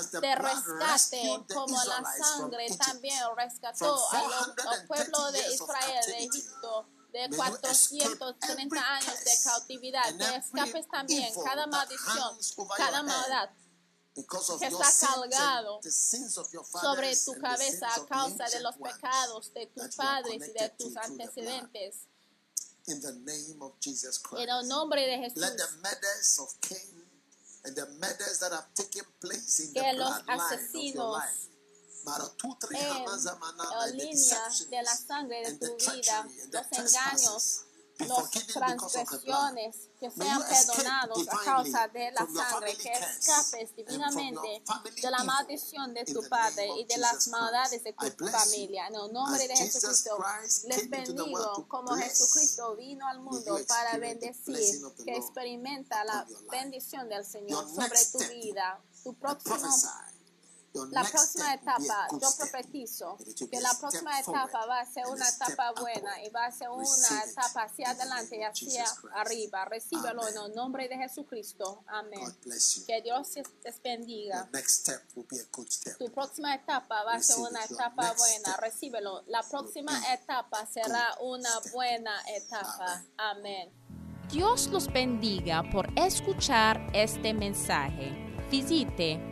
blood 0.00 0.64
rescate 0.78 1.54
como 1.54 1.84
la 1.84 2.02
sangre 2.16 2.66
también 2.76 3.18
rescató 3.36 3.98
From 4.08 4.20
a 4.20 4.28
los, 4.28 4.54
430 4.54 4.70
al 4.70 4.86
pueblo 4.86 5.32
de 5.32 5.54
Israel 5.54 6.04
de. 6.06 6.24
Egipto 6.24 6.86
de 7.12 7.28
May 7.28 7.38
you 7.38 7.44
430 7.44 7.70
escape 7.70 8.62
every 8.62 8.78
años 8.78 9.24
de 9.24 9.32
cautividad, 9.44 10.16
que 10.16 10.36
escapes 10.36 10.88
también 10.88 11.32
cada 11.44 11.66
maldición, 11.66 12.38
cada 12.76 13.02
maldad 13.02 13.50
que 14.14 14.66
está 14.66 15.06
cargado 15.06 15.80
sobre 15.82 17.16
tu 17.16 17.32
cabeza 17.40 17.94
a 17.94 18.06
causa 18.06 18.44
de 18.44 18.60
los 18.60 18.76
pecados 18.76 19.52
de 19.54 19.66
tus 19.66 19.96
padres 19.96 20.48
y 20.48 20.52
de 20.52 20.68
tus 20.70 20.96
antecedentes. 20.96 22.06
In 22.88 23.00
the 23.00 23.12
name 23.12 23.62
of 23.62 23.78
Jesus 23.80 24.18
Christ. 24.18 24.42
En 24.42 24.50
el 24.50 24.66
nombre 24.66 25.06
de 25.06 25.16
Jesús, 25.16 25.40
and 27.64 27.76
the 27.76 27.86
murders 28.00 28.38
that 28.40 28.52
have 28.52 28.66
taken 28.74 29.04
place 29.20 29.60
in 29.60 29.72
que 29.72 29.80
the 29.80 29.96
bloodline 29.96 30.40
of 30.40 30.94
your 30.94 31.12
life. 31.12 31.48
En 32.04 32.88
la 33.58 33.86
línea 33.86 34.48
de 34.70 34.82
la 34.82 34.96
sangre 34.96 35.42
de 35.44 35.52
tu 35.56 35.76
vida, 35.76 36.26
los 36.50 36.66
engaños, 36.72 37.64
blood. 37.98 38.30
transgresiones 38.52 39.88
que 39.98 40.10
sean 40.10 40.42
perdonados 40.42 41.28
a 41.28 41.44
causa 41.44 41.88
de 41.88 42.10
la 42.12 42.26
sangre, 42.26 42.76
que 42.76 42.92
escapes 42.92 43.76
divinamente 43.76 44.62
de 45.00 45.10
la 45.10 45.24
maldición 45.24 45.94
de 45.94 46.04
tu 46.04 46.28
padre 46.28 46.68
y 46.78 46.84
de 46.84 46.96
las 46.98 47.28
maldades 47.28 47.84
de 47.84 47.92
tu 47.92 48.26
familia. 48.26 48.88
En 48.88 48.94
el 48.94 49.12
nombre 49.12 49.46
de 49.46 49.56
Jesucristo, 49.56 50.18
les 50.66 50.90
bendigo 50.90 51.66
como 51.68 51.94
Jesucristo 51.94 52.76
vino 52.76 53.06
al 53.06 53.20
mundo 53.20 53.58
para 53.68 53.98
bendecir, 53.98 54.82
que 55.04 55.16
experimenta 55.16 56.04
la 56.04 56.26
bendición 56.50 57.08
del 57.08 57.24
Señor 57.24 57.68
sobre 57.68 57.98
tu 58.12 58.18
vida. 58.34 58.80
Tu 59.02 59.14
próximo 59.14 59.56
la 60.74 61.02
next 61.02 61.12
próxima 61.12 61.44
step 61.44 61.60
will 61.66 61.84
be 61.84 61.90
a 61.90 61.94
etapa, 61.94 62.06
good 62.10 62.22
yo 62.22 62.28
step. 62.28 62.50
profetizo 62.50 63.18
que 63.50 63.60
la 63.60 63.74
próxima 63.78 64.20
etapa 64.20 64.66
va 64.66 64.80
a 64.80 64.86
ser 64.86 65.06
una 65.06 65.28
etapa 65.28 65.72
buena 65.72 66.22
y 66.22 66.30
va 66.30 66.46
a 66.46 66.52
ser 66.52 66.70
una 66.70 67.24
etapa 67.28 67.64
hacia 67.64 67.90
adelante 67.90 68.38
y 68.38 68.42
hacia 68.42 68.84
arriba. 69.14 69.64
Recíbelo 69.66 70.26
en 70.28 70.36
el 70.36 70.54
nombre 70.54 70.88
de 70.88 70.96
Jesucristo. 70.96 71.84
Amén. 71.86 72.20
Que 72.86 73.02
Dios 73.02 73.28
les 73.64 73.82
bendiga. 73.82 74.36
Your 74.36 74.52
next 74.52 74.80
step 74.80 75.02
will 75.14 75.26
be 75.30 75.40
a 75.40 75.46
good 75.52 75.68
step. 75.68 75.98
Tu 75.98 76.10
próxima 76.10 76.54
etapa 76.54 77.04
va 77.04 77.14
a 77.14 77.22
ser 77.22 77.38
una 77.38 77.64
etapa 77.64 78.14
buena. 78.14 78.56
Recíbelo. 78.56 79.22
La 79.26 79.42
próxima 79.42 79.92
etapa 80.12 80.66
será 80.66 81.16
una 81.20 81.50
buena 81.72 82.22
etapa. 82.28 83.04
Amén. 83.18 83.70
Dios 84.30 84.68
los 84.68 84.90
bendiga 84.90 85.62
por 85.70 85.86
escuchar 85.98 86.80
este 86.94 87.34
mensaje. 87.34 88.12
Visite 88.50 89.31